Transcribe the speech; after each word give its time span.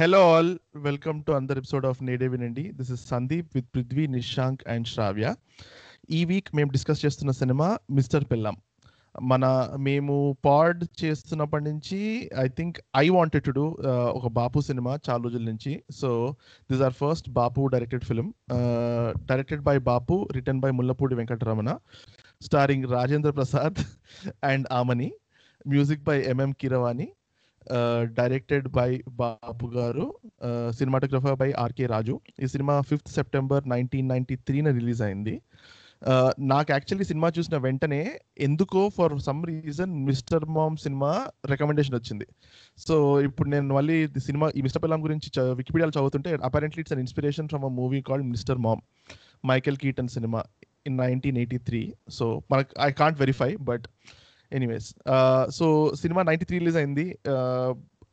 Hello 0.00 0.34
all 0.34 0.58
welcome 0.76 1.24
to 1.24 1.32
another 1.32 1.58
episode 1.58 1.86
of 1.86 2.02
Nede 2.02 2.28
Vinandi 2.28 2.72
this 2.72 2.90
is 2.90 3.08
Sandeep 3.08 3.48
with 3.54 3.66
Prithvi 3.74 4.06
Nishank 4.06 4.68
and 4.68 4.86
Shravya 4.86 5.34
ఈ 6.10 6.24
week 6.24 6.56
మేము 6.56 6.70
discuss 6.70 7.06
చేస్తున్న 7.06 7.30
cinema 7.30 7.78
mister 7.90 8.24
Pellam 8.24 8.56
మన 9.22 9.74
మేము 9.76 10.36
pod 10.44 10.84
చేస్తున్నప్పటి 11.04 11.64
నుంచి 11.64 12.30
I 12.38 12.48
think 12.48 12.80
I 12.96 13.08
wanted 13.08 13.44
to 13.44 13.50
do 13.50 13.78
ఒక 13.88 14.28
Bapu 14.28 14.60
cinema 14.60 14.98
చాలా 15.10 15.22
రోజుల 15.22 15.42
నుంచి. 15.42 15.84
So 15.90 16.36
this 16.70 16.82
are 16.82 16.92
first 16.92 17.30
Bapu 17.30 17.66
directed 17.66 18.04
film 18.04 18.34
directed 19.26 19.60
by 19.60 19.78
Bapu 19.78 20.28
written 20.32 20.60
by 20.60 20.70
Mullapudi 20.70 21.14
Venkataramana 21.14 21.78
starring 22.42 22.84
Rajendra 22.84 23.30
Prasad 23.30 23.74
and 24.44 24.66
Aamani 24.72 25.12
music 25.68 26.02
by 26.02 26.20
MM 26.20 26.52
Keeravani 26.52 27.12
directed 28.18 28.66
by 28.78 28.90
Babu 29.20 29.66
garu. 29.76 30.06
Cinematographer 30.78 31.36
by 31.42 31.50
RK 31.64 31.86
Raju 31.86 32.14
ఈ 32.44 32.48
cinema 32.54 32.74
fifth 32.90 33.12
September 33.18 33.68
nineteen 33.74 34.08
ninety 34.08 34.36
త్రీన 34.48 34.68
release 34.78 35.02
అయింది. 35.08 35.34
నాకు 36.52 36.68
actually 36.72 37.06
cinema 37.08 37.28
చూసిన 37.38 37.56
వెంటనే 37.64 38.00
ఎందుకో 38.46 38.82
for 38.98 39.14
some 39.26 39.40
reason 39.50 39.92
mister 40.06 40.44
mom 40.56 40.76
cinema 40.84 41.10
recommendation 41.52 41.96
వచ్చింది. 41.98 42.26
So 42.86 42.94
ఇప్పుడు 43.26 43.48
నేను 43.54 43.74
మళ్ళీ 43.78 43.96
సినిమా 44.28 44.46
ఈ 44.58 44.62
మిస్టర్ 44.66 44.82
పిల్లం 44.84 45.02
గురించి 45.06 45.30
వికీపీడియాలో 45.60 45.94
చదువుతుంటే 45.98 46.30
apparently 46.48 46.82
it's 46.84 46.94
an 46.96 47.02
inspiration 47.06 47.50
from 47.52 47.66
a 47.70 47.72
movie 47.80 48.00
called 48.08 48.28
mister 48.34 48.62
mom 48.66 48.82
Michael 49.46 49.78
Keaton 49.84 50.10
cinema 50.16 50.42
in 50.88 50.96
nineteen 50.96 51.38
eighty 51.42 51.58
three 51.68 51.82
so 52.18 52.26
మనకు 52.52 52.72
I 52.86 52.90
can't 53.00 53.20
verify 53.20 53.50
but 53.70 53.86
anyways 54.52 54.88
so 55.58 55.66
cinema 56.02 56.22
ninety 56.22 56.44
three 56.44 56.58
release 56.58 56.76
అయింది. 56.76 57.06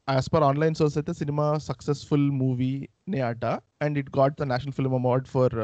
యాజ్ 0.10 0.28
పర్ 0.34 0.44
ఆన్లైన్ 0.44 0.76
సోర్స్ 0.76 0.98
అయితే 0.98 1.14
cinema 1.14 1.46
successful 1.70 2.28
మూవీనే 2.42 3.22
అట 3.22 3.46
and 3.86 3.98
it 3.98 4.12
got 4.18 4.36
the 4.42 4.46
national 4.54 4.74
film 4.74 4.96
award 5.00 5.28
for 5.28 5.58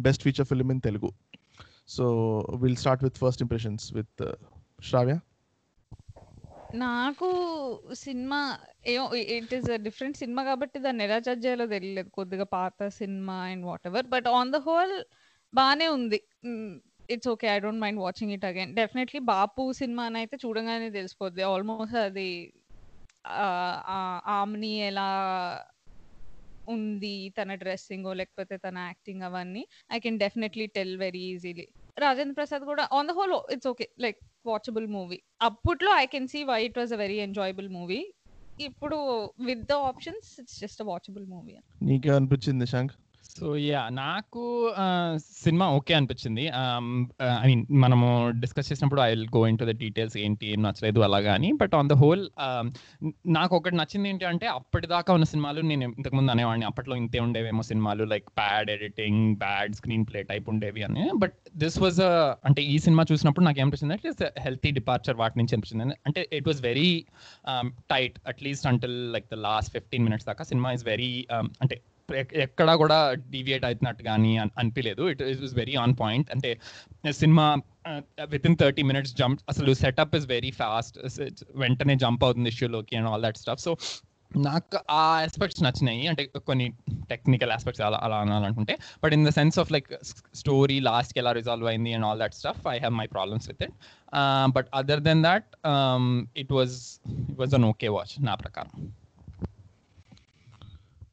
best 0.00 0.22
feature 0.22 0.46
film 0.46 0.72
in 0.72 0.80
Telugu 0.80 1.10
so 1.88 2.06
will 2.62 2.76
start 2.76 3.04
with 3.04 3.18
first 3.18 3.42
impressions 3.42 3.86
with 3.94 4.22
Shravya 4.90 5.16
నాకు 6.74 7.28
cinema 7.94 8.38
ఏమో 8.86 9.04
it 9.36 9.54
is 9.54 9.68
different 9.78 10.16
cinema 10.16 10.42
కాబట్టి 10.42 10.78
దాన్ని 10.78 11.04
ఎలా 11.04 11.18
judge 11.18 11.46
చేయాలో 11.46 11.66
తెలియలేదు. 11.66 12.08
కొద్దిగా 12.08 12.44
పాత 12.44 12.88
cinema 12.88 13.36
and 13.52 13.64
whatever 13.86 14.06
but 14.06 14.28
on 14.28 14.52
the 14.52 14.56
whole 14.56 14.92
బాగానే 15.54 15.88
ఉంది 15.88 16.20
it's 17.08 17.28
okay 17.32 17.46
I 17.52 17.58
don't 17.64 17.82
mind 17.84 18.00
watching 18.04 18.32
it 18.36 18.46
again 18.50 18.72
definitely 18.78 19.20
Bapu 19.30 19.62
cinema 19.80 20.04
అని 20.08 20.18
అయితే 20.22 20.36
చూడగానే 20.44 20.88
తెలిసిపోద్ది. 20.98 21.42
ఆల్మోస్ట్ 21.52 21.96
అది 22.04 22.28
ఆమ్ని 24.34 24.72
ఎలా 24.88 25.08
ఉంది 26.66 27.14
తన 27.38 27.54
డ్రెస్సింగ్ 27.62 28.08
లేకపోతే 28.20 28.54
తన 28.66 28.78
యాక్టింగ్ 28.88 29.22
అవన్నీ 29.28 29.62
I 29.90 30.00
can 30.00 30.18
definitely 30.24 30.66
tell 30.76 30.94
very 31.04 31.22
easily 31.32 31.66
Rajendra 31.96 32.36
Prasad 32.40 32.64
కూడా 32.70 32.84
on 32.98 33.08
the 33.10 33.14
whole 33.18 33.34
it's 33.54 33.68
okay 33.72 33.86
like 34.04 34.18
watchable 34.44 34.86
movie 34.96 35.18
అప్పట్లో 35.40 35.90
I 35.96 36.06
can 36.14 36.28
see 36.34 36.40
why 36.44 36.60
it 36.68 36.78
was 36.78 36.92
a 36.92 37.00
very 37.04 37.18
enjoyable 37.26 37.68
movie 37.78 38.00
ఇప్పుడు 38.58 38.98
with 39.48 39.64
the 39.70 39.76
options 39.90 40.28
it's 40.42 40.58
just 40.64 40.82
a 40.82 40.88
watchable 40.90 41.26
movie 41.34 41.54
నీకే 41.80 42.10
అనిపించింది 42.16 42.66
శంక్? 42.66 42.94
So 43.36 43.48
yeah 43.60 43.80
నాకు 43.98 44.42
cinema 45.42 45.66
okay 45.78 45.92
అనిపించింది. 45.94 46.44
I 47.42 47.46
mean 47.50 47.62
మనము 47.82 48.06
discuss 48.42 48.68
చేసినప్పుడు 48.70 49.00
I 49.00 49.08
will 49.12 49.26
go 49.36 49.42
into 49.58 49.64
the 49.64 49.72
details 49.82 50.16
ఏంటి 50.24 50.46
ఏం 50.52 50.60
నచ్చలేదు 50.66 51.00
అలాగా 51.06 51.32
అని. 51.38 51.50
బట్ 51.52 51.74
ఆన్ 51.74 51.88
ద 51.92 51.96
హోల్ 52.02 52.22
నాకు 53.36 53.52
ఒకటి 53.56 53.76
నచ్చింది 53.76 54.08
ఏంటి 54.08 54.26
అంటే 54.30 54.46
అప్పటిదాకా 54.58 55.12
ఉన్న 55.18 55.26
సినిమాలు 55.32 55.62
నేను 55.70 55.84
ఇంతకుముందు 55.98 56.32
అనేవాడిని. 56.34 56.66
అప్పట్లో 56.66 56.96
ఇంతే 57.02 57.20
ఉండేవేమో 57.26 57.64
సినిమాలు 57.70 58.04
like 58.04 58.26
bad 58.40 58.70
editing 58.76 59.22
bad 59.36 59.74
screenplay 60.10 60.22
type 60.22 60.48
ఉండేవి 60.54 60.84
అని. 60.88 61.04
బట్ 61.16 61.36
దిస్ 61.56 61.78
వాజ్ 61.82 62.00
అంటే 62.48 62.62
ఈ 62.62 62.78
సినిమా 62.78 63.04
చూసినప్పుడు 63.12 63.44
నాకు 63.44 63.60
ఏమనిపించింది 63.60 63.94
అంటే 63.94 64.08
ఇట్స్ 64.08 64.26
హెల్తీ 64.40 64.72
డిపార్చర్ 64.80 65.18
వాటి 65.22 65.38
నుంచి 65.38 65.54
అనిపించింది. 65.56 65.96
అంటే 66.06 66.22
it 66.32 66.48
was 66.48 66.62
very 66.62 66.90
tight 67.94 68.18
at least 68.26 68.66
until 68.72 68.98
like 69.12 69.28
the 69.34 69.38
last 69.48 69.72
fifteen 69.72 70.04
minutes 70.08 70.26
దాకా. 70.26 70.44
సినిమా 70.44 70.72
ఇస్ 70.78 70.86
వెరీ 70.92 71.12
అంటే 71.62 71.78
ఎక్కడా 72.44 72.72
కూడా 72.82 72.98
డీవియేట్ 73.32 73.64
అవుతున్నట్టు 73.68 74.02
కానీ 74.02 74.30
అనిపించలేదు 74.38 75.02
it 75.12 75.22
it 75.30 75.54
very 75.62 75.74
on 75.84 75.94
point. 76.02 76.28
అంటే 76.34 76.50
cinema 77.20 77.46
within 78.50 78.56
thirty 78.62 78.82
minutes 78.90 79.14
jump 79.20 79.40
అసలు 79.52 79.72
సెటప్ 79.84 80.14
ఇస్ 80.18 80.26
వెరీ 80.34 80.52
ఫాస్ట్ 80.60 80.98
వెంటనే 81.64 81.96
జంప్ 82.04 82.24
అవుతుంది 82.24 82.50
ఇష్యూలోకి 82.54 82.96
and 83.00 83.08
all 83.12 83.24
that 83.26 83.40
stuff 83.42 83.62
so 83.66 83.72
నాకు 84.46 84.78
ఆ 84.90 85.02
ఆస్పెక్ట్స్ 85.24 85.62
నచ్చినాయి. 85.66 86.02
అంటే 86.10 86.22
కొన్ని 86.48 86.66
టెక్నికల్ 87.12 87.52
ఆస్పెక్ట్స్ 87.54 87.82
అలా 87.86 87.98
అలా 88.06 88.16
అనాలనుకుంటే. 88.24 88.74
But 89.02 89.12
in 89.16 89.24
the 89.28 89.30
sense 89.38 89.58
of 89.62 89.70
like 89.74 89.88
story 90.42 90.76
లాస్ట్కి 90.88 91.20
ఎలా 91.22 91.32
రిజాల్వ్ 91.38 91.68
అయింది 91.72 91.92
and 91.96 92.06
all 92.08 92.20
that 92.24 92.36
stuff 92.40 92.66
I 92.74 92.76
have 92.78 92.94
my 93.00 93.06
problems 93.14 93.48
with 93.50 93.62
it 93.66 93.74
but 94.56 94.68
other 94.80 95.02
than 95.08 95.22
that 95.28 95.48
it 96.42 96.52
was 96.58 96.76
it 97.30 97.38
was 97.42 97.54
an 97.60 97.66
okay 97.72 97.90
watch 97.96 98.14
నా 98.30 98.34
ప్రకారం. 98.44 98.74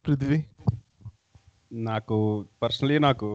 పృథ్వీ? 0.07 0.39
నాకు 1.89 2.17
personally 2.63 2.97
నాకు 2.99 3.27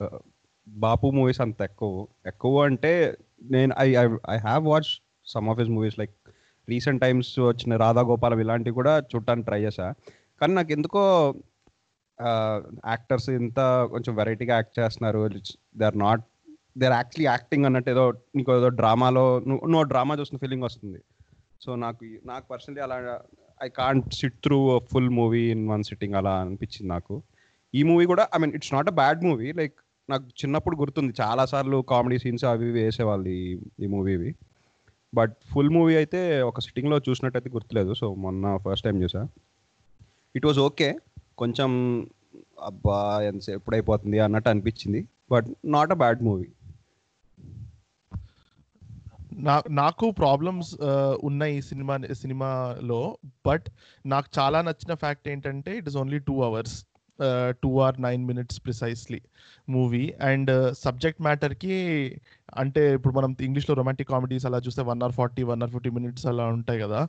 uh, 0.00 0.20
బాపు 0.66 1.06
movies 1.06 1.40
అంత 1.40 1.60
ఎక్కువ. 1.62 2.06
ఎక్కువ 2.26 2.64
అంటే 2.64 3.18
నేను 3.42 3.74
I 3.78 3.88
I 4.34 4.36
have 4.38 4.64
watch 4.66 4.90
some 5.26 5.48
of 5.48 5.58
his 5.58 5.70
movies 5.70 5.98
like 5.98 6.14
recent 6.68 7.00
times 7.00 7.38
వచ్చిన 7.38 7.76
రాధా 7.76 8.02
గోపాలం 8.02 8.40
ఇలాంటివి 8.40 8.74
కూడా 8.74 8.98
చూడటానికి 8.98 9.46
ట్రై 9.46 9.60
చేశా. 9.64 9.94
కానీ 10.40 10.54
నాకు 10.54 10.72
ఎందుకో 10.72 11.34
uh, 12.18 12.58
యాక్టర్స్ 12.86 13.30
ఇంత 13.30 13.60
కొంచెం 13.90 14.16
వెరైటీగా 14.16 14.54
యాక్ట్ 14.54 14.78
చేస్తున్నారు. 14.80 15.28
They 15.78 15.84
are 15.84 15.98
not 15.98 16.24
they 16.78 16.86
are 16.86 16.92
actually 16.92 17.28
acting 17.30 17.64
అన్నట్టు 17.64 17.90
ఏదో 17.90 18.12
నీకు 18.36 18.52
ఏదో 18.56 18.68
డ్రామాలో 18.68 19.38
నువ్వు 19.48 19.82
డ్రామా 19.82 20.14
చూసిన 20.14 20.38
ఫీలింగ్ 20.38 20.62
వస్తుంది. 20.62 21.00
సో 21.64 21.74
నాకు 21.74 22.04
నాకు 22.24 22.46
పర్సనలీ 22.50 22.80
అలా 22.80 23.20
I 23.62 23.68
can't 23.68 24.14
sit 24.14 24.38
through 24.42 24.78
full 24.92 25.10
movie 25.10 25.50
in 25.50 25.68
one 25.68 25.82
sitting 25.82 26.14
అలా 26.14 26.40
అనిపించింది 26.40 26.88
నాకు. 26.88 27.22
ఈ 27.78 27.80
మూవీ 27.90 28.04
కూడా 28.12 28.24
I 28.34 28.38
mean 28.42 28.54
it's 28.58 28.72
not 28.76 28.88
a 28.92 28.94
bad 29.00 29.20
movie 29.28 29.48
like 29.60 29.76
నాకు 30.08 30.24
చిన్నప్పుడు 30.40 30.76
గుర్తుంది. 30.82 31.12
చాలా 31.22 31.42
సార్లు 31.52 31.78
కామెడీ 31.92 32.16
సీన్స్ 32.22 32.44
అవి 32.50 32.64
ఇవి 32.68 32.72
వేసేవాళ్ళు 32.78 33.30
ఈ 33.84 33.88
మూవీవి 33.94 34.30
బట్ 35.12 35.34
ఫుల్ 35.52 35.70
మూవీ 35.76 35.94
అయితే 36.00 36.20
ఒక 36.50 36.60
సిట్టింగ్లో 36.66 36.96
చూసినట్టయితే 37.08 37.50
గుర్తులేదు. 37.56 37.92
సో 38.00 38.06
మొన్న 38.24 38.44
ఫస్ట్ 38.64 38.84
టైం 38.86 38.96
చూసా. 39.04 39.22
ఇట్ 40.34 40.46
వాజ్ 40.48 40.60
ఓకే 40.68 40.88
కొంచెం 41.42 41.70
అబ్బా 42.68 42.98
ఎంత 43.28 43.50
ఎప్పుడైపోతుంది 43.58 44.18
అన్నట్టు 44.26 44.50
అనిపించింది. 44.52 45.00
But 45.32 45.48
not 45.76 45.92
a 45.96 45.98
bad 46.04 46.22
movie 46.28 46.48
నా 49.46 49.54
నాకు 49.80 50.06
ప్రాబ్లమ్స్ 50.20 50.70
uh, 50.88 51.14
ఉన్నాయి 51.28 51.52
ఈ 51.58 51.60
సినిమా 51.68 51.94
సినిమాలో. 52.22 53.00
బట్ 53.48 53.66
నాకు 54.04 54.28
చాలా 54.38 54.58
నచ్చిన 54.68 54.94
ఫ్యాక్ట్ 55.02 55.28
ఏంటంటే 55.32 55.72
it 55.78 55.88
is 55.90 55.98
only 56.02 56.18
two 56.28 56.34
hours 56.48 56.76
Uh, 57.20 57.52
two 57.62 57.70
or 57.80 57.92
nine 57.98 58.26
minutes 58.26 58.58
precisely 58.58 59.22
movie. 59.66 60.14
And 60.18 60.50
uh, 60.50 60.74
subject 60.74 61.20
matter 61.20 61.50
ki 61.54 62.20
అంటే 62.62 62.82
ఇప్పుడు 62.94 63.14
మనం 63.14 63.36
ఇంగ్లీష్లో 63.40 63.74
రొమాంటిక్ 63.74 64.08
కామెడీస్ 64.08 64.46
అలా 64.46 64.58
చూస్తే 64.66 64.82
one 64.82 65.02
hour 65.02 65.12
forty 65.12 65.42
one 65.42 65.62
hour 65.62 65.72
fifty 65.74 65.90
minutes 65.90 66.26
అలా 66.26 66.46
ఉంటాయి 66.46 66.80
కదా. 66.80 67.00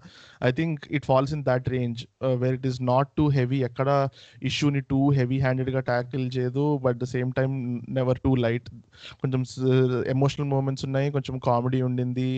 I 0.43 0.51
think 0.51 0.87
it 0.91 1.05
falls 1.05 1.33
in 1.33 1.43
that 1.43 1.69
range 1.69 2.01
where 2.43 2.53
it 2.53 2.67
is 2.71 2.81
not 2.81 3.09
too 3.17 3.27
heavy 3.29 3.59
ఎక్కడ 3.69 4.09
ఇష్యూని 4.51 4.81
టూ 4.81 5.01
హెవీ 5.19 5.39
హ్యాండెడ్గా 5.39 5.83
ట్యాకిల్ 5.91 6.25
చేయదు 6.37 6.65
but 6.85 6.97
the 7.03 7.07
same 7.15 7.31
time 7.31 7.51
never 7.99 8.19
too 8.25 8.35
light 8.35 8.69
కొంచెం 9.21 9.41
ఎమోషనల్ 10.15 10.49
మూమెంట్స్ 10.55 10.85
ఉన్నాయి 10.85 11.09
కొంచెం 11.11 11.35
కామెడీ 11.39 11.81
ఉండింది 11.81 12.29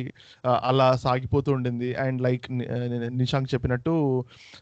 uh, 0.44 0.60
అలా 0.70 0.88
సాగిపోతూ 0.96 1.52
ఉండింది. 1.52 1.96
అండ్ 1.96 2.20
లైక్ 2.22 2.46
నిషాంక్ 3.22 3.50
చెప్పినట్టు 3.54 3.94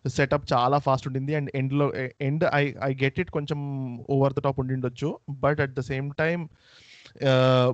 సెటప్ 0.07 0.45
చాలా 0.53 0.77
ఫాస్ట్ 0.77 1.07
ఉండింది. 1.07 1.35
అండ్ 1.35 1.49
ఎండ్లో 1.55 1.87
end 2.21 2.45
I 2.61 2.63
I 2.83 2.91
get 3.03 3.19
it 3.19 3.31
కొంచెం 3.31 3.59
over 4.15 4.33
the 4.33 4.39
top 4.39 4.59
ఉండిండొచ్చు. 4.59 5.09
But 5.45 5.59
at 5.65 5.75
the 5.79 5.83
same 5.91 6.11
time 6.23 6.39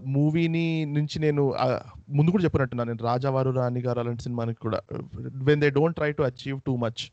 మూవీని 0.05 0.85
నుంచి 0.85 1.19
నేను 1.19 1.53
ముందు 2.09 2.31
కూడా 2.31 2.43
చెప్పినట్టున్నాను 2.43 2.91
నేను 2.91 3.03
రాజావారు 3.03 3.51
రాణి 3.51 3.81
గారు 3.81 3.99
అలాంటి 3.99 4.23
సినిమానికి 4.23 4.59
కూడా 4.59 4.81
when 5.43 5.61
they 5.61 5.69
don't 5.69 5.95
try 5.95 6.11
to 6.11 6.23
achieve 6.23 6.59
too 6.67 6.75
much 6.75 7.11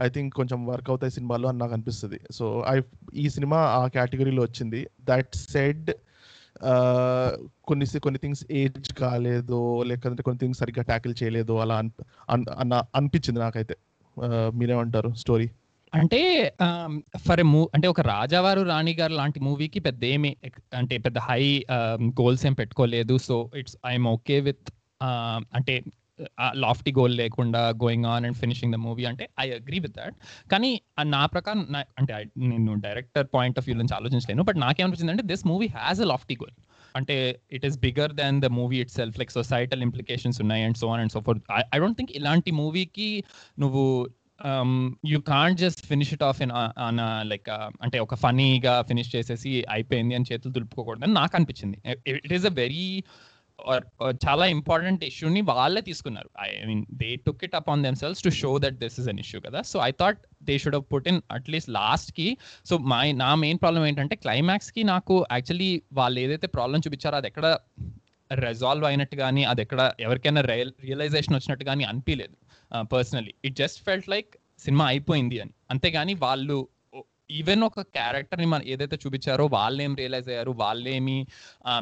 I 0.00 0.08
think 0.08 0.34
కొంచెం 0.34 0.66
వర్క్ 0.66 0.90
అవుతాయి 0.90 1.12
సినిమాలు 1.12 1.46
అని 1.46 1.58
నాకు 1.58 1.72
అనిపిస్తుంది. 1.72 2.20
సో 2.30 2.64
ఐ 2.68 2.80
ఈ 3.14 3.28
సినిమా 3.28 3.56
ఆ 3.56 3.86
కేటగిరీలో 3.86 4.42
వచ్చింది. 4.42 4.86
దట్ 5.02 5.36
సెడ్ 5.36 5.90
కొన్ని 7.64 8.00
కొన్ని 8.00 8.18
థింగ్స్ 8.18 8.44
ఏజ్ 8.50 8.92
కాలేదు 8.92 9.82
లేకపోతే 9.82 10.22
కొన్ని 10.22 10.38
థింగ్స్ 10.38 10.60
సరిగ్గా 10.60 10.82
ట్యాకిల్ 10.82 11.14
చేయలేదు 11.22 11.52
అలా 11.52 11.78
అన్న 11.78 12.82
అనిపించింది 12.94 13.40
నాకైతే. 13.40 13.76
మీరేమంటారు? 14.54 15.14
స్టోరీ 15.14 15.50
అంటే 15.94 16.52
ఫర్ 17.28 17.40
ఎ 17.40 17.42
మూ 17.42 17.70
అంటే 17.74 17.88
ఒక 17.88 18.00
రాజావారు 18.00 18.60
రాణి 18.60 18.92
గారు 18.92 19.12
లాంటి 19.12 19.40
మూవీకి 19.40 19.80
పెద్ద 19.80 20.04
ఏమి 20.04 20.36
అంటే 20.74 20.98
పెద్ద 20.98 21.18
హై 21.18 21.64
గోల్స్ 22.02 22.46
ఏం 22.46 22.52
పెట్టుకోలేదు. 22.52 23.18
So 23.18 23.50
it's 23.56 23.76
I'm 23.86 24.06
okay 24.06 24.40
with 24.40 24.70
అంటే 25.54 25.82
లాఫ్టీ 26.54 26.92
గోల్ 26.92 27.16
లేకుండా 27.16 27.68
going 27.68 28.04
on 28.04 28.24
and 28.24 28.36
finishing 28.36 28.72
the 28.72 28.76
movie 28.76 29.04
అంటే 29.04 29.28
ఐ 29.40 29.50
అగ్రీ 29.50 29.78
విత్ 29.78 29.92
దట్. 29.92 30.14
కానీ 30.50 30.80
నా 31.02 31.26
ప్రకారం 31.26 31.66
నా- 31.70 31.84
అంటే 31.98 32.26
నేను 32.36 32.74
డైరెక్టర్ 32.74 33.26
పాయింట్ 33.34 33.58
ఆఫ్ 33.58 33.68
వ్యూ 33.68 33.76
నుంచి 33.76 33.94
ఆలోచించలేను 33.94 34.42
బట్ 34.42 34.60
నాకేమనిపించింది 34.60 35.12
అంటే 35.12 35.22
this 35.22 35.46
movie 35.46 35.66
has 35.66 36.00
a 36.00 36.04
lofty 36.04 36.34
goal. 36.34 36.54
అంటే 36.96 37.40
it 37.52 37.66
is 37.66 37.78
bigger 37.78 38.12
than 38.12 38.42
the 38.42 38.46
movie 38.46 38.80
itself 38.90 39.18
like 39.18 39.30
societal 39.30 39.82
implications 39.82 40.40
ఉన్నాయి 40.40 40.64
and 40.64 40.76
so 40.76 40.88
on 40.88 41.00
and 41.00 41.12
so 41.12 41.20
for 41.20 41.40
I 41.74 41.78
don't 41.78 41.96
think 41.96 42.12
ఇలాంటి 42.12 42.50
మూవీకి 42.50 43.24
నువ్వు 43.58 44.08
you 45.12 45.18
can't 45.30 45.58
just 45.60 45.86
finish 45.86 46.12
it 46.16 46.22
off 46.22 46.42
in 46.42 46.52
on 46.86 47.00
like 47.30 47.48
అంటే 47.82 47.98
ఒక 47.98 48.16
ఫనీగా 48.24 48.82
finish 48.82 49.16
చేసేసి 49.16 49.52
అయిపోయింది 49.70 50.14
అని 50.14 50.28
చేతులు 50.32 50.52
దులుపుకోకూడదని 50.52 51.12
నాకు 51.12 51.36
అనిపించింది. 51.36 51.78
ఇట్ 52.26 52.32
ఈస్ 52.32 52.46
అ 52.46 52.54
వెరీ 52.62 52.86
చాలా 54.24 54.44
ఇంపార్టెంట్ 54.46 55.04
ఇష్యూని 55.04 55.40
వాళ్ళే 55.40 55.80
తీసుకున్నారు. 55.80 56.28
I 56.38 56.48
mean 56.66 56.84
they 57.00 57.08
took 57.26 57.40
it 57.44 57.54
up 57.54 57.70
on 57.70 57.82
themselves 57.96 58.22
to 58.22 58.30
show 58.30 58.58
that 58.58 58.74
this 58.74 59.00
is 59.00 59.08
an 59.08 59.18
issue 59.18 59.40
కదా 59.40 59.62
so 59.62 59.78
I 59.78 59.90
thought 59.90 60.20
they 60.42 60.58
should 60.58 60.74
have 60.74 60.84
put 60.92 61.08
in 61.08 61.20
at least 61.30 61.70
లాస్ట్కి 61.70 62.28
సో 62.68 62.78
మై 62.78 63.12
నా 63.12 63.34
main 63.34 63.58
problem 63.58 63.84
ఏంటంటే 63.84 64.16
క్లైమాక్స్కి 64.16 64.82
నాకు 64.82 65.26
యాక్చువల్లీ 65.32 65.82
వాళ్ళు 65.92 66.20
ఏదైతే 66.20 66.46
ప్రాబ్లం 66.46 66.80
చూపించారో 66.86 67.16
అది 67.16 67.26
ఎక్కడ 67.26 67.58
రెజాల్వ్ 68.30 68.84
అయినట్టు 68.84 69.16
కానీ 69.16 69.44
అది 69.44 69.62
ఎక్కడ 69.62 69.92
ఎవరికైనా 70.00 70.40
రియల్ 70.40 70.72
రియలైజేషన్ 70.82 71.34
వచ్చినట్టు 71.34 71.64
కానీ 71.64 71.84
అనిపించలేదు 71.84 72.34
personally 72.80 73.34
it 73.44 73.56
just 73.56 73.84
felt 73.84 74.08
like 74.08 74.36
cinema 74.58 74.86
అయిపోయింది 74.86 75.40
అని. 75.40 75.50
అంతేగాని 75.70 76.14
వాళ్ళు 76.14 76.68
ఈవెన్ 77.30 77.62
ఒక 77.62 77.80
క్యారెక్టర్ని 77.80 78.46
మనం 78.46 78.62
ఏదైతే 78.66 78.98
చూపించారో 79.06 79.46
వాళ్ళేం 79.46 79.96
రియలైజ్ 79.96 80.28
అయ్యారు 80.28 80.50
వాళ్ళేమి 80.50 81.26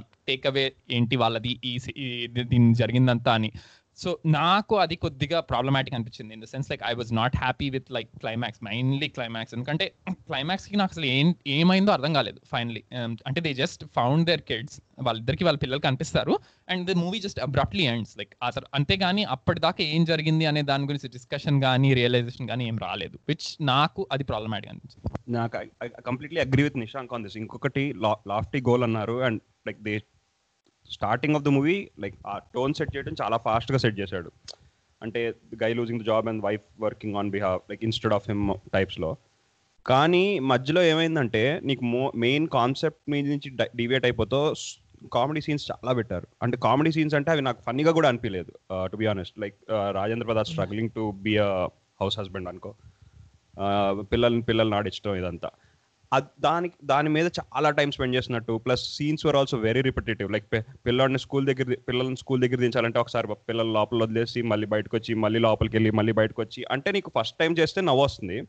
టేక్ 0.01 0.47
అవే 0.47 0.73
ఏంటి 0.91 1.17
వాళ్ళది 1.17 1.61
ఈ 1.65 1.79
సి- 1.79 1.97
ఈ 1.97 2.27
దీని 2.27 2.75
జరిగిందంతా 2.75 3.33
అని. 3.33 3.53
సో 3.99 4.11
నాకు 4.27 4.75
అది 4.85 4.97
కొద్దిగా 5.05 5.39
ప్రాబ్లమాటిక్ 5.51 5.95
అనిపించింది. 5.97 6.33
In 6.37 6.43
the 6.45 6.49
sense 6.53 6.69
like 6.71 6.83
I 6.91 6.93
was 7.01 7.13
not 7.21 7.37
happy 7.37 7.69
with 7.77 7.89
like 7.97 8.09
climax 8.23 8.61
mainly 8.69 9.09
climax 9.09 9.55
ఎందుకంటే 9.57 9.87
క్లైమాక్స్కి 10.29 10.77
నాకు 10.77 10.93
అసలు 10.95 11.07
ఏం 11.17 11.29
ఏమైందో 11.59 11.93
అర్థం 11.97 12.13
కాలేదు 12.19 12.41
ఫైనలీ 12.53 12.83
um, 12.99 13.13
అంటే 13.29 13.41
they 13.47 13.53
just 13.63 13.85
found 13.99 14.25
their 14.31 14.43
kids 14.51 14.77
వాళ్ళిద్దరికి 15.07 15.45
వాళ్ళ 15.47 15.59
పిల్లలు 15.65 15.83
కనిపిస్తారు. 15.89 16.35
And 16.73 16.85
the 16.91 16.97
movie 17.05 17.19
just 17.27 17.41
abruptly 17.47 17.87
ends 17.93 18.15
like 18.19 18.33
అసలు 18.43 18.67
అంతేగాని 18.75 19.25
అప్పటిదాకా 19.37 19.83
ఏం 19.95 20.05
జరిగింది 20.05 20.47
అనే 20.51 20.63
దాని 20.71 20.89
గురించి 20.91 21.11
డిస్కషన్ 21.17 21.59
కానీ 21.67 21.91
రియలైజేషన్ 22.01 22.49
కానీ 22.53 22.67
ఏం 22.73 22.79
రాలేదు. 22.87 23.17
విచ్ 23.31 23.49
నాకు 23.73 24.03
అది 24.17 24.27
ప్రాబ్లమాటిక్ 24.33 24.73
అనిపించింది. 24.73 25.07
నాకు 25.39 25.57
completely 26.11 26.41
agree 26.47 26.65
with 26.69 26.79
Nishank 26.85 27.15
on 27.17 27.25
this 27.27 27.39
ఇంకొకటి 27.45 27.87
లాఫ్టీ 28.33 28.61
గోల్ 28.71 28.85
అన్నారు. 28.89 29.17
And 29.29 29.41
like 29.69 29.81
they 29.89 29.97
starting 30.91 31.37
of 31.37 31.45
the 31.45 31.49
movie 31.49 31.91
like 32.01 32.15
ఆ 32.27 32.39
టోన్ 32.39 32.75
సెట్ 32.75 32.97
చేయడం 32.97 33.15
చాలా 33.23 33.37
ఫాస్ట్గా 33.37 33.79
సెట్ 33.79 34.01
చేశాడు. 34.01 34.33
అంటే 35.03 35.35
guy 35.63 35.73
losing 35.73 36.01
the 36.01 36.05
job 36.05 36.29
and 36.29 36.45
wife 36.45 36.67
working 36.81 37.17
on 37.17 37.31
behalf 37.31 37.63
like 37.71 37.85
instead 37.85 38.15
of 38.15 38.29
him 38.29 38.55
టైప్స్లో 38.75 39.17
కానీ 39.87 40.39
మధ్యలో 40.39 40.83
ఏమైందంటే 40.83 41.61
నీకు 41.65 41.85
మో 41.85 42.13
మెయిన్ 42.17 42.49
కాన్సెప్ట్ 42.49 43.11
మీద 43.11 43.25
నుంచి 43.27 43.51
డివేట్ 43.77 44.05
అయిపోతూ 44.05 44.55
కామెడీ 45.13 45.41
సీన్స్ 45.41 45.71
చాలా 45.71 45.93
పెట్టారు 45.93 46.27
అంటే 46.43 46.57
కామెడీ 46.57 46.93
సీన్స్ 46.93 47.15
అంటే 47.15 47.31
అవి 47.31 47.43
నాకు 47.43 47.63
ఫన్నీగా 47.63 47.93
కూడా 47.93 48.09
అనిపించలేదు 48.09 48.53
to 48.87 48.97
be 48.97 49.07
honest 49.07 49.39
like 49.39 49.57
Rajendra 49.93 50.27
Prasad 50.27 50.47
struggling 50.47 50.91
to 50.91 51.11
be 51.11 51.37
a 51.37 51.69
house 52.01 52.19
husband 52.19 52.49
అనుకో. 52.49 52.75
పిల్లల్ని 54.13 54.43
పిల్లల్ని 54.43 54.77
ఆడించడం 54.77 55.15
ఇదంతా. 55.17 55.51
దానికి 56.19 56.75
దాని 56.85 57.09
మీద 57.09 57.27
చాలా 57.39 57.71
టైం 57.71 57.91
స్పెండ్ 57.91 58.17
చేసినట్టు 58.17 58.53
plus 58.67 58.97
scenes 58.97 59.27
were 59.27 59.37
also 59.37 59.57
very 59.59 59.81
repetitive. 59.81 60.33
Like 60.33 60.47
పిల్లల్ని 60.87 61.19
స్కూల్ 61.19 61.47
దగ్గర 61.47 61.75
పిల్లల్ని 61.89 62.17
స్కూల్ 62.17 62.41
దగ్గర 62.41 62.57
దించాలంటే 62.57 62.99
ఒకసారి 62.99 63.29
పిల్లలు 63.49 63.73
లోపల 63.73 64.03
వదిలేసి 64.03 64.43
మళ్ళీ 64.43 64.67
బయటకు 64.67 64.97
వచ్చి 64.97 65.15
మళ్ళీ 65.15 65.39
లోపలికి 65.39 65.77
వెళ్ళి 65.77 65.91
మళ్ళీ 65.91 66.13
బయటకు 66.13 66.43
వచ్చి 66.43 66.65
అంటే 66.71 66.93
నీకు 66.93 67.13
ఫస్ట్ 67.19 67.39
టైం 67.39 67.53
చేస్తే 67.59 67.81
నవ్వు 67.81 68.05
వస్తుంది. 68.05 68.43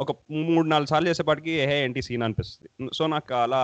ఒక 0.00 0.10
మూడు 0.30 0.68
నాలుగు 0.68 0.86
సార్లు 0.86 1.08
చేసేపాటికి 1.08 1.50
ఏ 1.50 1.84
ఏంటి 1.84 2.02
సీన్? 2.02 2.22
అనిపిస్తుంది. 2.22 2.90
సో 2.94 3.06
నాకు 3.06 3.34
అలా 3.34 3.62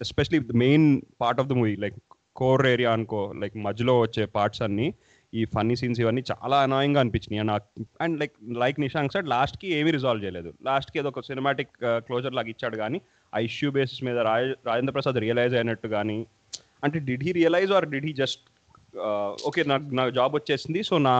especially 0.00 0.40
main 0.54 1.02
part 1.20 1.40
of 1.40 1.48
the 1.48 1.52
movie 1.52 1.76
like 1.76 1.94
core 2.36 2.66
area 2.66 2.92
అనుకో 2.92 3.32
లైక్ 3.36 3.56
మధ్యలో 3.56 4.00
వచ్చే 4.00 4.24
పార్ట్స్ 4.26 4.62
అన్ని 4.62 4.94
ఈ 5.34 5.44
ఫన్నీ 5.44 5.76
సీన్స్ 5.76 6.00
ఇవన్నీ 6.00 6.22
చాలా 6.30 6.56
అనాయంగా 6.62 7.00
అనిపించినాయి. 7.00 7.44
నాకు 7.44 7.66
and 8.00 8.18
like 8.20 8.34
like 8.58 8.80
Nishank 8.80 9.12
sir 9.12 9.26
లాస్ట్కి 9.26 9.68
ఏమీ 9.68 9.90
రిజాల్వ్ 9.90 10.24
చేయలేదు. 10.24 10.54
లాస్ట్కి 10.62 10.98
ఏదో 10.98 11.08
ఒక 11.08 11.20
సినిమాటిక్ 11.20 11.72
క్లోజర్ 12.06 12.32
uh, 12.32 12.36
లాగా 12.38 12.48
ఇచ్చాడు 12.48 12.76
కానీ 12.76 13.00
ఆ 13.32 13.38
ఇష్యూ 13.38 13.70
బేసిస్ 13.70 14.04
మీద 14.04 14.18
రాజ 14.18 14.44
రాజేంద్ర 14.66 14.92
ప్రసాద్ 14.92 15.16
రియలైజ్ 15.16 15.54
అయినట్టు 15.54 15.88
కానీ 15.88 16.18
అంటే 16.82 16.98
did 16.98 17.24
he 17.24 17.32
realize 17.32 17.72
or 17.72 17.86
did 17.86 18.04
he 18.04 18.12
just 18.12 18.42
okay 19.44 19.62
నాకు 19.62 19.94
నా 19.94 20.08
జాబ్ 20.08 20.34
వచ్చేసింది 20.34 20.82
సో 20.82 20.98
నా 20.98 21.14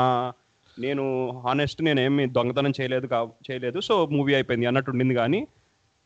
నేను 0.78 1.04
హానెస్ట్ 1.40 1.82
నేను 1.82 2.00
ఏమి 2.00 2.26
దొంగతనం 2.26 2.72
చేయలేదు 2.80 3.06
కా 3.06 3.18
చేయలేదు 3.50 3.80
సో 3.80 4.06
మూవీ 4.06 4.34
అయిపోయింది 4.34 4.66
అన్నట్టు 4.66 4.90
ఉండింది 4.90 5.14
కానీ 5.14 5.40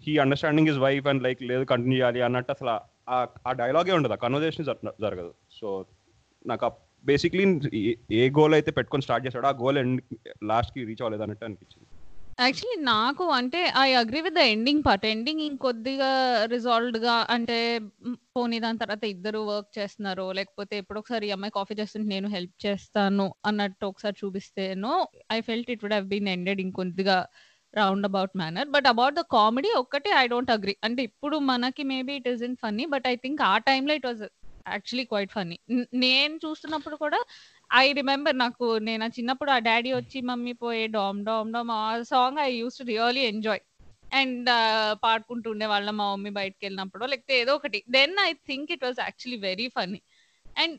he 0.01 0.19
understanding 0.19 0.69
is 0.69 0.79
wife 0.79 1.07
and 1.07 1.23
like 1.23 1.43
లేదు 1.43 1.65
కంటిన్యూ 1.65 1.99
చేయాలి 1.99 2.21
అన్నట్టు 2.23 2.53
అసలు 2.53 2.71
ఆ- 3.09 3.27
ఆ 3.47 3.53
డైలాగే 3.53 3.93
ఉండదు 3.93 4.13
ఆ 4.13 4.17
కన్వర్జేషన్ 4.17 4.67
జరగదు. 5.01 5.35
సో 5.61 5.69
నాకు 6.47 6.65
బేసిక్లీ 7.09 7.45
ఏ 8.19 8.27
గోల్ 8.39 8.57
అయితే 8.59 8.71
పెట్టుకొని 8.77 9.07
స్టార్ట్ 9.07 9.27
చేశాడో 9.27 9.49
ఆ 9.49 9.57
గోల్ 9.63 9.79
ఎండ్ 9.83 10.01
లాస్ట్కి 10.51 10.87
రీచ్ 10.89 11.03
అవ్వలేదు 11.03 11.25
అన్నట్టు 11.27 11.47
అనిపించింది. 11.49 11.89
యాక్చువల్లీ 12.39 12.77
నాకు 12.89 13.25
అంటే 13.37 13.61
I 13.79 13.89
agree 14.01 14.21
with 14.25 14.37
the 14.37 14.43
ending 14.53 14.83
part 14.85 15.07
ending 15.07 15.43
ఇంకొద్దిగా 15.47 16.11
రిజాల్వ్డ్గా 16.53 17.15
అంటే 17.35 17.57
పోనీ 18.35 18.59
దాని 18.65 18.81
తర్వాత 18.83 19.05
ఇద్దరు 19.15 19.41
వర్క్ 19.49 19.71
చేస్తున్నారు 19.79 20.27
లేకపోతే 20.39 20.75
ఎప్పుడు 20.83 21.01
ఒకసారి 21.03 21.29
అమ్మాయి 21.37 21.57
కాఫీ 21.57 21.77
చేస్తుంటే 21.81 22.09
నేను 22.15 22.29
హెల్ప్ 22.37 22.57
చేస్తాను 22.67 23.27
అన్నట్టు 23.51 23.87
ఒకసారి 23.91 24.17
చూపిస్తేనో 24.23 24.93
I 25.37 25.41
felt 25.49 25.73
it 25.75 25.85
would 25.85 25.97
have 25.97 26.09
been 26.15 26.31
ended 26.35 26.63
ఇంకొద్దిగా 26.67 27.19
round 27.75 28.07
about 28.09 28.35
manner 28.41 28.69
but 28.75 28.87
about 28.93 29.17
the 29.17 29.25
comedy 29.35 29.71
ఒక్కటే 29.83 30.13
ఐ 30.21 30.27
డోంట్ 30.33 30.53
అగ్రీ 30.55 30.75
అంటే 30.87 31.03
ఇప్పుడు 31.11 31.37
మనకి 31.51 31.83
maybe 31.93 32.15
it 32.21 32.29
is 32.33 32.45
in 32.49 32.57
funny 32.63 32.87
but 32.95 33.07
I 33.07 33.17
think 33.25 33.43
ఆ 33.51 33.55
టైంలో 33.69 33.95
it 33.99 34.07
was 34.07 34.23
actually 34.71 35.05
quite 35.11 35.33
funny 35.33 35.57
నేను 36.05 36.35
చూస్తున్నప్పుడు 36.45 36.97
కూడా 36.97 37.21
ఐ 37.79 37.87
రిమెంబర్ 37.93 38.37
నాకు 38.39 38.67
నేను 38.89 39.07
చిన్నప్పుడు 39.17 39.51
ఆ 39.51 39.61
డాడీ 39.67 39.91
వచ్చి 39.95 40.19
మమ్మీ 40.31 40.55
పోయే 40.63 40.85
డామ్ 40.95 41.21
డామ్ 41.25 41.51
డామ్ 41.53 41.73
ఆ 41.77 41.83
song 42.13 42.41
I 42.41 42.51
use 42.55 42.79
to 42.79 42.87
really 42.91 43.25
enjoy 43.31 43.63
and 44.13 44.49
పాడుకుంటూ 45.03 45.49
ఉండే 45.55 45.67
వాళ్ళ 45.73 45.89
మా 45.93 46.07
మమ్మీ 46.13 46.31
బయటకు 46.39 46.63
వెళ్ళినప్పుడు 46.63 47.05
లేకపోతే 47.07 47.35
ఏదో 47.43 47.55
ఒకటి. 47.59 47.79
Then 47.97 48.15
I 48.23 48.31
think 48.49 48.71
it 48.75 48.85
was 48.85 49.01
actually 49.01 49.39
very 49.45 49.67
funny 49.75 50.01
and 50.57 50.77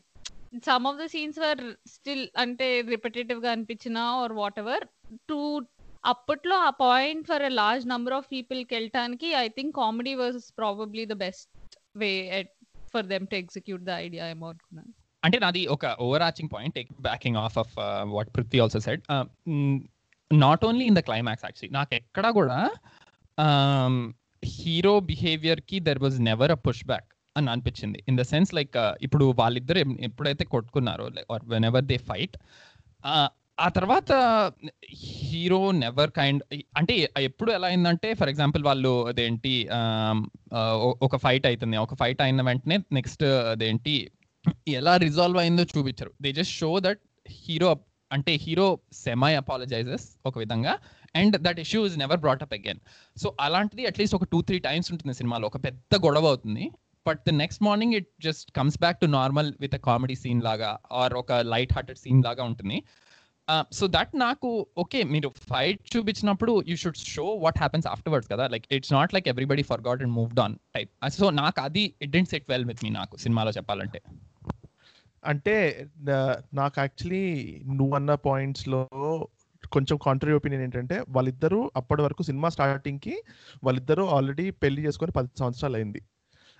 some 0.66 0.86
of 0.86 0.98
the 0.98 1.06
scenes 1.12 1.38
were 1.38 1.60
still 1.94 2.24
అంటే 2.42 2.66
రిపిటేటివ్గా 2.92 3.50
అనిపించినా 3.52 4.02
ఆర్ 4.22 4.34
వాట్ 4.34 4.58
ఎవర్ 4.58 4.84
టు 5.28 5.38
అప్పట్లో 6.10 6.56
ఆ 6.60 6.70
point 6.80 7.26
for 7.26 7.42
a 7.42 7.52
large 7.54 7.84
number 7.88 8.14
of 8.14 8.28
పీపుల్కి 8.32 8.72
వెళ్ళటానికి 8.76 9.28
I 9.36 9.46
think 9.56 9.74
comedy 9.78 10.14
was 10.20 10.38
probably 10.58 11.04
the 11.06 11.16
best 11.22 11.48
way 11.96 12.10
for 12.94 13.06
them 13.12 13.26
to 13.32 13.36
execute 13.42 13.84
the 13.90 13.94
idea 14.06 14.24
ఏమో 14.34 14.46
అనుకున్నాను. 14.52 14.92
అంటే 15.22 15.38
నాది 15.44 15.62
ఒక 15.74 15.86
overarching 16.28 16.50
point 16.54 16.76
backing 17.08 17.38
of 17.44 17.56
of 17.62 17.74
what 18.14 18.30
Prithvi 18.36 18.60
also 18.64 18.80
said 18.88 19.02
not 20.30 20.62
only 20.68 20.84
in 20.90 20.96
the 20.98 21.02
climax 21.08 21.44
actually 21.46 21.74
నాకు 21.78 21.94
ఎక్కడ 22.00 22.26
కూడా 22.38 22.58
hero 24.42 24.94
బిహేవియర్కి 25.10 25.78
there 25.88 26.00
was 26.04 26.18
never 26.28 26.52
a 26.56 26.58
push 26.66 26.84
back 26.90 27.08
అని 27.36 27.48
అనిపించింది. 27.54 27.98
ఇన్ 28.10 28.18
ద 28.20 28.22
సెన్స్ 28.32 28.50
లైక్ 28.58 28.76
ఇప్పుడు 29.06 29.24
వాళ్ళిద్దరు 29.40 29.80
ఎప్పుడైతే 30.08 30.44
కొట్టుకున్నారో 30.54 31.04
or 31.34 31.44
when 31.52 31.66
ever 31.70 31.84
they 31.90 31.96
fight 32.10 32.36
ఆ 33.64 33.68
తర్వాత 33.76 34.12
హీరో 35.24 35.60
నెవర్ 35.82 36.12
కైండ్ 36.18 36.42
అంటే 36.78 36.94
ఎప్పుడు 37.28 37.50
ఎలా 37.56 37.68
అయిందంటే 37.72 38.08
ఫర్ 38.20 38.30
ఎగ్జాంపుల్ 38.32 38.62
వాళ్ళు 38.68 38.92
అదేంటి 39.10 39.54
ఒక 41.06 41.16
ఫైట్ 41.24 41.46
అవుతుంది 41.50 41.78
ఒక 41.86 41.96
ఫైట్ 42.02 42.22
అయిన 42.26 42.42
వెంటనే 42.48 42.78
నెక్స్ట్ 42.98 43.24
అదేంటి 43.52 43.94
ఎలా 44.80 44.94
రిజాల్వ్ 45.06 45.38
అయిందో 45.42 45.64
చూపించరు. 45.72 46.12
They 46.24 46.30
just 46.40 46.54
show 46.62 46.70
that 46.86 47.02
hero 47.42 47.70
అంటే 48.10 48.32
హీరో 48.44 48.68
సెమై 49.02 49.32
అపాలజైజెస్ 49.40 50.06
ఒక 50.28 50.34
విధంగా 50.42 50.72
and 51.20 51.36
that 51.46 51.60
issue 51.64 51.80
is 51.88 51.96
never 52.02 52.20
brought 52.24 52.42
up 52.46 52.54
again. 52.58 52.80
So 53.22 53.26
అలాంటిది 53.46 53.82
అట్లీస్ట్ 53.90 54.16
ఒక 54.18 54.26
టూ 54.32 54.38
త్రీ 54.48 54.58
టైమ్స్ 54.68 54.88
ఉంటుంది 54.92 55.14
సినిమాలో. 55.20 55.44
ఒక 55.52 55.58
పెద్ద 55.66 55.92
గొడవ 56.06 56.26
అవుతుంది. 56.32 56.64
But 57.06 57.20
the 57.28 57.34
next 57.42 57.62
morning 57.68 57.94
it 57.98 58.08
just 58.26 58.48
comes 58.58 58.78
back 58.84 58.98
to 59.04 59.08
normal 59.18 59.50
with 59.64 59.76
a 59.78 59.82
comedy 59.88 60.16
scene 60.22 60.42
లాగా 60.48 60.70
ఆర్ 61.02 61.14
ఒక 61.22 61.32
లైట్ 61.52 61.72
హార్టెడ్ 61.76 62.00
సీన్ 62.04 62.22
లాగా 62.28 62.44
ఉంటుంది. 62.50 62.78
సో 63.78 63.84
దట్ 63.96 64.12
నాకు 64.24 64.48
ఓకే 64.78 65.00
మీరు 65.12 65.28
ఫైట్ 65.50 65.80
చూపించినప్పుడు 65.94 66.52
you 66.70 66.76
should 66.82 67.00
show 67.14 67.24
what 67.44 67.58
happens 67.58 67.86
afterwards 67.94 68.30
కదా. 68.32 68.44
Like 68.54 68.66
it's 68.76 68.92
not 68.98 69.14
like 69.14 69.28
everybody 69.32 69.64
forgot 69.88 70.02
and 70.04 70.14
moved 70.18 70.40
on 70.44 70.54
type 70.76 70.90
so 71.18 71.28
నాకు 71.40 71.60
అది 71.66 71.84
it 72.02 72.12
didn't 72.16 72.30
sit 72.34 72.46
well 72.52 72.66
with 72.70 72.82
me 72.84 72.90
నాకు 73.00 73.16
సినిమాలో 73.24 73.52
చెప్పాలంటే. 73.58 74.00
అంటే 75.22 75.54
నాకు 76.60 76.76
యాక్చువల్లీ 76.84 77.24
నువ్వు 77.78 77.94
అన్న 77.94 78.12
పాయింట్స్లో 78.28 78.82
కొంచెం 79.72 79.96
కాంట్రీ 80.04 80.32
ఒపీనియన్ 80.38 80.62
ఏంటంటే 80.66 80.96
వాళ్ళిద్దరూ 81.16 81.58
అప్పటి 81.76 82.02
వరకు 82.02 82.22
సినిమా 82.28 82.48
స్టార్టింగ్కి 82.54 83.14
వాళ్ళిద్దరూ 83.64 84.04
ఆల్రెడీ 84.16 84.46
పెళ్ళి 84.62 84.80
చేసుకొని 84.86 85.12
పది 85.18 85.28
సంవత్సరాలు 85.40 85.76
అయింది. 85.76 86.00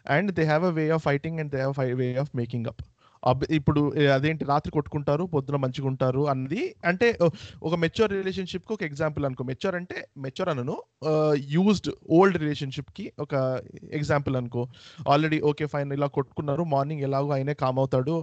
And 0.06 0.30
they 0.38 0.44
have 0.44 0.64
a 0.64 0.72
way 0.78 0.84
of 0.96 1.04
fighting 1.08 1.38
and 1.40 1.52
they 1.54 1.60
have 1.62 1.92
way 2.02 2.08
of 2.24 2.30
making 2.36 2.68
up 2.72 2.82
ఇప్పుడు 3.50 3.80
అదేంటి 4.14 4.44
రాత్రి 4.44 4.70
కొట్టుకుంటారు 4.72 5.24
పొద్దున 5.24 5.56
మంచిగా 5.56 5.86
ఉంటారు 5.86 6.22
అన్నది 6.32 6.62
అంటే 6.84 7.08
ఒక 7.62 7.74
మెచ్యూర్ 7.74 8.12
రిలేషన్షిప్కి 8.12 8.72
ఒక 8.72 8.82
ఎగ్జాంపుల్ 8.82 9.24
అనుకో. 9.24 9.44
మెచ్యూర్ 9.44 9.76
అంటే 9.76 9.96
మెచ్యూర్ 10.18 10.48
అనను 10.48 10.76
యూజ్డ్ 11.56 11.90
ఓల్డ్ 12.10 12.38
రిలేషన్షిప్కి 12.38 13.12
ఒక 13.20 13.62
ఎగ్జాంపుల్ 13.92 14.36
అనుకో. 14.36 14.62
ఆల్రెడీ 15.08 15.40
ఓకే 15.50 15.66
ఫైన్ 15.66 15.92
ఇలా 15.92 16.06
కొట్టుకున్నారు 16.06 16.62
మార్నింగ్ 16.74 17.02
ఎలాగో 17.08 17.32
ఆయనే 17.36 17.54
కామ్ 17.54 17.78
అవుతాడు 17.78 18.14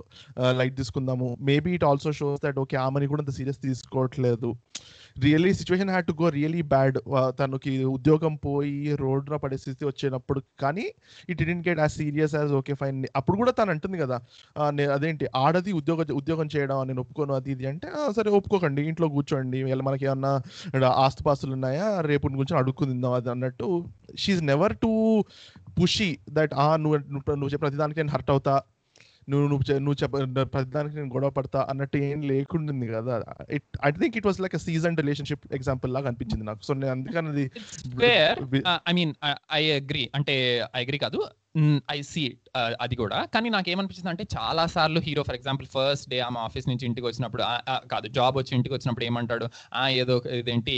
లైట్ 0.60 0.76
తీసుకుందాము. 0.78 1.38
Maybe 1.42 1.72
it 1.72 1.84
also 1.84 2.12
shows 2.12 2.42
that 2.46 2.60
okay 2.60 2.78
ఆమెని 2.78 3.08
కూడా 3.08 3.22
అంత 3.22 3.34
సీరియస్ 3.40 3.62
తీసుకోవట్లేదు. 3.62 4.52
Really 5.18 5.52
situation 5.54 5.90
had 5.90 6.08
to 6.08 6.14
go 6.20 6.28
really 6.36 6.62
bad 6.72 6.98
తనకి 7.40 7.72
ఉద్యోగం 7.88 8.34
పోయి 8.44 8.74
రోడ్డున 8.96 9.36
పడే 9.36 9.58
స్థితి 9.58 9.84
వచ్చినప్పుడు 9.86 10.42
కానీ 10.62 10.86
it 11.30 11.38
didn't 11.42 11.64
get 11.68 11.80
as 11.80 11.96
serious 11.96 12.36
as 12.36 12.52
okay 12.54 12.74
fine 12.82 13.00
అప్పుడు 13.16 13.38
కూడా 13.38 13.52
తను 13.52 13.72
అంటుంది 13.76 13.98
కదా 13.98 14.18
అదేంటి 14.96 15.28
ఆడది 15.44 15.74
ఉద్యోగ 15.80 16.06
ఉద్యోగం 16.20 16.50
చేయడం 16.56 16.80
నేను 16.88 17.02
ఒప్పుకోను 17.02 17.36
అది 17.40 17.52
ఇది 17.52 17.68
అంటే 17.68 17.88
సరే 18.18 18.32
ఒప్పుకోకండి 18.32 18.84
ఇంట్లో 18.92 19.10
కూర్చోండి 19.16 19.60
వీళ్ళు 19.64 19.84
మనకి 19.84 20.06
ఏమన్నా 20.06 20.34
ఆస్తుపాస్తులు 21.00 21.54
ఉన్నాయా 21.54 21.88
రేపు 22.10 22.26
గురించి 22.34 22.58
అడుక్కుందాం 22.62 23.14
అది 23.14 23.30
అన్నట్టు. 23.30 23.68
She 24.18 24.42
never 24.46 24.76
to 24.84 24.92
push 25.78 26.08
that 26.32 26.54
ఆ 26.58 26.68
నువ్వు 26.78 26.98
నువ్వు 27.08 27.36
నువ్వు 27.36 27.52
చెప్పిన 27.52 27.66
ప్రతిదానికి 27.66 28.00
నేను 28.02 28.14
హర్ట్ 28.14 28.32
అవుతా 28.32 28.54
నువ్వు 29.30 29.48
నువ్వు 29.48 29.80
నువ్వు 29.80 30.04
చెప్ప 30.04 30.44
ప్రతిదానికి 30.54 30.96
నేను 30.96 31.14
గొడవ 31.14 31.30
పడతా 31.30 31.68
అన్నట్టు 31.70 31.98
ఏం 31.98 32.22
లేకుండింది 32.22 32.88
కదా. 32.88 33.24
It 33.52 33.78
I 33.86 33.92
think 33.92 34.18
it 34.18 34.26
was 34.26 34.42
like 34.42 34.58
season 34.58 34.98
relationship 34.98 35.54
example 35.54 35.94
లాగా 35.94 36.08
అనిపించింది 36.08 36.46
నాకు. 36.46 36.64
సో 36.64 36.74
నేను 36.74 36.92
అందుకని 36.92 37.50
ఐ 38.88 38.94
మీన్ 38.94 39.14
ఐ 39.52 39.72
అగ్రి 39.72 40.10
అంటే 40.16 40.36
ఐ 40.76 40.82
అగ్రి 40.82 40.98
కాదు. 40.98 41.22
ఐ 41.92 42.02
సీ 42.02 42.38
అది 42.82 42.96
కూడా. 42.96 43.26
కానీ 43.34 43.50
నాకు 43.50 43.70
ఏమనిపించింది 43.70 44.10
అంటే 44.10 44.26
చాలా 44.38 44.66
సార్లు 44.66 45.00
hero 45.00 45.24
for 45.24 45.36
example 45.36 45.68
first 45.68 46.10
day 46.10 46.20
ఆమె 46.20 46.40
ఆఫీస్ 46.40 46.68
నుంచి 46.68 46.86
ఇంటికి 46.86 47.08
వచ్చినప్పుడు 47.08 47.44
కాదు 47.88 48.08
జాబ్ 48.08 48.38
వచ్చి 48.38 48.56
ఇంటికి 48.56 48.76
వచ్చినప్పుడు 48.76 49.06
ఏమంటాడు? 49.06 49.50
ఆ 49.74 49.88
ఏదో 49.88 50.22
ఇదేంటి 50.32 50.76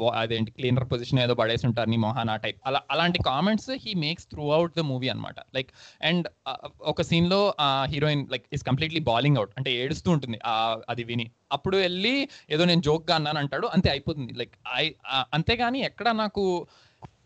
వా- 0.00 0.14
అదేంటి 0.14 0.50
క్లీనర్ 0.50 0.84
పొజిషన్ 0.92 1.18
ఏదో 1.18 1.34
పడేసి 1.34 1.66
ఉంటారు 1.66 1.90
నీ 1.90 1.96
మోహన్ 1.96 2.28
ఆ 2.28 2.36
టైప్. 2.36 2.60
అలా 2.66 2.82
అలాంటి 2.90 3.22
comments 3.22 3.70
he 3.70 3.94
makes 3.94 4.26
throughout 4.50 4.76
the 4.76 4.80
movie 4.80 5.08
అనమాట 5.08 5.34
లైక్ 5.54 5.70
అండ్ 6.02 6.28
ఒక 6.80 7.02
సీన్లో 7.02 7.54
ఆ 7.60 7.84
heroine 7.84 8.26
like 8.32 8.44
is 8.52 8.64
completely 8.64 9.00
bawling 9.00 9.36
out. 9.36 9.50
అంటే 9.56 9.72
ఏడుస్తూ 9.72 10.10
ఉంటుంది 10.10 10.38
అది 10.88 11.04
విని. 11.04 11.30
అప్పుడు 11.52 11.76
వెళ్ళి 11.76 12.28
ఏదో 12.50 12.64
నేను 12.64 12.82
జోక్గా 12.82 13.14
అన్నాను 13.14 13.38
అంటాడు 13.38 13.66
అంతే 13.66 13.90
అయిపోతుంది. 13.90 14.32
లైక్ 14.32 14.54
ఐ 14.74 14.90
అంతేగాని 15.12 15.80
ఎక్కడ 15.80 16.08
నాకు 16.10 16.66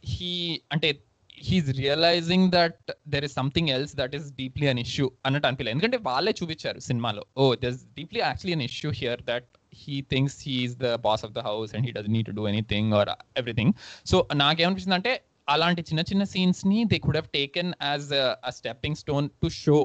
హీ 0.05 0.61
అంటే 0.73 0.99
he's 1.39 1.69
realizing 1.79 2.49
that 2.51 2.79
there 3.09 3.25
is 3.25 3.35
something 3.35 3.71
else 3.71 3.95
that 3.97 4.15
is 4.15 4.27
deeply 4.39 4.67
an 4.69 4.81
issue 4.85 5.07
అన్నట్టు 5.27 5.49
అనిపించలేదు 5.49 5.75
ఎందుకంటే 5.77 5.99
వాళ్ళే 6.09 6.33
చూపించారు 6.41 6.81
సినిమాలో 6.89 7.23
other 7.55 7.79
deeply 7.97 8.21
actually 8.21 8.53
an 8.53 8.67
issue 8.69 8.91
here 9.01 9.23
that 9.23 9.49
he 9.83 9.97
thinks 10.11 10.37
he's 10.47 10.77
the 10.79 10.95
boss 11.07 11.25
of 11.25 11.33
the 11.33 11.43
house 11.47 11.73
and 11.75 11.87
he 11.87 11.93
does 11.93 12.11
need 12.11 12.29
to 12.31 12.37
do 12.41 12.47
anything 12.49 12.93
or 12.93 13.11
everything 13.37 13.75
so 14.05 14.19
నాకేమనిపిస్తుంది 14.37 14.99
అంటే 15.01 15.15
అలాంటి 15.49 15.83
చిన్న 15.83 16.03
చిన్న 16.11 16.25
సీన్స్ని 16.31 16.79
they 16.85 16.97
could 16.99 17.17
have 17.17 17.31
taken 17.33 17.73
as 17.83 18.09
a 18.45 18.51
stepping 18.51 18.97
stone 18.97 19.27
to 19.43 19.49
show 19.61 19.77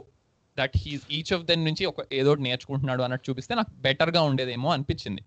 that 0.61 0.75
he's 0.83 1.05
each 1.17 1.31
of 1.37 1.43
then 1.49 1.63
నుంచి 1.69 1.85
ఒక 1.91 2.05
ఏదో 2.19 2.31
నేర్చుకుంటున్నాడు 2.47 3.03
అన్నట్టు 3.07 3.25
చూపిస్తే 3.29 3.55
నాకు 3.59 3.73
బెటర్గా 3.85 4.23
ఉండేదేమో 4.29 4.69
అనిపించింది. 4.75 5.23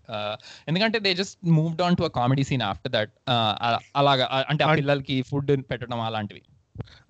ఎందుకంటే 0.69 0.99
they 1.07 1.13
just 1.21 1.37
moved 1.59 1.83
on 1.87 1.97
to 2.01 2.05
a 2.09 2.11
comedy 2.19 2.45
scene 2.51 2.65
after 2.71 2.93
that 2.97 3.13
అలాగా 4.01 4.27
అంటే 4.51 4.63
ఆ 4.67 4.73
పిల్లలకి 4.81 5.17
ఫుడ్ 5.31 5.51
పెట్టడం 5.71 5.99
అలాంటివి. 6.09 6.43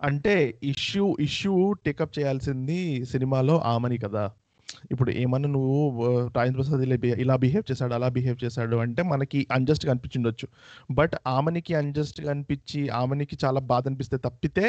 అంటే 0.08 0.34
ఇష్యూ 0.72 1.06
ఇష్యూ 1.28 1.54
టేకప్ 1.86 2.18
చేయాల్సింది 2.18 2.80
సినిమాలో 3.12 3.56
ఆమని 3.74 3.98
కదా. 4.04 4.26
ఇప్పుడు 4.94 5.12
ఏమన్నా 5.22 5.50
నువ్వు 5.56 5.78
రాజేంద్ర 6.36 6.58
ప్రసాద్ 6.60 6.84
ఇలా 7.24 7.36
బిహేవ్ 7.44 7.66
చేశాడు 7.72 7.94
అలా 7.98 8.08
బిహేవ్ 8.18 8.38
చేశాడు 8.44 8.78
అంటే 8.86 9.02
మనకి 9.12 9.40
అన్జస్ట్గా 9.58 9.92
అనిపించిండొచ్చు. 9.94 10.48
బట్ 11.00 11.16
ఆమెనికి 11.36 11.74
అన్జస్ట్గా 11.82 12.30
అనిపించి 12.34 12.82
ఆమెనికి 13.02 13.38
చాలా 13.44 13.62
బాధ 13.72 13.84
అనిపిస్తే 13.92 14.20
తప్పితే 14.28 14.66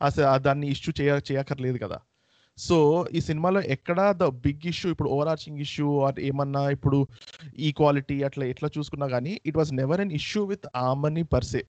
అసలు 0.00 0.26
దాన్ని 0.46 0.68
ఇష్యూ 0.74 0.92
చేయ 1.00 1.12
చేయక్కర్లేదు 1.30 1.80
కదా. 1.84 1.98
సో 2.58 3.06
ఈ 3.14 3.20
సినిమాలో 3.20 3.60
ఎక్కడ 3.60 4.00
ద 4.16 4.26
బిగ్ 4.44 4.66
ఇష్యూ 4.66 4.90
ఇప్పుడు 4.90 5.08
ఓవర్ 5.08 5.28
ఆర్చింగ్ 5.28 5.58
ఇష్యూ 5.58 5.98
ఆర్ 6.00 6.20
ఏమన్నా 6.20 6.70
ఇప్పుడు 6.70 6.98
ఈక్వాలిటీ 7.58 8.22
అట్లా 8.22 8.44
ఎట్లా 8.44 8.70
చూసుకున్నా 8.78 9.06
కానీ 9.06 9.40
it 9.46 9.56
was 9.56 9.72
never 9.72 10.00
an 10.00 10.12
issue 10.12 10.44
with 10.44 10.66
Aamani 10.76 11.22
per se 11.22 11.62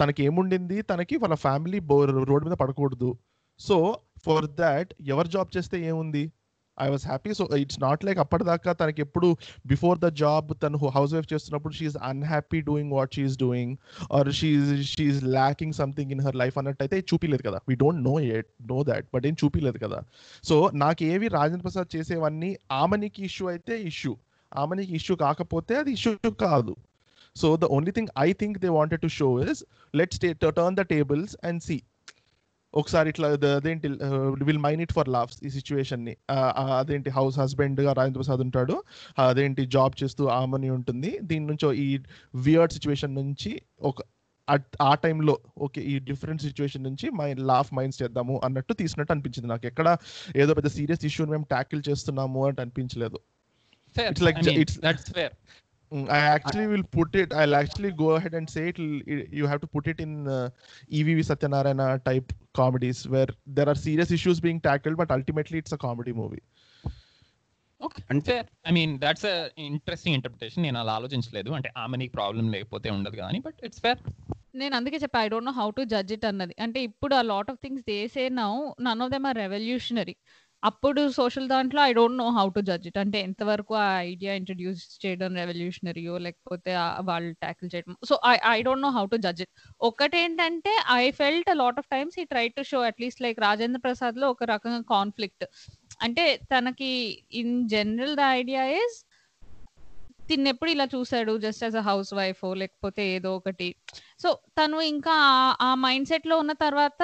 తనకి 0.00 0.24
ఏముండింది 0.24 0.82
తనకి 0.82 1.16
వాళ్ళ 1.16 1.34
ఫ్యామిలీ 1.34 1.78
రోడ్ 2.30 2.44
మీద 2.44 2.52
పడకూడదు. 2.52 3.10
సో 3.60 3.76
ఫర్ 4.26 4.46
దాట్ 4.46 4.94
ఎవరు 5.06 5.28
జాబ్ 5.28 5.56
చేస్తే 5.56 5.76
ఏముంది? 5.86 6.32
I 6.80 6.88
was 6.88 7.06
happy 7.06 7.34
so 7.34 7.56
it's 7.56 7.80
not 7.80 8.04
like 8.04 8.18
అప్పటిదాకా 8.18 8.72
తనకి 8.72 9.00
ఎప్పుడు 9.00 9.36
బిఫోర్ 9.66 9.98
ద 9.98 10.06
జాబ్ 10.06 10.52
తను 10.62 10.78
హౌస్ 10.78 11.14
వైఫ్ 11.14 11.32
చేస్తున్నప్పుడు 11.32 11.74
she's 11.74 11.90
unhappy 12.02 12.60
doing 12.60 12.92
what 12.92 13.14
she's 13.14 13.38
doing 13.38 13.76
or 14.12 14.32
she's 14.32 14.82
she's 14.82 15.22
lacking 15.22 15.72
something 15.72 16.12
in 16.12 16.20
her 16.20 16.36
life 16.36 16.58
అన్నట్టు 16.58 16.82
అయితే 16.82 17.00
చూపిలేదు 17.00 17.42
కదా. 17.42 17.60
We 17.68 17.74
don't 17.74 18.02
know 18.02 18.20
at 18.20 18.48
know 18.72 18.82
that 18.82 19.06
but 19.14 19.26
ఏం 19.26 19.36
చూపిలేదు 19.44 19.78
కదా. 19.78 20.02
సో 20.44 20.70
నాకు 20.74 21.04
ఏవి 21.04 21.28
రాజేంద్ర 21.28 21.62
ప్రసాద్ 21.62 21.96
చేసేవన్నీ 21.96 22.56
ఆమెనికి 22.72 23.24
ఇష్యూ 23.24 23.48
అయితే 23.48 23.82
ఇష్యూ 23.82 24.16
ఆమెనికి 24.56 24.94
ఇష్యూ 24.94 25.16
కాకపోతే 25.16 25.76
అది 25.76 25.92
ఇష్యూ 25.92 26.30
కాదు. 26.30 26.76
So 27.36 27.56
the 27.56 27.64
only 27.64 27.90
thing 27.90 28.08
I 28.18 28.32
think 28.32 28.58
they 28.58 28.68
wanted 28.68 29.00
to 29.00 29.06
show 29.06 29.40
is 29.40 29.64
let's 29.96 30.18
turn 30.20 30.76
the 30.76 30.80
tables 30.80 31.36
and 31.44 31.62
see 31.62 31.82
ఒకసారి 32.74 33.08
ఇట్లా 33.08 33.28
అదేంటి 33.28 33.88
will 34.44 34.58
mine 34.58 34.80
it 34.80 34.92
for 34.92 35.08
laughs 35.08 35.44
ఈ 35.44 35.50
సిచ్యువేషన్ని. 35.50 36.16
అదేంటి 36.66 37.10
హౌస్ 37.10 37.38
హస్బెండ్గా 37.38 37.92
రాజేంద్ర 37.92 38.18
ప్రసాద్ 38.18 38.40
ఉంటాడు. 38.40 38.82
అదేంటి 39.18 39.66
జాబ్ 39.66 40.04
చేస్తూ 40.04 40.26
ఆమని 40.26 40.70
ఉంటుంది. 40.70 41.18
దీని 41.22 41.46
నుంచి 41.46 41.78
ఈ 41.78 41.98
వియర్డ్ 42.34 42.72
సిచ్యువేషన్ 42.72 43.14
నుంచి 43.14 43.62
ఒక 43.82 43.96
అట్- 44.48 44.78
ఆ 44.82 44.94
టైంలో 44.94 45.38
ఓకే 45.58 45.80
ఈ 45.80 45.98
డిఫరెంట్ 45.98 46.42
సిచ్యువేషన్ 46.42 46.84
నుంచి 46.84 47.10
మై 47.10 47.34
లాఫ్ 47.34 47.74
మైండ్స్ 47.74 48.02
చేద్దాము 48.02 48.40
అన్నట్టు 48.44 48.74
తీసినట్టు 48.74 49.12
అనిపించింది 49.12 49.48
నాకు. 49.48 49.66
ఎక్కడ 49.66 49.96
ఏదో 50.36 50.54
పెద్ద 50.54 50.68
సీరియస్ 50.68 51.04
ఇష్యూని 51.04 51.32
మేము 51.32 51.44
ట్యాకిల్ 51.44 51.82
చేస్తున్నాము 51.88 52.46
అని 52.46 52.60
అనిపించలేదు. 52.60 53.20
It's 54.10 54.24
like 54.24 54.40
ju- 54.40 54.60
Mm, 55.92 56.10
I 56.10 56.18
actually 56.18 56.66
will 56.66 56.82
put 56.84 57.14
it. 57.14 57.32
I'll 57.32 57.54
actually 57.54 57.92
go 57.92 58.10
ahead 58.12 58.34
and 58.34 58.48
say 58.48 58.68
it. 58.70 58.78
You 59.32 59.46
have 59.46 59.60
to 59.60 59.68
put 59.68 59.86
it 59.86 60.00
in 60.00 60.26
uh, 60.28 60.50
EVV 60.90 61.20
Satyanarayana 61.22 62.02
type 62.04 62.32
comedies 62.54 63.06
where 63.06 63.28
there 63.48 63.68
are 63.68 63.76
serious 63.76 64.10
issues 64.10 64.40
being 64.40 64.60
tackled, 64.60 64.96
but 64.96 65.10
ultimately 65.10 65.58
it's 65.58 65.72
a 65.72 65.82
comedy 65.88 66.14
movie. 66.22 66.44
Okay 67.80 68.00
అంటే 68.12 68.34
I 68.68 68.70
mean 68.76 68.92
that's 69.02 69.26
interesting 69.64 70.14
interpretation 70.18 70.64
నేను 70.66 70.78
అలా 70.82 70.92
ఆలోచించలేదు 70.98 71.50
అంటే 71.56 71.68
ఆమె 71.82 71.96
నీకు 72.02 72.12
problem 72.18 72.46
లేకపోతే 72.54 72.88
ఉండదు 72.94 73.16
కానీ 73.22 73.38
బట్ 73.46 73.58
ఇట్స్ 73.66 73.80
ఫేర్ 73.84 73.98
నేను 74.60 74.74
అందుకే 74.78 74.98
చెప్పా 75.02 75.20
I 75.24 75.28
don't 75.32 75.48
know 75.50 75.54
how 75.58 75.66
to 75.78 75.82
judge 75.92 76.12
it 76.16 76.24
అన్నది 76.30 76.54
అంటే 76.64 76.80
ఇప్పుడు 76.88 77.14
ఆ 77.18 77.22
lot 77.32 77.50
of 77.52 77.58
things 77.64 77.84
they 77.90 77.98
say 78.14 78.22
now 78.40 78.50
none 78.86 79.02
of 79.06 79.10
them 79.14 79.26
are 79.30 79.38
revolutionary 79.44 80.14
అప్పుడు 80.62 81.08
సోషల్ 81.16 81.48
దాంట్లో 81.48 81.82
I 81.82 81.92
don't 81.92 82.18
know 82.18 82.28
how 82.36 82.44
to 82.56 82.60
judge 82.60 82.86
it. 82.88 82.98
అంటే 82.98 83.18
ఎంతవరకు 83.20 83.74
ఆ 83.74 83.88
ఐడియా 84.10 84.34
ఇంట్రడ్యూస్ 84.34 84.82
చేయడం 85.04 85.34
రెవల్యూషనరీయో 85.34 86.18
లేకపోతే 86.18 86.72
వాళ్ళు 87.10 87.32
ట్యాకిల్ 87.44 87.70
చేయడం. 87.74 87.96
So 88.08 88.20
I 88.26 88.36
I 88.54 88.62
don't 88.62 88.82
know 88.82 88.90
how 88.98 89.06
to 89.06 89.16
judge 89.16 89.42
it. 89.42 89.52
ఒకటేంటంటే 89.80 90.72
I 90.92 91.10
felt 91.10 91.50
lot 91.62 91.78
of 91.78 91.88
times 91.94 92.18
ఈ 92.18 92.24
try 92.24 92.46
to 92.48 92.62
show 92.62 92.80
at least 92.90 93.22
like 93.26 93.40
Rajendra 93.40 93.80
ప్రసాద్లో 93.86 94.30
ఒక 94.30 94.44
రకంగా 94.54 94.82
కాన్ఫ్లిక్ట్. 94.96 95.46
అంటే 96.02 96.24
తనకి 96.54 96.92
in 97.32 97.68
general 97.68 98.16
the 98.16 98.20
idea 98.40 98.64
is 98.80 98.96
తిన్నప్పుడు 100.28 100.70
ఇలా 100.70 100.84
చూసాడు 100.84 101.38
just 101.38 101.64
as 101.64 101.76
a 101.76 101.80
house 101.80 102.14
wife 102.14 102.56
లేకపోతే 102.56 103.08
ఏదో 103.08 103.36
ఒకటి. 103.36 103.74
సో 104.22 104.38
తను 104.48 104.80
ఇంకా 104.80 105.12
ఆ- 105.60 105.74
మైండ్ 105.74 106.08
సెట్లో 106.08 106.38
ఉన్న 106.38 106.52
తర్వాత 106.52 107.02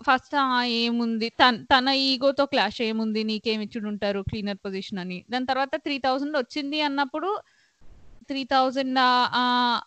ఫస్ట్ 0.00 0.64
ఏముంది 0.64 1.28
తన 1.28 1.56
తన 1.62 1.88
ఈగోతో 1.88 2.46
క్లాష్ 2.46 2.82
ఏముంది 2.82 3.24
నీకేమి 3.24 3.64
ఇచ్చుడు 3.64 3.88
ఉంటారు 3.88 4.20
క్లీనర్ 4.20 4.58
పొజిషన్ 4.64 4.98
అని. 4.98 5.24
దాని 5.30 5.46
తర్వాత 5.46 5.76
త్రీ 5.76 5.98
థౌసండ్ 5.98 6.36
వచ్చింది 6.36 6.80
అన్నప్పుడు 6.80 7.40
త్రీ 8.28 8.44
థౌజండ్ 8.44 8.98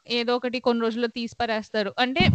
ఏదో 0.08 0.36
ఒకటి 0.36 0.60
కొన్ని 0.60 0.84
రోజుల్లో 0.84 1.08
తీసి 1.08 1.36
పరేస్తారు 1.42 1.94
అంటే 2.00 2.28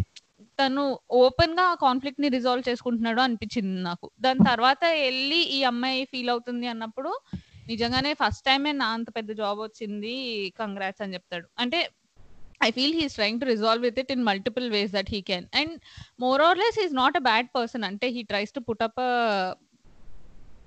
తను 0.43 0.99
ఓపెన్గా 1.11 1.75
కాన్ఫ్లిక్ట్ని 1.75 2.28
రిజాల్వ్ 2.28 2.69
చేసుకుంటున్నాడు 2.69 3.21
అనిపించింది 3.21 3.83
నాకు. 3.83 4.11
దాని 4.21 4.38
తర్వాత 4.38 4.85
వెళ్ళి 4.85 5.37
ఈ 5.37 5.62
అమ్మాయి 5.62 6.05
ఫీల్ 6.05 6.31
అవుతుంది 6.31 6.67
అన్నప్పుడు 6.67 7.19
నిజంగానే 7.68 8.12
ఫస్ట్ 8.22 8.44
టైమే 8.48 8.72
నా 8.82 8.88
అంత 8.96 9.08
పెద్ద 9.18 9.30
జాబ్ 9.40 9.60
వచ్చింది 9.66 10.14
కంగ్రాట్స్ 10.60 11.02
అని 11.04 11.14
చెప్తాడు. 11.16 11.46
అంటే 11.62 11.80
I 12.60 12.68
feel 12.76 12.96
he's 13.00 13.16
trying 13.18 13.40
to 13.42 13.46
resolve 13.52 13.84
with 13.87 13.98
it 14.02 14.12
in 14.14 14.25
multiple 14.30 14.66
ways 14.76 14.92
that 14.96 15.10
he 15.14 15.20
can 15.30 15.46
and 15.60 15.75
more 16.25 16.42
or 16.48 16.58
less 16.62 16.78
is 16.84 16.94
not 17.02 17.18
a 17.20 17.25
bad 17.28 17.48
person 17.58 17.84
అంటే 17.90 18.08
he 18.16 18.22
tries 18.32 18.54
to 18.56 18.62
put 18.68 18.84
up 18.88 19.00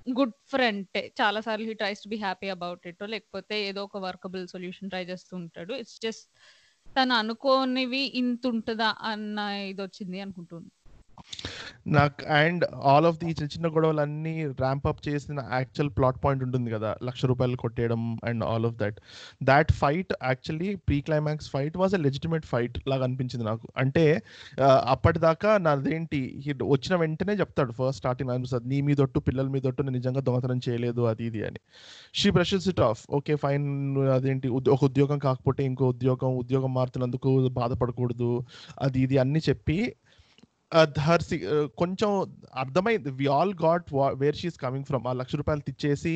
good 0.07 0.35
friend 0.51 0.85
చాలా 1.19 1.39
సార్లు 1.47 1.65
he 1.69 1.75
tries 1.81 2.01
to 2.05 2.09
be 2.13 2.17
happy 2.25 2.47
about 2.55 2.85
it 2.91 3.03
లేకపోతే 3.15 3.55
ఏదో 3.69 3.81
ఒక 3.89 3.99
workable 4.07 4.43
solution 4.53 4.91
try 4.93 5.03
చేస్తూ 5.11 5.33
ఉంటాడు. 5.41 5.73
It's 5.81 5.99
just 6.05 6.27
తను 6.95 7.13
అనుకోనివి 7.21 8.03
ఇంత 8.21 8.43
ఉంటుందా 8.53 8.89
అన్న 9.11 9.39
ఇది 9.71 9.81
వచ్చింది 9.87 10.19
అనుకుంటున్నాను 10.25 10.71
నాకు 11.95 12.25
అండ్ 12.39 12.63
ఆల్ 12.91 13.05
ఆఫ్ 13.09 13.17
ది 13.21 13.29
చిన్న 13.29 13.49
చిన్న 13.53 13.67
గొడవలు 13.75 14.01
అన్ని 14.03 14.33
ర్యాంప్ 14.61 14.85
అప్ 14.91 15.01
చేసిన 15.07 15.39
యాక్చువల్ 15.57 15.91
ప్లాట్ 15.97 16.19
పాయింట్ 16.23 16.43
ఉంటుంది 16.47 16.69
కదా 16.75 16.91
లక్ష 17.07 17.21
రూపాయలు 17.31 17.57
కొట్టేయడం 17.63 18.01
and 18.29 18.43
all 18.51 18.65
of 18.69 18.75
that. 18.81 18.97
That 19.43 19.71
fight 19.81 20.13
actually 20.29 20.69
pre 20.87 20.97
climax 21.07 21.49
fight 21.55 21.77
was 21.81 21.95
a 21.95 22.01
legitimate 22.07 22.45
fight 22.53 22.77
లాగా 22.91 23.03
అనిపించింది 23.07 23.45
నాకు. 23.51 23.65
అంటే 23.77 24.05
అప్పటిదాకా 24.93 25.51
నాదేంటి 25.67 26.21
వచ్చిన 26.73 26.95
వెంటనే 26.95 27.35
చెప్తాడు 27.41 27.71
ఫస్ట్ 27.79 27.99
స్టార్టింగ్ 28.01 28.31
అనిపిస్తుంది 28.33 28.67
నీ 28.73 28.79
మీదొట్టు 28.89 29.19
పిల్లల 29.27 29.47
మీదొట్టు 29.47 29.81
నేను 29.81 29.95
నిజంగా 29.99 30.21
దొంగతనం 30.29 30.61
చేయలేదు 30.67 31.01
అది 31.11 31.23
ఇది 31.29 31.41
అని. 31.47 31.59
She 32.19 32.29
brushes 32.29 32.67
it 32.73 32.83
off 32.89 33.01
okay 33.19 33.35
fine 33.35 33.67
అదేంటి 34.17 34.47
ఒక 34.75 34.81
ఉద్యోగం 34.89 35.19
కాకపోతే 35.19 35.61
ఇంకో 35.71 35.85
ఉద్యోగం 35.93 36.31
ఉద్యోగం 36.43 36.73
మారుతున్నందుకు 36.73 37.29
బాధపడకూడదు 37.59 38.31
అది 38.81 38.99
ఇది 39.05 39.17
అన్ని 39.17 39.41
చెప్పి 39.49 39.77
హర్ 41.07 41.23
కొంచెం 41.81 42.09
అర్థమైంది. 42.63 43.09
We 43.19 43.25
all 43.37 43.53
got 43.65 43.87
where 44.21 44.37
she's 44.41 44.57
coming 44.63 44.87
from 44.89 45.05
ఆ 45.11 45.13
లక్ష 45.21 45.35
రూపాయలు 45.41 45.63
తెచ్చేసి 45.69 46.13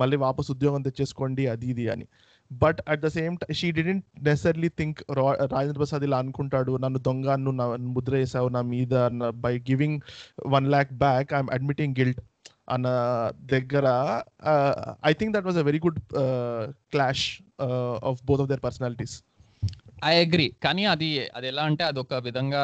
మళ్ళీ 0.00 0.16
వాపస్ 0.26 0.50
ఉద్యోగం 0.54 0.82
తెచ్చేసుకోండి 0.88 1.44
అది 1.54 1.68
ఇది 1.74 1.86
అని. 1.94 2.06
But 2.50 2.80
at 2.92 3.02
the 3.04 3.08
same 3.16 3.34
time 3.40 3.54
she 3.60 3.68
didn't 3.78 4.04
necessarily 4.28 4.68
think 4.80 4.98
Rajendra 5.52 5.78
Prasad 5.82 6.04
ఇలా 6.08 6.18
అనుకుంటాడు. 6.24 6.72
నన్ను 6.84 6.98
దొంగ 7.08 7.36
నువ్వు 7.46 7.76
ముద్ర 7.96 8.14
వేసావు 8.22 8.48
నా 8.56 8.62
మీద 8.74 8.94
by 9.46 9.54
giving 9.70 9.98
one 10.54 10.68
lakh 10.74 10.92
back 11.04 11.32
I'm 11.38 11.52
admitting 11.56 11.96
guilt 12.00 12.20
అన్న 12.74 12.88
దగ్గర 13.54 13.86
I 15.10 15.12
think 15.18 15.32
that 15.36 15.46
was 15.48 15.58
a 15.62 15.64
very 15.68 15.80
good 15.86 16.00
clash 16.94 17.26
of 18.10 18.20
both 18.30 18.42
of 18.44 18.50
their 18.52 18.62
personalities 18.66 19.16
I 20.04 20.12
agree 20.24 20.46
కానీ 20.62 20.84
అది 20.84 21.08
అది 21.36 21.46
ఎలా 21.48 21.62
అంటే 21.62 21.84
అది 21.84 21.98
ఒక 21.98 22.14
విధంగా 22.14 22.62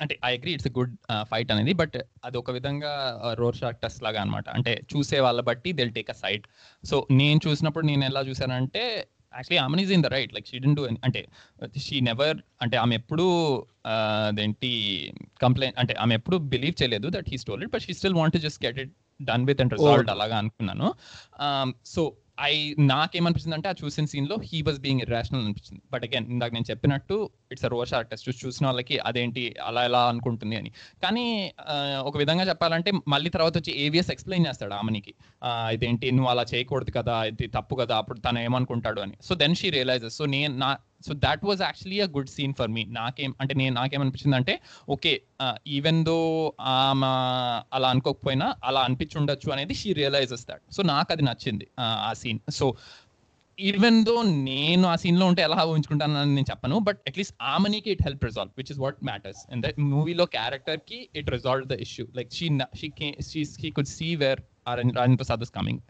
అంటే 0.00 0.18
I 0.24 0.30
agree 0.36 0.52
it's 0.52 0.68
good 0.68 0.94
fight 1.22 1.52
అనేది 1.52 1.72
బట్ 1.72 1.96
అది 2.24 2.38
ఒక 2.38 2.50
విధంగా 2.50 2.92
రోర్ 3.32 3.56
షార్క్ 3.56 3.80
టెస్ట్ 3.80 4.02
లాగా 4.02 4.20
అనమాట 4.20 4.48
అంటే 4.48 4.82
చూసే 4.94 5.20
వాళ్ళ 5.20 5.40
బట్టి 5.40 5.72
they'll 5.72 5.90
take 5.90 6.10
a 6.10 6.12
side 6.12 6.46
so 6.84 7.06
నేను 7.10 7.40
చూసినప్పుడు 7.48 7.86
నేను 7.86 8.04
ఎలా 8.04 8.22
చూసానంటే 8.22 8.84
actually 9.34 9.62
Aamani 9.64 9.80
is 9.80 9.92
in 9.92 10.02
the 10.02 10.06
right 10.06 10.34
like 10.34 10.46
she 10.46 10.58
didn't 10.58 10.80
do 10.80 10.84
అంటే 11.06 11.28
షీ 11.76 12.00
నెవర్ 12.00 12.38
అంటే 12.62 12.76
ఆమె 12.76 12.94
ఎప్పుడు 12.94 13.26
అదేంటి 14.28 14.70
కంప్లైంట్ 15.40 15.78
అంటే 15.78 15.94
ఆమె 15.94 16.14
ఎప్పుడు 16.14 16.36
బిలీవ్ 16.36 16.82
చేయలేదు 16.82 17.08
that 17.08 17.28
he 17.28 17.38
stole 17.38 17.62
it 17.62 17.72
but 17.72 17.82
she 17.82 17.92
still 17.92 18.14
want 18.14 18.38
just 18.46 18.66
get 18.66 18.78
it 18.78 18.92
done 19.20 19.44
with 19.46 19.60
and 19.60 19.72
resolve 19.74 20.10
అలాగా 20.10 20.38
అనుకున్నాను. 20.38 20.88
సో 21.86 22.02
ఐ 22.40 22.74
నాకేమనిపిస్తుంది 22.80 23.56
అంటే 23.56 23.68
ఆ 23.68 23.74
చూసిన 23.84 24.04
సీన్లో 24.04 24.36
హీ 24.44 24.62
వాజ్ 24.62 24.80
బీయింగ్ 24.80 25.00
ఇర్రాషనల్ 25.00 25.42
అనిపించింది 25.42 25.82
బట్ 25.92 26.04
అగైన్ 26.04 26.26
ఇందాక 26.26 26.52
నేను 26.52 26.70
చెప్పినట్టు 26.70 27.30
ఇట్స్ 27.52 27.64
అ 27.64 27.68
రోష్ 27.68 27.94
ఆర్టిస్ట్ 27.94 28.28
చూసి 28.28 28.46
చూసిన 28.46 28.66
వాళ్ళకి 28.66 28.98
అదేంటి 28.98 29.56
అలా 29.62 29.84
ఎలా 29.84 30.08
అనుకుంటుంది 30.08 30.56
అని. 30.56 30.70
కానీ 31.02 31.52
ఒక 32.00 32.16
విధంగా 32.18 32.44
చెప్పాలంటే 32.44 32.92
మళ్ళీ 33.08 33.30
తర్వాత 33.30 33.56
వచ్చి 33.58 33.74
ఏవిఎస్ 33.78 34.10
ఎక్స్ప్లెయిన్ 34.10 34.46
చేస్తాడు 34.46 34.74
ఆమెనికి. 34.74 35.14
ఇదేంటి 35.72 36.10
నువ్వు 36.10 36.30
అలా 36.30 36.46
చేయకూడదు 36.54 36.90
కదా 36.90 37.24
ఇది 37.24 37.46
తప్పు 37.46 37.74
కదా 37.74 37.96
అప్పుడు 37.96 38.18
తను 38.18 38.38
ఏమనుకుంటాడు 38.38 39.00
అని. 39.00 39.16
So 39.22 39.34
then 39.34 39.54
she 39.54 39.70
realizes 39.70 40.16
so 40.16 40.26
నేను 40.26 40.56
నా 40.56 40.76
so 41.00 41.12
that 41.22 41.42
was 41.44 41.60
actually 41.62 41.98
a 42.00 42.08
good 42.14 42.30
scene 42.32 42.54
for 42.58 42.70
me 42.74 42.82
నాకేం 42.96 43.32
అంటే 43.40 43.54
నేను 43.54 43.74
నాకేమనిపించింది 43.74 44.36
అంటే 44.36 44.54
ఓకే 44.88 45.12
ఈవెన్ 45.72 46.00
uh, 46.00 46.06
దో 46.06 46.16
ఆమె 46.74 47.10
uh, 47.10 47.58
అలా 47.76 47.88
అనుకోకపోయినా 47.94 48.48
అలా 48.64 48.80
అనిపించుండొచ్చు 48.86 49.50
అనేది 49.54 49.74
షీ 49.74 49.90
రియలైజెస్ 49.98 50.46
దాట్ 50.46 50.64
సో 50.70 50.82
నాకు 50.90 51.12
అది 51.14 51.26
నచ్చింది 51.28 51.68
uh, 51.78 51.96
ఆ, 52.00 52.10
సీన్ 52.14 52.40
సో 52.58 52.66
ఈవెన్ 53.58 54.00
దో 54.04 54.14
నేను 54.48 54.84
ఆ 54.88 54.96
సీన్లో 55.02 55.24
ఉంటే 55.26 55.42
ఎలా 55.44 55.62
ఊహించుకుంటానని 55.70 56.34
నేను 56.34 56.48
చెప్పను 56.50 56.76
but 56.80 56.98
at least 57.08 57.34
ఆమెనికి 57.52 57.88
it 57.94 58.02
help 58.06 58.24
resolve 58.24 58.52
which 58.58 58.70
is 58.70 58.80
what 58.80 58.98
matters 59.04 59.40
in 59.52 59.62
that 59.64 59.78
మూవీలో 59.88 60.26
క్యారెక్టర్కి 60.34 60.98
it 61.14 61.30
resolve 61.34 61.66
the 61.68 61.76
issue 61.86 62.06
like 62.18 62.30
she 62.32 62.48
she 63.22 63.42
she 63.54 63.70
could 63.70 63.90
see 63.92 64.10
where 64.16 64.42
Rajendra 64.70 65.16
Prasad 65.16 65.42
is 65.42 65.52
coming 65.52 65.80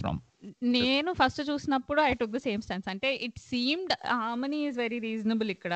from 0.00 0.18
నేను 0.62 1.10
ఫస్ట్ 1.12 1.40
చూసినప్పుడు 1.50 2.00
I 2.00 2.12
took 2.14 2.34
the 2.36 2.40
same 2.46 2.62
stance. 2.62 2.88
అంటే 2.88 3.08
it 3.26 3.38
seemed 3.38 3.94
harmony 4.20 4.58
is 4.68 4.78
very 4.78 4.98
reasonable 4.98 5.50
ఇక్కడ. 5.50 5.74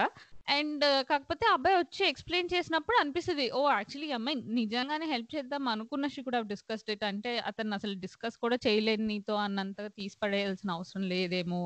and 0.49 0.85
కాకపోతే 1.11 1.47
అబ్బాయి 1.47 1.77
వచ్చి 1.77 2.03
explain 2.09 2.53
చేసినప్పుడు 2.55 2.97
అనిపిస్తుంది 3.01 3.51
ఓ 3.59 3.61
యాక్చువల్లీ 3.71 4.09
అమ్మాయి 4.13 4.37
నిజంగానే 4.61 5.07
హెల్ప్ 5.07 5.35
చేద్దాం 5.37 5.69
అనుకున్న 5.69 6.07
షీ 6.07 6.23
కూడా 6.23 6.41
డిస్కస్డ్ 6.53 6.91
ఇట్. 6.91 7.05
అంటే 7.05 7.33
అతను 7.51 7.75
అసలు 7.75 7.95
డిస్కస్ 8.05 8.39
కూడా 8.45 8.59
చేయలేదు 8.67 9.03
నీతో 9.03 9.35
అన్నంతగా 9.47 9.89
తీసి 9.99 10.19
పడేయాల్సిన 10.23 10.71
అవసరం 10.71 11.05
లేదేమో. 11.09 11.63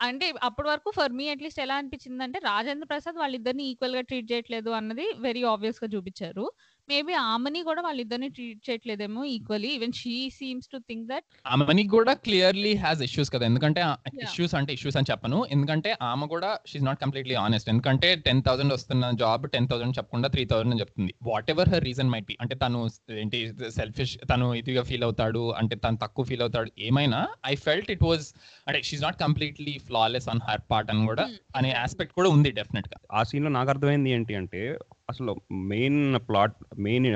అంటే 0.00 0.26
అప్పటి 0.42 0.68
వరకు 0.68 0.90
ఫర్ 0.90 1.12
మీ 1.12 1.26
అట్లీస్ట్ 1.34 1.60
ఎలా 1.60 1.74
అనిపించింది 1.74 2.22
అంటే 2.24 2.38
రాజేంద్ర 2.38 2.86
ప్రసాద్ 2.86 3.16
వాళ్ళిద్దరిని 3.16 3.64
ఈక్వల్గా 3.70 4.00
ట్రీట్ 4.00 4.32
చేయట్లేదు 4.32 4.70
అన్నది 4.70 5.06
వెరీ 5.18 5.42
ఆబ్వియస్గా 5.52 5.88
చూపించారు. 5.94 6.44
మేబీ 6.88 7.12
ఆమెని 7.12 7.62
కూడా 7.62 7.82
వాళ్ళిద్దరిని 7.82 8.28
treat 8.28 8.70
చేయట్లేదేమో 8.70 9.24
equally 9.24 9.68
even 9.68 9.92
she 9.92 10.30
seems 10.30 10.68
to 10.68 10.78
think 10.78 11.08
that 11.08 11.24
ఆమెని 11.46 11.88
కూడా 11.88 12.12
క్లియర్లీ 12.12 12.74
హ్యాస్ 12.74 13.02
ఇష్యూస్ 13.02 13.30
కదా. 13.30 13.46
ఎందుకంటే. 13.46 13.80
ఇష్యూస్ 14.22 14.54
అంటే 14.54 14.72
ఇష్యూస్ 14.72 14.96
అని 14.96 15.06
చెప్పను. 15.10 15.46
ఎందుకంటే 15.50 15.96
ఆమె 16.02 16.26
కూడా 16.26 16.58
షీఈ్ 16.66 16.84
నాట్ 16.84 17.00
కంప్లీట్లీ 17.00 17.34
ఆనెస్ట్ 17.34 17.68
ఎందుకంటే 17.68 18.14
టెన్ 18.26 18.42
థౌసండ్ 18.42 18.72
వస్తున్న 18.72 19.10
జాబ్ 19.10 19.50
టెన్ 19.50 19.68
థౌసండ్ 19.68 19.98
చెప్పకుండా 19.98 20.28
త్రీ 20.28 20.44
థౌసండ్ 20.44 20.72
అని 20.72 20.80
చెప్తుంది. 20.80 21.14
Whatever 21.50 21.68
her 21.68 21.84
reason 21.84 22.10
might 22.10 22.26
be 22.26 22.38
అంటే 22.40 22.54
తను 22.54 22.88
ఏంటి 23.10 23.54
సెల్ఫిష్ 23.68 24.18
తను 24.34 24.54
ఇదిగా 24.54 24.82
ఫీల్ 24.82 25.04
అవుతాడు. 25.04 25.52
అంటే 25.52 25.76
తను 25.76 25.96
తక్కువ 25.96 26.24
ఫీల్ 26.24 26.40
అవుతాడు. 26.40 26.70
ఏమైనా 26.78 27.28
ఐ 27.46 27.54
ఫెల్ట్ 27.54 27.90
ఇట్ 27.90 28.04
వాజ్ 28.04 28.26
అంటే 28.68 28.82
she's 28.82 29.02
not 29.02 29.20
completely 29.20 29.78
flawless 29.86 30.28
on 30.28 30.40
her 30.48 30.60
part 30.70 30.90
అని 30.90 31.06
కూడా 31.06 31.24
Hmm. 31.26 31.36
అనే 31.56 31.72
ఆస్పెక్ట్ 31.72 32.14
కూడా 32.14 32.28
ఉంది 32.28 32.50
డెఫినెట్గా. 32.50 32.98
ఆ 33.12 33.22
సీన్లో 33.22 33.50
నాకు 33.50 33.68
అర్థమైంది 33.68 34.10
ఏంటి 34.10 34.34
అంటే 34.34 34.78
అసలు 35.10 35.32
మెయిన్ 35.52 35.98
ప్లాట్ 36.28 36.54
మెయిన్ 36.78 37.06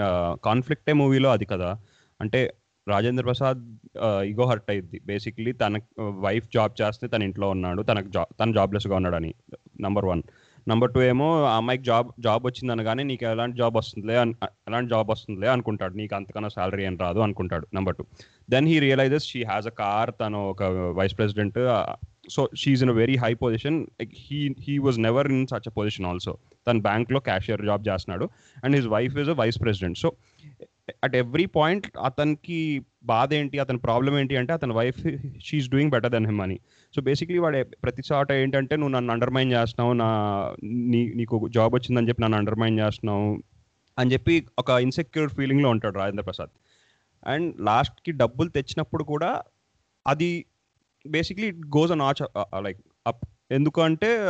కాన్ఫ్లిక్టే 0.44 0.92
మూవీలో 0.92 1.28
అది 1.30 1.44
కదా. 1.44 1.70
అంటే 2.20 2.40
రాజేంద్ర 2.88 3.24
ప్రసాద్ 3.24 3.60
ఇగో 4.24 4.44
హర్ట్ 4.46 4.70
అయ్యింది 4.70 5.00
బేసిక్లీ 5.06 5.52
తన 5.52 5.78
వైఫ్ 6.00 6.46
జాబ్ 6.54 6.74
చేస్తే 6.82 7.06
తన 7.06 7.22
ఇంట్లో 7.22 7.48
ఉన్నాడు. 7.50 7.82
తనకు 7.82 8.08
జాబ్ 8.08 8.30
తన 8.40 8.52
జాబ్లెస్గా 8.52 8.96
ఉన్నాడని 8.96 9.34
నంబర్ 9.80 10.04
వన్. 10.04 10.22
నంబర్ 10.70 10.90
టూ 10.94 11.00
ఏమో 11.02 11.28
ఆ 11.44 11.54
అమ్మాయికి 11.56 11.84
జాబ్ 11.84 12.08
జాబ్ 12.20 12.42
వచ్చింది 12.46 12.72
అనగానే 12.74 13.02
నీకు 13.02 13.24
ఎలాంటి 13.26 13.56
జాబ్ 13.60 13.76
వస్తుందిలే 13.76 14.14
ఎలాంటి 14.68 14.88
జాబ్ 14.92 15.08
వస్తుందిలే 15.12 15.48
అనుకుంటాడు. 15.48 15.94
నీకు 16.00 16.14
అంతకన్నా 16.14 16.50
సాలరీ 16.56 16.82
ఏం 16.84 16.96
రాదు 17.00 17.20
అనుకుంటాడు 17.20 17.66
number 17.76 17.96
two 17.98 18.04
then 18.48 18.68
he 18.68 18.76
realizes 18.84 19.26
she 19.30 19.40
has 19.44 19.66
a 19.66 19.74
car 19.80 20.12
తను 20.20 20.40
ఒక 20.50 20.62
vice 20.98 21.14
president 21.18 21.58
so 22.28 22.42
she's 22.60 22.82
in 22.86 22.92
a 22.92 22.98
very 23.00 23.16
high 23.16 23.32
position 23.42 23.78
he 24.20 24.38
he 24.66 24.76
was 24.78 24.98
never 25.06 25.28
in 25.32 25.46
such 25.52 25.68
a 25.68 25.74
position 25.78 26.06
also 26.06 26.34
తన 26.66 26.78
బ్యాంక్లో 26.88 27.20
క్యాషియర్ 27.28 27.64
జాబ్ 27.70 27.88
చేస్తున్నాడు 27.88 28.26
and 28.64 28.76
his 28.76 28.88
wife 28.88 29.16
is 29.24 29.32
a 29.34 29.38
vice 29.40 29.58
president 29.64 29.98
so 29.98 30.10
at 31.04 31.16
every 31.16 31.46
point 31.56 31.86
అతనికి 32.04 32.60
బాధ 33.06 33.30
ఏంటి 33.34 33.58
అతని 33.60 33.80
problem 33.84 34.14
ఏంటి 34.18 34.34
అంటే 34.36 34.52
అతని 34.52 34.74
wife 34.74 35.00
she's 35.46 35.68
doing 35.74 35.92
better 35.94 36.12
then 36.12 36.26
him 36.26 36.42
అని 36.46 36.56
సో 36.96 37.02
బేసిక్లీ 37.02 37.38
వాడు 37.38 37.64
ప్రతి 37.64 38.02
చోట 38.12 38.32
ఏంటంటే 38.32 38.76
నువ్వు 38.76 38.94
నన్ను 38.94 39.12
అండర్మైన్ 39.12 39.52
చేస్తున్నావు 39.52 39.92
నా 39.92 40.08
నీ 40.64 41.12
నీకు 41.16 41.48
జాబ్ 41.48 41.74
వచ్చిందని 41.74 42.08
చెప్పి 42.08 42.22
నన్ను 42.22 42.38
అండర్మైన్ 42.38 42.80
చేస్తున్నావు 42.80 43.42
అని 43.98 44.12
చెప్పి 44.12 44.46
ఒక 44.58 44.70
ఇన్సెక్యూర్ 44.70 45.30
ఫీలింగ్లో 45.30 45.68
ఉంటాడు 45.70 45.98
రాజేంద్ర 45.98 46.24
ప్రసాద్. 46.24 46.50
అండ్ 47.26 47.60
లాస్ట్కి 47.60 48.12
డబ్బులు 48.12 48.48
తెచ్చినప్పుడు 48.48 49.04
కూడా 49.04 49.42
అది 50.06 50.44
basically 51.06 51.46
it 51.46 51.56
goes 51.56 51.92
on 51.92 52.00
ఆచ్ 52.00 52.26
like 52.60 52.80
up 53.06 53.24
ఎందుకంటే 53.50 54.24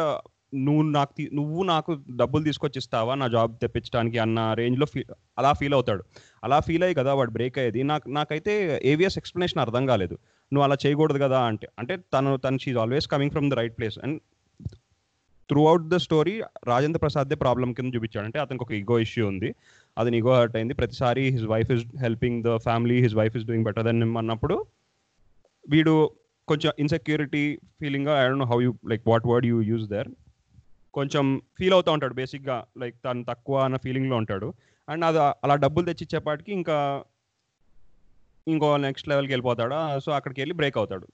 నువ్వు 0.55 0.83
నాకు 0.83 1.15
తీ- 1.19 1.35
నువ్వు 1.35 1.63
నాకు 1.63 1.99
డబ్బులు 2.17 2.45
తీసుకొచ్చి 2.45 2.79
ఇస్తావా 2.79 3.15
నా 3.15 3.29
జాబ్ 3.29 3.59
తెప్పించడానికి 3.59 4.19
అన్న 4.19 4.55
రేంజ్లో 4.55 4.87
ఫీ 4.87 5.05
అలా 5.39 5.53
ఫీల్ 5.53 5.75
అవుతాడు. 5.75 6.05
అలా 6.45 6.61
ఫీల్ 6.61 6.83
అయ్యి 6.83 6.95
కదా 6.95 7.15
వాడు 7.15 7.31
బ్రేక్ 7.31 7.59
అయ్యేది. 7.59 7.83
నాకు 7.83 8.09
నాకైతే 8.09 8.81
ఏవిఎస్ 8.85 9.19
ఎక్స్ప్లెనేషన్ 9.19 9.61
అర్థం 9.61 9.87
కాలేదు. 9.87 10.15
నువ్వు 10.53 10.63
అలా 10.63 10.77
చేయకూడదు 10.87 11.19
కదా 11.19 11.41
అంటే 11.41 11.69
అంటే 11.79 11.97
తను 11.97 12.37
తను 12.37 12.59
she's 12.59 12.77
always 12.77 13.09
coming 13.09 13.31
from 13.31 13.51
the 13.51 13.55
right 13.55 13.79
place 13.79 13.99
and 14.03 14.21
throughout 15.67 15.89
the 15.89 15.97
story 15.97 16.43
Rajendra 16.67 16.99
ప్రసాద్దే 16.99 17.35
problem 17.35 17.73
కింద 17.73 17.95
చూపించాడు. 17.95 18.25
అంటే 18.25 18.39
అతనికి 18.39 18.65
ఒక 18.65 18.73
ఈగో 18.73 18.99
ఇష్యూ 18.99 19.27
ఉంది. 19.27 19.55
అది 19.99 20.17
ఈగో 20.17 20.35
హర్ట్ 20.35 20.57
అయింది. 20.57 20.75
ప్రతిసారి 20.75 21.29
his 21.29 21.45
wife 21.45 21.71
is 21.71 21.85
helping 22.01 22.43
the 22.43 22.57
family 22.57 23.01
his 23.01 23.15
wife 23.15 23.37
is 23.37 23.45
doing 23.45 23.65
better 23.65 23.85
then 23.85 24.17
అన్నప్పుడు 24.17 24.67
వీడు 25.69 26.11
కొంచెం 26.49 26.73
insecurity 26.79 27.59
feeling 27.81 28.09
I 28.09 28.23
don't 28.23 28.39
know 28.39 28.45
how 28.45 28.61
you 28.61 28.75
like 28.89 29.03
what 29.07 29.27
word 29.27 29.47
you 29.47 29.63
use 29.63 29.89
there 29.89 30.09
కొంచెం 30.95 31.43
ఫీల్ 31.59 31.73
అవుతూ 31.73 31.91
ఉంటాడు 31.93 32.15
బేసిక్గా 32.15 32.65
లైక్ 32.79 32.97
తను 33.05 33.25
తక్కువ 33.25 33.57
అన్న 33.65 33.77
ఫీలింగ్లో 33.77 34.17
ఉంటాడు. 34.17 34.49
అండ్ 34.89 35.05
అది 35.05 35.19
అలా 35.45 35.55
డబ్బులు 35.55 35.87
తెచ్చిచ్చేపాటికి 35.87 36.53
ఇంకా 36.53 36.77
ఇంకో 38.47 38.77
నెక్స్ట్ 38.77 39.09
లెవెల్కి 39.09 39.33
వెళ్ళిపోతాడు. 39.33 40.01
సో 40.01 40.13
అక్కడికి 40.13 40.41
వెళ్ళి 40.41 40.55
బ్రేక్ 40.55 40.79
అవుతాడు. 40.79 41.07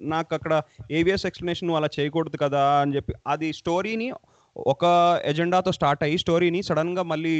నాకు 0.00 0.34
అక్కడ 0.34 0.62
ఏవిఎస్ 0.90 1.26
ఎక్స్ప్లెనేషన్ 1.26 1.66
నువ్వు 1.68 1.78
అలా 1.80 1.88
చేయకూడదు 2.00 2.36
కదా 2.36 2.62
అని 2.80 2.94
చెప్పి 2.96 3.12
అది 3.26 3.52
స్టోరీని 3.52 4.12
ఒక 4.56 4.84
ఎజెండాతో 5.24 5.72
స్టార్ట్ 5.72 6.02
అయ్యి 6.02 6.18
స్టోరీని 6.18 6.62
సడన్గా 6.62 7.02
మళ్ళీ 7.02 7.34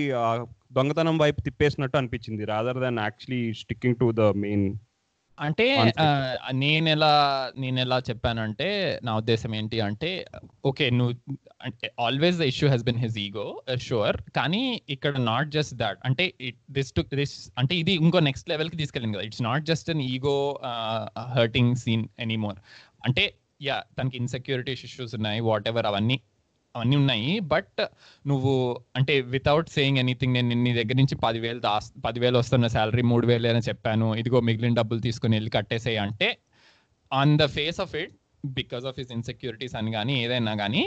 దొంగతనం 0.72 1.18
వైపు 1.18 1.40
తిప్పేసినట్టు 1.40 1.96
అనిపించింది 1.96 2.44
rather 2.44 2.80
than 2.80 2.98
actually 2.98 3.54
sticking 3.54 3.96
to 3.96 4.12
the 4.12 4.20
main 4.20 4.66
అంటే 5.40 5.66
నేను 6.54 6.88
ఎలా 6.88 7.10
నేను 7.58 7.80
ఎలా 7.80 7.98
చెప్పానంటే 8.08 8.66
నా 9.04 9.16
ఉద్దేశం 9.16 9.54
ఏంటి 9.54 9.80
అంటే 9.80 10.10
ఓకే 10.64 10.90
నువ్వు 10.90 11.14
అంటే 11.60 11.92
always 11.98 12.38
the 12.38 12.42
issue 12.42 12.68
he's 12.68 12.84
been 12.84 12.98
his 12.98 13.18
ego 13.18 13.46
sure 13.80 14.16
కానీ 14.30 14.62
ఇక్కడ 14.88 15.16
నాట్ 15.22 15.48
జస్ట్ 15.48 15.74
దాట్ 15.74 15.98
అంటే 16.04 16.24
దిస్ 16.70 16.92
టు 16.92 17.02
దిస్ 17.14 17.50
అంటే 17.58 17.74
ఇది 17.74 17.92
ఇంకో 18.02 18.20
నెక్స్ట్ 18.20 18.48
లెవెల్కి 18.48 18.76
తీసుకెళ్ళింది 18.76 19.16
కదా. 19.18 19.24
It's 19.24 19.42
not 19.42 19.64
just 19.64 19.90
an 19.90 20.02
ego 20.10 20.36
hurting 21.34 21.74
scene 21.76 22.08
anymore 22.18 22.58
అంటే 23.04 23.24
యా 23.62 23.82
తనకి 23.98 24.16
ఇన్సెక్యూరిటీస్ 24.16 24.84
ఇష్యూస్ 24.84 25.14
ఉన్నాయి 25.14 25.40
వాట్ 25.40 25.68
ఎవర్ 25.68 25.86
అవన్నీ 25.86 26.16
అవన్నీ 26.76 26.96
ఉన్నాయి. 26.96 27.40
బట్ 27.40 27.80
నువ్వు 28.26 28.80
అంటే 28.96 29.20
వితౌట్ 29.20 29.70
సేయింగ్ 29.70 29.98
ఎనీథింగ్ 29.98 30.34
నేను 30.34 30.62
నీ 30.62 30.72
దగ్గర 30.72 30.94
నుంచి 30.94 31.14
పదివేలు 31.14 31.60
దాస్ 31.60 31.92
పదివేలు 32.04 32.38
వస్తున్న 32.38 32.66
శాలరీ 32.66 33.02
మూడు 33.02 33.26
వేలు 33.26 33.48
అని 33.48 33.58
చెప్పాను. 33.58 34.14
ఇదిగో 34.14 34.40
మిగిలిన 34.40 34.74
డబ్బులు 34.74 35.00
తీసుకుని 35.00 35.36
వెళ్ళి 35.36 35.50
కట్టేసేయి 35.50 35.96
అంటే 35.96 36.38
on 37.12 37.38
the 37.38 37.46
face 37.46 37.80
of 37.80 37.94
it 37.94 38.14
because 38.46 38.84
of 38.84 38.98
his 38.98 39.12
insecurities 39.12 39.74
అని 39.74 39.92
కానీ 39.92 40.24
ఏదైనా 40.24 40.54
కానీ 40.56 40.84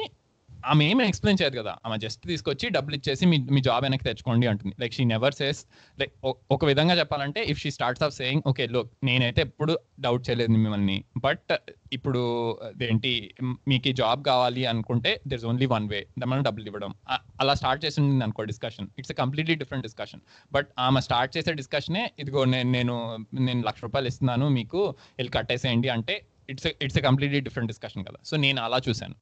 ఆమె 0.72 0.84
ఏమి 0.92 1.04
ఎక్స్ప్లెయిన్ 1.10 1.40
చేయదు 1.42 1.56
కదా. 1.62 1.74
ఆమె 1.86 1.96
జస్ట్ 2.04 2.22
తీసుకొచ్చి 2.32 2.66
డబ్బులు 2.76 2.96
ఇచ్చేసి 3.00 3.24
మీ 3.32 3.38
మీ 3.56 3.62
జాబ్ 3.68 3.84
వెనక్కి 3.86 4.06
తెచ్చుకోండి 4.08 4.46
అంటుంది. 4.52 4.74
Like 4.82 4.94
she 4.98 5.04
never 5.14 5.36
says 5.40 5.60
like 6.02 6.14
ఒక 6.56 6.62
విధంగా 6.72 6.96
చెప్పాలంటే 7.00 7.42
if 7.54 7.60
she 7.64 7.72
starts 7.78 8.04
off 8.08 8.14
saying 8.20 8.44
okay 8.52 8.66
లో 8.76 8.82
నేనైతే 9.10 9.42
ఎప్పుడు 9.48 9.76
డౌట్ 10.06 10.24
చేయలేదు 10.28 10.52
మిమ్మల్ని 10.56 10.98
బట్ 11.26 11.54
ఇప్పుడు 11.98 12.22
ఏంటి 12.90 13.14
మీకు 13.72 13.88
ఈ 13.92 13.94
జాబ్ 14.02 14.22
కావాలి 14.30 14.64
అనుకుంటే 14.74 15.14
there 15.28 15.40
is 15.40 15.48
only 15.52 15.70
one 15.76 15.88
way 15.94 16.02
మనం 16.32 16.44
డబ్బులు 16.50 16.68
ఇవ్వడం 16.72 16.94
అలా 17.44 17.56
స్టార్ట్ 17.62 17.82
చేసింది 17.86 18.24
అనుకో 18.28 18.46
discussion 18.52 18.90
it's 19.00 19.14
completely 19.22 19.58
different 19.64 19.86
discussion 19.90 20.24
but 20.58 20.70
ఆమె 20.88 21.02
స్టార్ట్ 21.02 21.34
చేసే 21.38 21.54
డిస్కషనే 21.62 22.04
ఇదిగో 22.20 22.44
నేను 22.56 22.70
నేను 22.78 22.96
నేను 23.48 23.62
లక్ష 23.70 23.82
రూపాయలు 23.88 24.10
ఇస్తున్నాను 24.14 24.48
మీకు 24.60 24.82
వెళ్ళి 25.20 25.34
కట్టేసేయండి 25.38 25.92
అంటే 25.98 26.16
it's 26.52 26.68
it's 26.86 27.00
completely 27.10 27.40
different 27.40 27.70
discussion 27.72 28.04
కదా. 28.08 28.20
సో 28.30 28.34
నేను 28.46 28.60
అలా 28.62 28.80
చూశాను. 28.88 29.16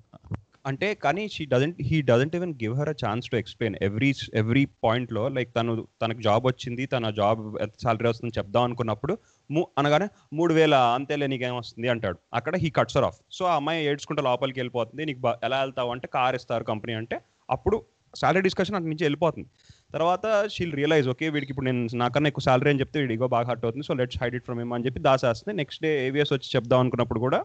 అంటే 0.65 0.87
కానీ 1.03 1.23
she 1.33 1.43
doesn't 1.53 1.77
he 1.89 1.97
doesn't 2.09 2.35
even 2.37 2.53
give 2.61 2.73
her 2.79 2.89
a 2.91 2.95
chance 3.03 3.29
to 3.31 3.35
explain 3.41 3.75
every 3.87 4.09
every 4.41 4.63
పాయింట్లో 4.85 5.23
లైక్ 5.37 5.49
తను 5.57 5.73
తనకు 6.01 6.21
జాబ్ 6.27 6.43
వచ్చింది 6.49 6.83
తన 6.93 7.09
జాబ్ 7.19 7.39
సాలరీ 7.83 8.07
వస్తుంది 8.11 8.33
చెప్దాం 8.39 8.63
అనుకున్నప్పుడు 8.67 9.13
మూ 9.49 9.61
అనగానే 9.81 10.07
మూడు 10.39 10.53
వేల 10.59 10.75
అంతేలే 10.97 11.27
నీకేం 11.33 11.55
వస్తుంది 11.61 11.87
అంటాడు. 11.93 12.17
అక్కడ 12.39 12.53
హీ 12.63 12.69
కట్స్ 12.77 12.97
ఆఫ్ 13.09 13.17
సో 13.37 13.45
ఆ 13.53 13.55
అమ్మాయి 13.61 13.87
ఏడ్చుకుంటే 13.91 14.23
లోపలికి 14.29 14.59
వెళ్ళిపోతుంది 14.61 15.05
నీకు 15.11 15.21
ఎలా 15.47 15.59
వెళ్తావు 15.63 15.91
అంటే 15.95 16.09
కార్ 16.17 16.37
ఇస్తారు 16.39 16.67
కంపెనీ 16.71 16.95
అంటే 17.01 17.17
అప్పుడు 17.55 17.79
సాలరీ 18.13 18.43
డిస్కషన్ 18.45 18.75
అటు 18.77 18.89
నుంచి 18.91 19.05
వెళ్ళిపోతుంది. 19.07 19.47
తర్వాత 19.95 20.25
షీల్ 20.53 20.73
రియలైజ్ 20.79 21.07
ఓకే 21.13 21.27
వీడికి 21.35 21.51
ఇప్పుడు 21.53 21.67
నేను 21.69 21.81
నాకన్నా 22.03 22.29
ఎక్కువ 22.31 22.43
సాలరీ 22.47 22.69
అని 22.71 22.81
చెప్తే 22.83 22.97
వీడిగో 23.03 23.27
బాగా 23.35 23.47
హర్ట్ 23.51 23.65
అవుతుంది 23.67 23.85
so 23.89 23.93
let's 23.99 24.19
hide 24.21 24.35
it 24.39 24.45
from 24.47 24.59
ఏమో 24.63 24.73
అని 24.77 24.85
చెప్పి 24.87 25.01
దాసేస్తుంది. 25.07 25.53
నెక్స్ట్ 25.61 25.81
డే 25.85 25.91
ఏవిఎస్ 26.07 26.33
వచ్చి 26.35 26.49
చెప్దాం 26.55 26.79
అనుకున్నప్పుడు 26.83 27.21
కూడా 27.25 27.39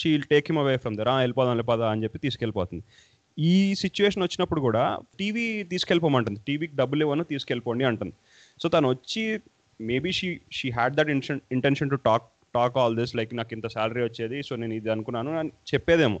she'll 0.00 0.24
take 0.32 0.46
him 0.50 0.60
away 0.62 0.76
from 0.84 0.96
there 1.00 1.10
వెళ్ళిపోదాం 1.24 1.52
వెళ్ళిపోదాం 1.54 1.90
అని 1.94 2.04
చెప్పి 2.04 2.18
తీసుకెళ్ళిపోతుంది. 2.24 2.84
ఈ 3.38 3.74
సిచ్యువేషన్ 3.82 4.22
వచ్చినప్పుడు 4.26 4.60
కూడా 4.66 4.84
టీవీ 5.18 5.46
తీసుకెళ్ళిపోమంటుంది. 5.72 6.40
టీవీకి 6.48 6.74
డబ్బులు 6.76 7.02
ఇవ్వను 7.06 7.24
తీసుకెళ్ళిపోండి 7.32 7.84
అంటుంది. 7.90 8.14
సో 8.60 8.68
తను 8.74 8.88
వచ్చి 8.94 9.22
maybe 9.80 10.10
she 10.18 10.28
she 10.58 10.68
had 10.78 10.94
that 10.98 11.10
intent 11.14 11.40
intention 11.56 11.90
to 11.94 11.98
talk 12.08 12.26
talk 12.56 12.76
all 12.82 12.94
this 13.00 13.12
like 13.18 13.32
నాకు 13.40 13.52
ఇంత 13.56 13.66
శాలరీ 13.74 14.02
వచ్చేది 14.04 14.38
సో 14.48 14.52
నేను 14.62 14.74
ఇది 14.80 14.90
అనుకున్నాను 14.94 15.32
అని 15.40 15.50
చెప్పేదేమో. 15.72 16.20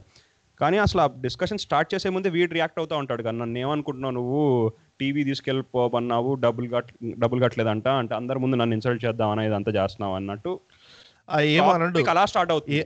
కానీ 0.60 0.76
అసలు 0.84 1.00
ఆ 1.04 1.06
డిస్కషన్ 1.24 1.60
స్టార్ట్ 1.64 1.88
చేసే 1.94 2.08
ముందే 2.16 2.28
వీడు 2.36 2.52
రియాక్ట్ 2.58 2.78
అవుతా 2.80 2.96
ఉంటాడు 3.02 3.22
కానీ 3.26 3.38
నన్ను 3.42 3.58
ఏమనుకుంటున్నావు 3.62 4.14
నువ్వు? 4.18 4.42
టీవీ 5.00 5.22
తీసుకెళ్ళిపోమన్నావు 5.30 6.30
డబ్బులు 6.44 6.68
కట్ 6.74 6.90
డబ్బులు 7.22 7.40
కట్టలేదంట 7.44 7.88
అంటే 8.02 8.14
అందరి 8.20 8.38
ముందు 8.44 8.56
నన్ను 8.60 8.76
ఇన్సల్ట్ 8.78 9.02
చేద్దాం 9.06 9.30
అనేది 9.34 9.54
అంతా 9.58 9.72
చేస్తున్నావు 9.78 10.14
అన్నట్టు. 10.20 10.52
అలా 12.14 12.24
స్టార్ట్ 12.32 12.52
అవుతుంది. 12.54 12.78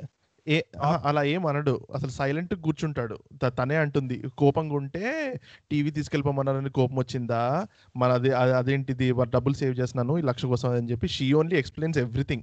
ఏ- 0.50 0.60
అలా 1.04 1.22
ఏం 1.22 1.46
అనడు. 1.46 1.86
అసలు 1.94 2.10
సైలెంట్ 2.10 2.54
కూర్చుంటాడు. 2.54 3.18
త- 3.42 3.52
తనే 3.58 3.76
అంటుంది 3.76 4.24
కోపంగా 4.38 4.74
ఉంటే 4.74 5.34
టీవీ 5.70 5.90
తీసుకెళ్ళిపోమన్నారని 5.90 6.70
కోపం 6.70 6.96
వచ్చిందా? 6.96 7.66
మన 7.96 8.12
అదే 8.12 8.30
అదేంటిది? 8.30 9.12
డబ్బులు 9.12 9.54
సేవ్ 9.54 9.78
చేస్తున్నాను 9.80 10.18
ఈ 10.18 10.22
లక్ష 10.22 10.44
కోసం 10.44 10.70
అని 10.70 10.90
చెప్పి 10.90 11.08
షీ 11.08 11.32
ఓన్లీ 11.32 11.56
ఎక్స్ప్లెయిన్స్ 11.56 11.98
ఎవ్రీథింగ్ 11.98 12.42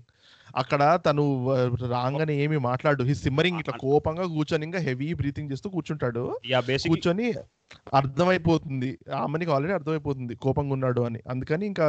అక్కడ 0.56 1.00
తను 1.06 1.24
రాగానే 1.96 2.36
ఏమి 2.44 2.58
మాట్లాడు. 2.58 3.04
హీ 3.04 3.16
సిమ్మరింగ్ 3.16 3.60
ఇట్లా 3.60 3.76
కోపంగా 3.78 4.26
కూర్చొని 4.36 4.66
ఇంకా 4.66 4.80
హెవీ 4.80 5.14
బ్రీతింగ్ 5.14 5.52
చేస్తూ 5.52 5.70
కూర్చుంటాడు. 5.70 6.24
కూర్చొని 6.90 7.28
అర్థమైపోతుంది. 7.94 8.90
ఆమెనికి 9.14 9.52
ఆల్రెడీ 9.52 9.74
అర్థమైపోతుంది 9.74 10.36
కోపంగా 10.36 10.74
ఉన్నాడు 10.74 11.02
అని. 11.02 11.20
అందుకని 11.30 11.66
ఇంకా 11.66 11.86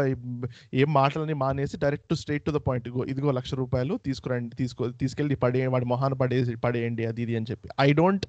ఏం 0.75 0.93
మాటలని 0.93 1.35
మానేసి 1.35 1.77
direct 1.77 2.15
straight 2.15 2.45
to 2.45 2.51
the 2.51 2.61
point 2.69 2.89
ఇదిగో 3.13 3.31
లక్ష 3.31 3.55
రూపాయలు 3.55 3.97
తీసుకురండి 4.07 4.57
తీసుకో 4.57 4.89
తీసుకెళ్ళి 4.89 5.35
పడే 5.35 5.67
వాడి 5.67 5.85
మొహాన 5.85 6.15
పడేసి 6.15 6.57
పడేయండి 6.57 7.05
అది 7.05 7.23
ఇది 7.23 7.37
అని 7.37 7.47
చెప్పి. 7.51 7.69
I 7.81 7.93
don't 7.93 8.27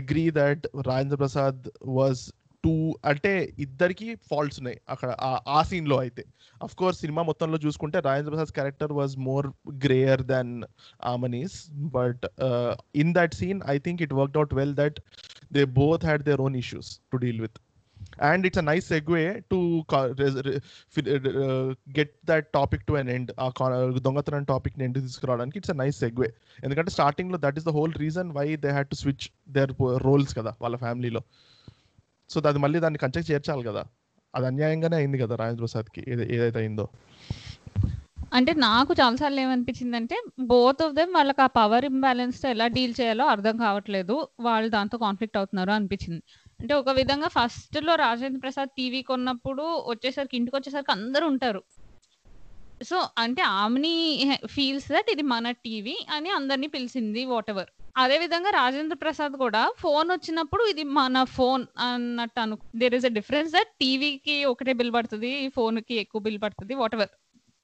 agree 0.00 0.30
that 0.30 0.66
Rajendra 0.86 1.16
Prasad 1.16 1.62
was 1.84 2.22
too 2.64 2.72
అంటే 3.10 3.32
ఇద్దరికి 3.64 4.08
ఫాల్ట్స్ 4.28 4.58
ఉన్నాయి 4.60 4.78
అక్కడ 4.88 5.10
ఆ- 5.50 5.64
సీన్లో 5.64 5.96
అయితే. 6.02 6.22
అఫ్ 6.60 6.74
కోర్స్ 6.74 6.98
సినిమా 7.00 7.22
మొత్తంలో 7.22 7.58
చూసుకుంటే 7.64 7.98
Rajendra 8.00 8.32
Prasad 8.32 8.54
character 8.54 8.92
was 8.92 9.14
more 9.26 9.46
greyer 9.84 10.24
than 10.30 10.52
Aamani's 11.10 11.56
but 11.96 12.24
in 13.02 13.12
that 13.16 13.34
scene 13.34 13.60
I 13.68 13.78
think 13.80 14.02
it 14.02 14.14
worked 14.14 14.40
out 14.40 14.54
well 14.54 14.74
that 14.76 14.98
they 15.52 15.64
both 15.78 16.04
had 16.04 16.24
their 16.24 16.42
own 16.42 16.58
issues 16.62 16.90
to 17.12 17.18
deal 17.18 17.40
with 17.40 17.58
and 18.24 18.44
it's 18.46 18.58
a 18.58 18.66
nice 18.66 18.86
segue 18.88 19.22
to 19.50 19.58
get 21.96 22.12
that 22.24 22.46
topic 22.52 22.84
to 22.86 22.94
an 22.94 23.10
end 23.10 23.30
ఆ 23.38 23.48
దొంగతనం 24.00 24.44
టాపిక్ని 24.44 24.84
end 24.84 24.98
తీసుకురావడానికి 25.00 25.58
it's 25.58 25.70
a 25.70 25.78
nice 25.82 25.98
segue 25.98 26.28
ఎందుకంటే 26.62 26.90
స్టార్టింగ్లో 26.90 27.38
that 27.38 27.58
is 27.58 27.66
the 27.66 27.72
whole 27.72 27.94
reason 27.98 28.30
why 28.32 28.46
they 28.56 28.70
had 28.70 28.90
to 28.90 28.94
switch 28.94 29.26
their 29.50 29.72
roles 30.04 30.34
కదా 30.34 30.52
వాళ్ళ 30.60 30.76
ఫ్యామిలీలో 30.76 31.22
so 32.30 32.40
అది 32.46 32.58
మళ్ళీ 32.58 32.78
దాన్ని 32.80 32.98
కంచెకి 32.98 33.32
చేర్చాలి 33.32 33.62
కదా. 33.62 33.84
అది 34.34 34.46
అన్యాయంగానే 34.46 34.96
అయింది 34.96 35.18
కదా 35.18 35.36
రాజేంద్ర 35.36 35.60
ప్రసాద్కి 35.60 36.04
ఏదైతే 36.34 36.58
అయిందో. 36.58 36.88
అంటే 38.32 38.52
నాకు 38.52 38.94
చాలాసార్లు 39.00 39.40
ఏమనిపించింది 39.40 39.96
అంటే 39.96 40.22
బోత్ 40.38 40.82
ఆఫ్ 40.82 40.94
దెమ్ 40.94 41.14
వాళ్ళకి 41.14 41.42
ఆ 41.42 41.46
పవర్ 41.46 41.84
ఇంబ్యాలెన్స్తో 41.84 42.48
ఎలా 42.48 42.66
డీల్ 42.66 42.94
చేయాలో 43.00 43.26
అర్థం 43.26 43.56
కావట్లేదు. 43.56 44.28
వాళ్ళు 44.40 44.70
దాంతో 44.70 44.98
కాన్ఫ్లిక్ట్ 44.98 45.36
అవుతున్నారు 45.36 45.70
అనిపించింది. 45.70 46.22
అంటే 46.60 46.74
ఒక 46.74 46.90
విధంగా 46.90 47.28
ఫస్ట్లో 47.28 47.94
రాజేంద్ర 47.94 48.40
ప్రసాద్ 48.40 48.68
టీవీ 48.68 49.02
కొన్నప్పుడు 49.02 49.62
వచ్చేసరికి 49.62 50.36
ఇంటికి 50.36 50.56
వచ్చేసరికి 50.56 50.92
అందరూ 50.92 51.26
ఉంటారు. 51.26 51.62
సో 52.82 53.08
అంటే 53.18 53.42
ఆమెని 53.42 53.94
ఫీల్స్ 54.46 54.92
దట్ 54.92 55.10
ఇది 55.12 55.22
మన 55.22 55.50
టీవీ 55.50 56.06
అని 56.10 56.30
అందరినీ 56.30 56.66
పిలిచింది 56.66 57.24
వాట్ 57.24 57.50
ఎవర్ 57.50 57.73
అదే 57.96 58.16
విధంగా 58.22 58.50
రాజేంద్ర 58.52 58.96
ప్రసాద్ 59.02 59.34
కూడా 59.42 59.60
ఫోన్ 59.82 60.08
వచ్చినప్పుడు 60.14 60.62
ఇది 60.72 60.84
మన 60.96 61.22
ఫోన్ 61.36 61.64
అన్నట్టు 61.84 62.40
అను 62.40 62.56
there 62.80 62.94
is 62.98 63.06
a 63.06 63.12
difference 63.18 63.50
that 63.52 63.70
టీవీకి 63.82 64.36
ఒకటే 64.52 64.72
బిల్ 64.80 64.92
పడుతుంది 64.96 65.30
ఫోన్కి 65.56 65.96
ఎక్కువ 66.02 66.20
బిల్ 66.26 66.40
పడుతుంది 66.44 66.74
whatever 66.98 67.12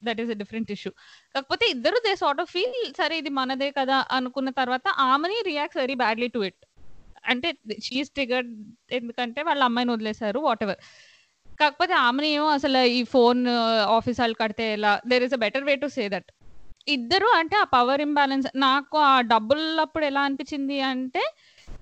that 0.02 0.20
is 0.24 0.30
a 0.30 0.36
different 0.42 0.70
issue 0.76 0.90
కాకపోతే 1.34 1.64
ఇద్దరు 1.74 1.98
దే 2.06 2.12
సార్ట్ 2.16 2.42
ఆఫ్ 2.42 2.50
ఫీల్ 2.52 2.76
సరే 3.00 3.16
ఇది 3.18 3.32
మనదే 3.40 3.70
కదా 3.80 3.98
అనుకున్న 4.18 4.50
తర్వాత 4.60 4.86
ఆమెని 5.08 5.38
reacts 5.50 5.80
very 5.80 5.96
badly 6.04 6.28
to 6.36 6.42
it 6.48 6.60
అంటే 7.30 7.48
షీఈస్ 7.86 8.12
ట్రిగర్డ్ 8.16 8.52
ఎందుకంటే 8.98 9.40
వాళ్ళ 9.42 9.62
అమ్మాయిని 9.64 9.92
వదిలేశారు 9.92 10.38
వాట్ 10.40 10.62
ఎవర్ 10.62 10.80
కాకపోతే 11.58 11.94
ఆమెని 12.04 12.28
ఏమో 12.36 12.48
అసలు 12.58 12.80
ఈ 12.98 13.00
ఫోన్ 13.14 13.40
ఆఫీస్ 13.96 14.20
వాళ్ళు 14.20 14.36
కడితే 14.42 14.66
ఎలా 14.72 14.92
there 15.10 15.24
is 15.26 15.34
a 15.34 15.40
better 15.44 15.64
way 15.64 15.74
to 15.76 15.88
say 15.96 16.04
that 16.08 16.30
ఇద్దరు 16.88 17.26
అంటే 17.38 17.56
ఆ 17.56 17.64
పవర్ 17.64 18.00
ఇంబ్యాలెన్స్ 18.00 18.48
నాకు 18.56 18.98
ఆ 18.98 19.20
డబ్బులప్పుడు 19.20 20.04
ఎలా 20.04 20.20
అనిపించింది 20.20 20.80
అంటే 20.80 21.22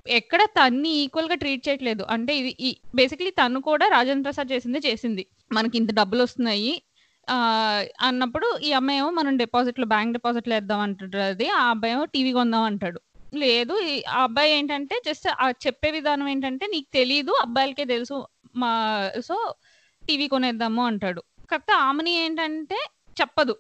ఎక్కడ 0.08 0.44
తన్ని 0.58 0.88
ఈక్వల్గా 0.88 1.34
ట్రీట్ 1.34 1.68
చేయట్లేదు. 1.68 2.02
అంటే 2.02 2.32
ఇది 2.40 2.70
బేసిక్లీ 2.94 3.30
తను 3.30 3.60
కూడా 3.60 3.88
రాజేంద్ర 3.88 4.26
ప్రసాద్ 4.28 4.52
చేసింది 4.52 4.78
చేసింది. 4.78 5.24
మనకి 5.52 5.78
ఇంత 5.78 5.90
డబ్బులు 5.94 6.22
వస్తున్నాయి 6.22 6.74
అన్నప్పుడు 8.00 8.58
ఈ 8.62 8.72
అమ్మాయి 8.72 8.98
ఏమో 8.98 9.10
మనం 9.10 9.36
డిపాజిట్లు 9.36 9.86
బ్యాంక్ 9.86 10.12
డిపాజిట్లు 10.12 10.54
వేద్దాం 10.54 10.80
అంటుంది 10.80 11.48
ఆ 11.58 11.62
అబ్బాయి 11.70 11.92
ఏమో 11.94 12.04
టీవీ 12.04 12.32
కొందాం 12.32 12.62
అంటాడు. 12.62 13.00
లేదు 13.34 13.74
ఆ 14.08 14.22
అబ్బాయి 14.22 14.52
ఏంటంటే 14.52 15.02
జస్ట్ 15.06 15.28
ఆ 15.44 15.50
చెప్పే 15.66 15.90
విధానం 15.90 16.28
ఏంటంటే 16.28 16.66
నీకు 16.66 16.88
తెలీదు 16.92 17.32
అబ్బాయిలకే 17.42 17.84
తెలుసు 17.84 18.16
మా 18.56 18.70
సో 19.28 19.36
టీవీ 20.02 20.28
కొనేద్దాము 20.28 20.86
అంటాడు. 20.86 21.20
కాకపోతే 21.50 21.72
ఆమెని 21.72 22.12
ఏంటంటే 22.24 22.78
చెప్పదు. 23.20 23.54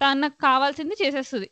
తనకు 0.00 0.38
కావాల్సింది 0.42 0.96
చేసేస్తుంది 1.02 1.48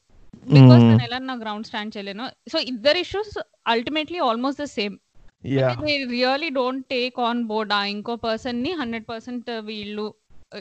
బికాస్ 0.46 0.80
Hmm. 0.80 0.90
తను 0.90 1.04
ఎలా 1.06 1.18
నా 1.22 1.34
గ్రౌండ్ 1.36 1.66
స్టాండ్ 1.68 1.92
చేయలేను 1.94 2.24
సో 2.52 2.58
ఇద్దరు 2.70 2.98
issues 2.98 3.32
ultimately 3.66 4.18
almost 4.26 4.60
the 4.62 4.68
same 4.74 4.94
really 6.10 6.48
don't 6.56 6.84
take 6.90 7.18
on 7.20 7.42
board 7.44 7.72
ఆ 7.72 7.82
ఇంకో 7.92 8.14
పర్సన్ని 8.24 8.70
హండ్రెడ్ 8.80 9.06
పర్సెంట్ 9.08 9.48
వీళ్ళు 9.66 10.06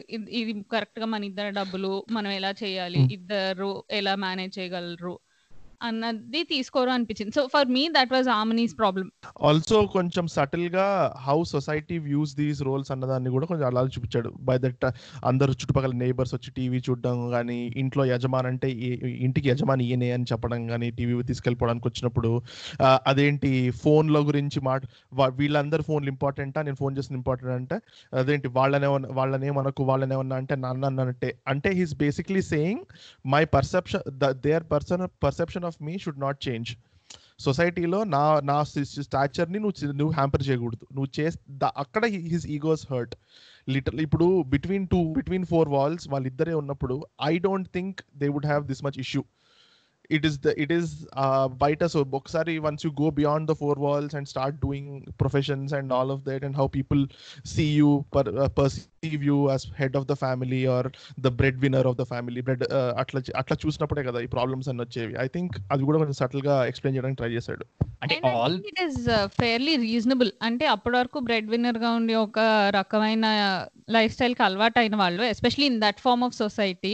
ఇది- 0.10 0.32
ఇది 0.40 0.54
కరెక్ట్గా 0.72 1.06
మన 1.06 1.24
ఇద్దరు 1.24 1.52
డబ్బులు 1.52 1.92
మనం 2.12 2.32
ఎలా 2.32 2.52
చేయాలి 2.62 3.02
Hmm. 3.02 3.14
ఇద్దరు 3.18 3.70
ఎలా 3.92 4.16
మేనేజ్ 4.24 4.58
చేయగలరు 4.60 5.14
అన్నది 5.82 6.44
తీసుకోరు 6.44 6.90
అనిపించింది. 6.90 7.32
So 7.36 7.48
for 7.54 7.68
me 7.68 7.84
that 7.88 8.14
was 8.14 8.30
Aamani's 8.30 8.78
problem 8.78 9.10
also 9.42 9.82
కొంచెం 9.82 10.28
సటిల్గా 10.28 10.88
how 11.28 11.44
society 11.44 11.98
views 11.98 12.36
these 12.36 12.62
roles 12.62 12.92
అన్నదాన్ని 12.92 13.30
కూడా 13.30 13.46
కొంచెం 13.46 13.68
అలా 13.68 13.84
చూపించాడు. 13.84 14.32
బై 14.40 14.58
దట్ 14.58 14.86
అందరు 15.26 15.52
చుట్టుపక్కల 15.52 15.92
నేబర్స్ 15.92 16.36
వచ్చి 16.36 16.52
టీవీ 16.52 16.82
చూడడం 16.90 17.32
కానీ 17.32 17.60
ఇంట్లో 17.76 18.06
యజమాని 18.06 18.48
అంటే 18.48 18.70
ఇంటికి 19.20 19.50
యజమాని 19.50 19.86
ఈయనే 19.86 20.12
అని 20.12 20.24
చెప్పడం 20.34 20.68
కానీ 20.68 20.92
టీవీ 20.92 21.24
తీసుకెళ్ళిపోవడానికి 21.24 21.88
వచ్చినప్పుడు 21.88 22.34
అదేంటి 23.08 23.24
అదేంటి 23.26 23.70
ఫోన్ల 23.70 24.18
గురించి 24.28 24.60
మాట 24.62 24.82
వీళ్ళందరూ 25.40 25.84
ఫోన్లు 25.84 26.10
ఇంపార్టెంటా 26.10 26.62
నేను 26.62 26.76
ఫోన్ 26.76 26.98
చేసిన 26.98 27.16
ఇంపార్టెంట్ 27.16 27.54
అంటే 27.56 27.78
అదేంటి 28.14 28.48
వాళ్ళనే 28.48 28.88
వాళ్ళనే 29.20 29.52
మనకు 29.52 29.84
వాళ్ళనే 29.84 30.16
ఉన్నా 30.16 30.36
అంటే 30.36 30.56
నాన్న 30.56 30.86
అన్నట్టే. 30.86 31.30
అంటే 31.48 31.70
he's 31.70 31.96
basically 31.96 32.42
saying 32.42 32.84
my 33.26 33.44
perception 33.56 34.04
their 34.46 34.66
person 34.72 35.08
perception 35.24 35.65
of 35.66 35.78
me 35.82 35.98
should 35.98 36.20
not 36.20 36.40
change 36.48 36.72
సొసైటీలో 37.40 38.04
నా 38.04 38.22
నా 38.44 38.58
స్టాచర్ని 39.02 39.60
నువ్వు 39.60 39.92
నువ్వు 39.92 40.14
హ్యాంపర్ 40.14 40.44
చేయకూడదు. 40.48 40.86
నువ్వు 40.94 41.10
చే 41.20 41.26
అక్కడ 41.78 42.06
హిస్ 42.32 42.48
ఈగోస్ 42.48 42.86
హర్ట్ 42.92 43.16
లిటర్ 43.70 43.96
ఇప్పుడు 43.96 44.42
between 44.54 44.88
two 44.88 45.00
between 45.14 45.46
four 45.46 45.70
walls 45.70 46.06
వాళ్ళిద్దరే 46.10 46.54
ఉన్నప్పుడు 46.54 46.96
I 47.24 47.34
don't 47.38 47.70
think 47.70 48.02
they 48.18 48.28
would 48.28 48.46
have 48.46 48.66
this 48.68 48.84
much 48.86 49.00
issue 49.00 49.24
it 50.18 50.26
is 50.26 50.38
the 50.46 50.54
it 50.58 50.74
is 50.74 50.92
బయట 51.64 51.84
సో 51.94 52.02
ఒకసారి 52.20 52.56
once 52.60 52.86
you 52.86 52.92
go 53.02 53.10
beyond 53.10 53.48
the 53.52 53.56
four 53.62 53.80
walls 53.80 54.16
and 54.16 54.30
start 54.34 54.58
doing 54.66 54.92
professions 55.22 55.74
and 55.74 55.94
all 55.94 56.12
of 56.12 56.24
that 56.30 56.46
and 56.50 56.58
how 56.62 56.68
people 56.78 57.02
see 57.54 57.66
you 57.82 57.90
perceive 58.60 59.24
you 59.30 59.38
as 59.54 59.66
head 59.82 59.98
of 60.02 60.08
the 60.12 60.16
family 60.24 60.66
or 60.76 60.90
the 61.20 61.34
breadwinner 61.66 61.90
of 61.92 61.98
the 62.02 62.06
family 62.14 62.42
bread 62.42 62.64
అట్లా 63.04 63.22
అట్లా 63.44 63.58
చూసినప్పుడే 63.66 64.04
కదా 64.10 64.22
ఈ 64.26 64.30
problems 64.36 64.70
అన్ని 64.70 64.84
వచ్చేవి. 64.86 65.14
I 65.26 65.28
think 65.36 65.56
అది 65.72 65.84
కూడా 65.84 65.98
కొంచెం 65.98 66.18
సటిల్గా 66.22 66.56
ఎక్స్ప్లెయిన్ 66.72 66.98
చేయడానికి 66.98 67.20
ట్రై 67.22 67.32
చేశాడు. 67.38 67.66
అంటే 68.04 68.16
all 68.32 68.58
it 68.72 68.82
is 68.86 69.02
fairly 69.42 69.76
reasonable 69.88 70.32
అంటే 70.42 70.66
అప్పటి 70.76 70.98
వరకు 70.98 71.20
బ్రెడ్ 71.20 71.48
విన్నర్గా 71.54 71.92
ఉండి 72.00 72.16
ఒక 72.26 72.40
రకమైన 72.80 73.26
లైఫ్ 73.98 74.14
స్టైల్కి 74.16 74.44
అలవాటు 74.44 74.80
అయిన 74.80 74.96
వాళ్ళు 74.96 75.24
especially 75.34 75.66
in 75.72 75.80
that 75.82 76.02
form 76.06 76.24
of 76.28 76.36
society 76.44 76.94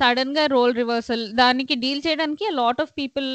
సడన్గా 0.00 0.44
రోల్ 0.54 0.74
రివర్సల్ 0.80 1.24
దానికి 1.42 1.74
డీల్ 1.84 2.02
చేయడానికి 2.06 2.46
lot 2.60 2.80
of 2.84 2.92
people 3.00 3.30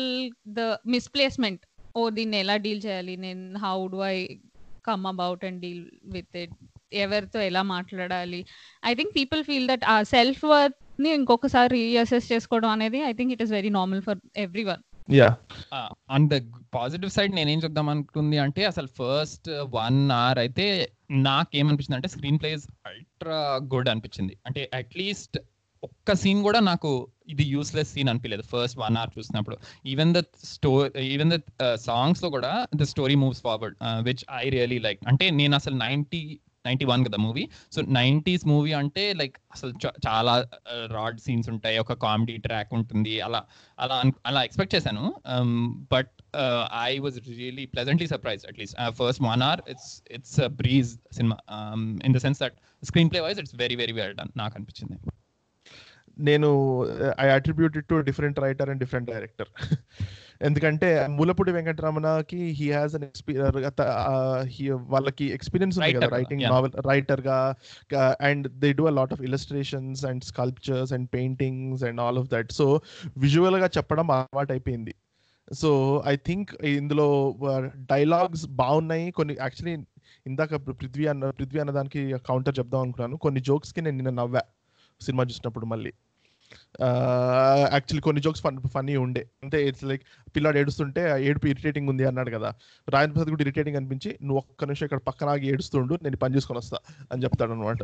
the 0.57 0.61
misplacement 0.95 1.63
ఓ 1.99 2.03
దీన్ని 2.17 2.37
ఎలా 2.43 2.55
డీల్ 2.65 2.81
చేయాలి? 2.85 3.13
నేను 3.25 3.59
how 3.65 3.77
do 3.93 3.99
I 4.13 4.17
come 4.87 5.03
about 5.11 5.43
and 5.47 5.59
deal 5.65 5.83
with 6.15 6.37
it 6.43 6.55
ఎవరితో 7.03 7.39
ఎలా 7.49 7.61
మాట్లాడాలి? 7.75 8.39
I 8.89 8.93
think 8.99 9.13
people 9.19 9.41
feel 9.49 9.67
that 9.71 9.85
ఆ 9.93 9.97
సెల్ఫ్ 10.15 10.43
వర్త్ని 10.53 11.09
ఇంకొకసారి 11.19 11.69
రీఅసెస్ 11.77 12.31
చేసుకోవడం 12.31 12.71
అనేది 12.77 12.99
I 13.09 13.13
think 13.19 13.33
it 13.35 13.43
is 13.45 13.53
very 13.57 13.71
normal 13.77 14.03
for 14.07 14.19
everyone 14.71 14.83
yeah 15.09 15.29
on 16.15 16.25
the 16.33 16.35
positive 16.75 17.11
side 17.15 17.33
నేనేం 17.37 17.61
చెప్దాం 17.65 17.87
అనుకుంది 17.93 18.37
అంటే 18.45 18.61
అసలు 18.71 18.89
ఫస్ట్ 18.99 19.49
వన్ 19.77 19.99
అవర్ 20.19 20.39
అయితే 20.43 20.65
నాకేమనిపించింది 21.29 21.97
అంటే 21.99 22.11
స్క్రీన్ 22.13 22.39
ప్లేస్ 22.43 22.63
అల్ట్రా 22.89 23.39
గుడ్ 23.73 23.89
అనిపించింది. 23.93 24.35
అంటే 24.47 24.61
అట్లీస్ట్ 24.81 25.37
ఒక్క 25.87 26.15
సీన్ 26.23 26.41
కూడా 26.47 26.59
నాకు 26.69 26.91
ఇది 27.33 27.45
యూస్లెస్ 27.55 27.91
సీన్ 27.95 28.09
అనిపించలేదు 28.11 28.45
ఫస్ట్ 28.53 28.77
వన్ 28.83 28.97
అవర్ 29.01 29.11
చూసినప్పుడు. 29.17 29.57
Even 29.91 30.11
the 30.17 30.21
story 30.53 30.89
even 31.15 31.31
the 31.33 31.37
సాంగ్స్లో 31.89 32.29
కూడా 32.37 32.53
the 32.81 32.85
story 32.93 33.15
moves 33.23 33.43
forward 33.47 33.77
which 34.07 34.23
I 34.41 34.45
really 34.57 34.79
like 34.87 35.01
అంటే 35.11 35.27
నేను 35.41 35.55
అసలు 35.61 35.77
నైన్టీ 35.85 36.23
నైన్టీ 36.67 36.85
వన్ 36.91 37.01
కదా 37.07 37.17
మూవీ 37.25 37.43
సో 37.75 37.79
నైన్టీస్ 37.97 38.43
మూవీ 38.51 38.71
అంటే 38.81 39.03
లైక్ 39.21 39.35
అసలు 39.55 39.71
చాలా 40.07 40.33
uh, 40.73 40.85
రాడ్ 40.95 41.17
సీన్స్ 41.25 41.47
ఉంటాయి. 41.53 41.77
ఒక 41.83 41.95
కామెడీ 42.05 42.35
ట్రాక్ 42.45 42.71
ఉంటుంది. 42.79 43.15
అలా 43.27 43.41
అలా 43.77 43.97
అలా 44.29 44.41
ఎక్స్పెక్ట్ 44.47 44.75
చేశాను. 44.75 45.03
But 45.93 46.13
I 46.89 46.91
was 47.05 47.17
really 47.41 47.65
pleasantly 47.73 48.07
surprise 48.13 48.45
at least 48.51 48.77
first 49.01 49.23
one 49.29 49.43
hour 49.49 49.63
it's 49.73 49.91
it's 50.17 50.37
breeze 50.61 50.93
cinema 51.19 51.37
in 52.07 52.15
the 52.17 52.21
sense 52.27 52.41
that 52.45 52.57
screenplay 53.13 53.21
wise 53.27 53.41
it's 53.43 53.57
very 53.63 53.77
very 53.83 53.95
well 53.99 54.15
done 54.21 54.33
నాకు 54.43 54.55
అనిపించింది. 54.59 54.97
నేను 56.17 56.49
I 57.19 57.27
attributed 57.27 57.85
to 57.85 57.95
different 58.01 58.39
writer 58.39 58.69
and 58.69 58.79
different 58.79 59.11
director 59.11 59.47
ఎందుకంటే 60.41 61.07
మూలపూడి 61.07 61.51
వెంకటరమణకి 61.51 62.37
he 62.37 62.71
has 62.71 62.95
an 62.95 63.03
experience 63.03 64.61
వాళ్ళకి 64.89 65.25
experience 65.25 65.79
ఉంది 65.79 65.93
కదా 65.93 66.07
writing. 66.07 66.41
Novel 66.41 66.87
రైటర్గా 66.87 67.55
and 68.21 68.59
they 68.59 68.73
do 68.73 68.87
a 68.87 68.89
lot 68.89 69.13
of 69.13 69.21
illustrations 69.21 70.05
and 70.05 70.23
sculptures 70.23 70.93
and 70.93 71.09
paintings 71.13 71.83
and 71.83 72.01
all 72.01 72.19
of 72.19 72.27
that 72.27 72.51
so 72.51 72.81
విజువల్గా 73.17 73.69
చెప్పడం 73.77 74.11
అలవాటు 74.11 74.51
అయిపోయింది 74.51 74.95
so 75.53 76.03
I 76.07 76.15
think 76.15 76.63
ఇందులో 76.63 77.35
డైలాగ్స్ 77.75 78.47
బాగున్నాయి. 78.47 79.11
కొన్ని 79.11 79.37
యాక్చువల్లీ 79.39 79.85
ఇందాక 80.27 80.55
పృథ్వీ 80.55 81.05
అన్న 81.05 81.29
పృథ్వీ 81.29 81.59
అన్న 81.59 81.71
దానికి 81.71 82.17
కౌంటర్ 82.27 82.59
చెప్దాం 82.59 82.81
అనుకున్నాను. 82.81 83.17
కొన్ని 83.17 83.41
జోక్స్కి 83.41 83.81
నేను 83.81 83.97
నిన్న 83.97 84.09
నవ్వా 84.09 84.41
సినిమా 85.01 85.23
చూసినప్పుడు 85.23 85.65
మళ్ళీ. 85.65 85.93
యాక్చువల్లీ 87.75 88.01
కొన్ని 88.01 88.21
జోక్స్ 88.25 88.43
ఫన్ 88.45 88.57
ఫన్నీ 88.75 88.95
ఉండే. 88.97 89.23
అంటే 89.43 89.57
ఇట్స్ 89.67 89.83
లైక్ 89.89 90.03
పిల్లాడు 90.35 90.57
ఏడుస్తుంటే 90.57 91.01
ఆ 91.11 91.17
ఏడుపు 91.29 91.47
ఇరిటేటింగ్ 91.47 91.89
ఉంది 91.89 92.03
అన్నాడు 92.09 92.31
కదా. 92.37 92.49
రాయన్ 92.87 93.11
ప్రసాద్ 93.13 93.29
కూడా 93.29 93.43
ఇరిటేటింగ్ 93.45 93.77
అనిపించి 93.79 94.09
నువ్వు 94.23 94.39
ఒక్క 94.43 94.63
నిమిషం 94.69 94.85
ఇక్కడ 94.85 95.01
పక్కన 95.09 95.29
ఆగి 95.35 95.47
ఏడుస్తుండు 95.53 95.93
నేను 96.03 96.17
పని 96.17 96.35
చేసుకొని 96.35 96.59
వస్తా 96.59 96.77
అని 97.11 97.23
చెప్తాడు 97.23 97.51
అనమాట 97.51 97.83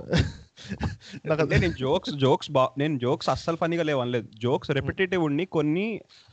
నాకు 1.30 1.48
నేను 1.54 1.74
జోక్స్ 1.84 2.14
జోక్స్ 2.16 2.52
బా 2.52 2.64
నేను 2.78 2.98
జోక్స్ 3.00 3.30
అస్సలు 3.30 3.58
ఫన్నీగా 3.58 3.84
లేవు 3.84 4.02
అనలేదు. 4.02 4.28
జోక్స్ 4.46 4.72
రెపిటేటివ్ 4.72 5.24
ఉండి 5.24 5.46
కొన్ని 5.58 5.88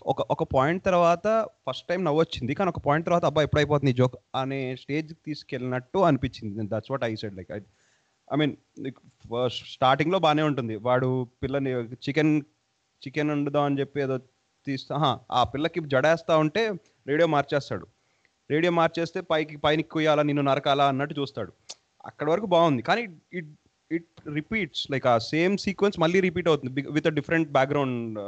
ఒక 0.07 0.21
ఒక 0.31 0.43
పాయింట్ 0.55 0.85
తర్వాత 0.85 1.27
ఫస్ట్ 1.69 1.89
టైం 1.89 2.05
నవ్వొచ్చింది. 2.05 2.55
కానీ 2.55 2.69
ఒక 2.69 2.83
పాయింట్ 2.87 3.07
తర్వాత 3.07 3.25
అబ్బా 3.25 3.43
ఎప్పుడైపోతుంది 3.43 3.93
జోక్ 3.93 4.17
అనే 4.43 4.61
స్టేజ్కి 4.77 5.21
తీసుకెళ్ళినట్టు 5.27 5.99
అనిపించింది. 5.99 6.69
That's 6.73 6.91
what 6.91 7.05
I 7.05 7.15
said 7.15 7.37
like 7.37 7.53
I 8.33 8.37
mean 8.37 8.57
స్టార్టింగ్లో 9.49 10.19
బాగానే 10.19 10.43
ఉంటుంది. 10.43 10.77
వాడు 10.77 11.27
పిల్లని 11.43 11.71
చికెన్ 11.95 12.43
చికెన్ 13.03 13.31
వండుదాం 13.31 13.65
అని 13.65 13.81
చెప్పి 13.81 14.01
ఏదో 14.01 14.19
తీస్తా 14.67 15.19
ఆ 15.31 15.45
పిల్లకి 15.45 15.81
జడేస్తా 15.81 16.37
ఉంటే 16.37 16.63
రేడియో 17.09 17.27
మార్చేస్తాడు. 17.27 17.87
రేడియో 18.51 18.73
మార్చేస్తే 18.73 19.21
పైకి 19.21 19.57
పైన 19.57 19.81
కుయ్యాలా 19.81 20.23
నిన్ను 20.23 20.43
నరకాలా 20.43 20.89
అన్నట్టు 20.89 21.21
చూస్తాడు. 21.21 21.53
అక్కడ 22.07 22.31
వరకు 22.31 22.47
బాగుంది. 22.47 22.83
కానీ 22.83 23.03
ఇట్ 23.33 23.53
ఇట్ 23.93 24.29
రిపీట్స్ 24.35 24.91
లైక్ 24.91 25.07
ఆ 25.07 25.19
సేమ్ 25.19 25.59
సీక్వెన్స్ 25.59 26.01
మళ్ళీ 26.01 26.21
రిపీట్ 26.21 26.49
అవుతుంది 26.49 26.83
with 26.91 27.07
a 27.07 27.11
different 27.11 27.51
background 27.51 28.19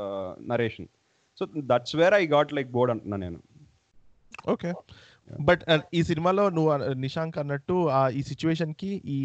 narration. 0.48 0.88
So 1.38 1.46
that's 1.56 1.96
where 1.96 2.14
I 2.14 2.26
got 2.26 2.52
like 2.52 2.68
bored 2.68 2.90
అంటున్నా 2.90 3.16
నేను. 3.16 3.40
ఓకే. 4.48 4.72
బట్ 5.48 5.62
uh, 5.72 5.80
ఈ 5.98 6.00
సినిమాలో 6.08 6.44
నువ్వు 6.56 6.70
నిశాంక్ 7.04 7.36
అన్నట్టు 7.42 7.76
ఈ 8.18 8.22
సిచ్యువేషన్కి 8.30 8.90
ఈ 9.16 9.20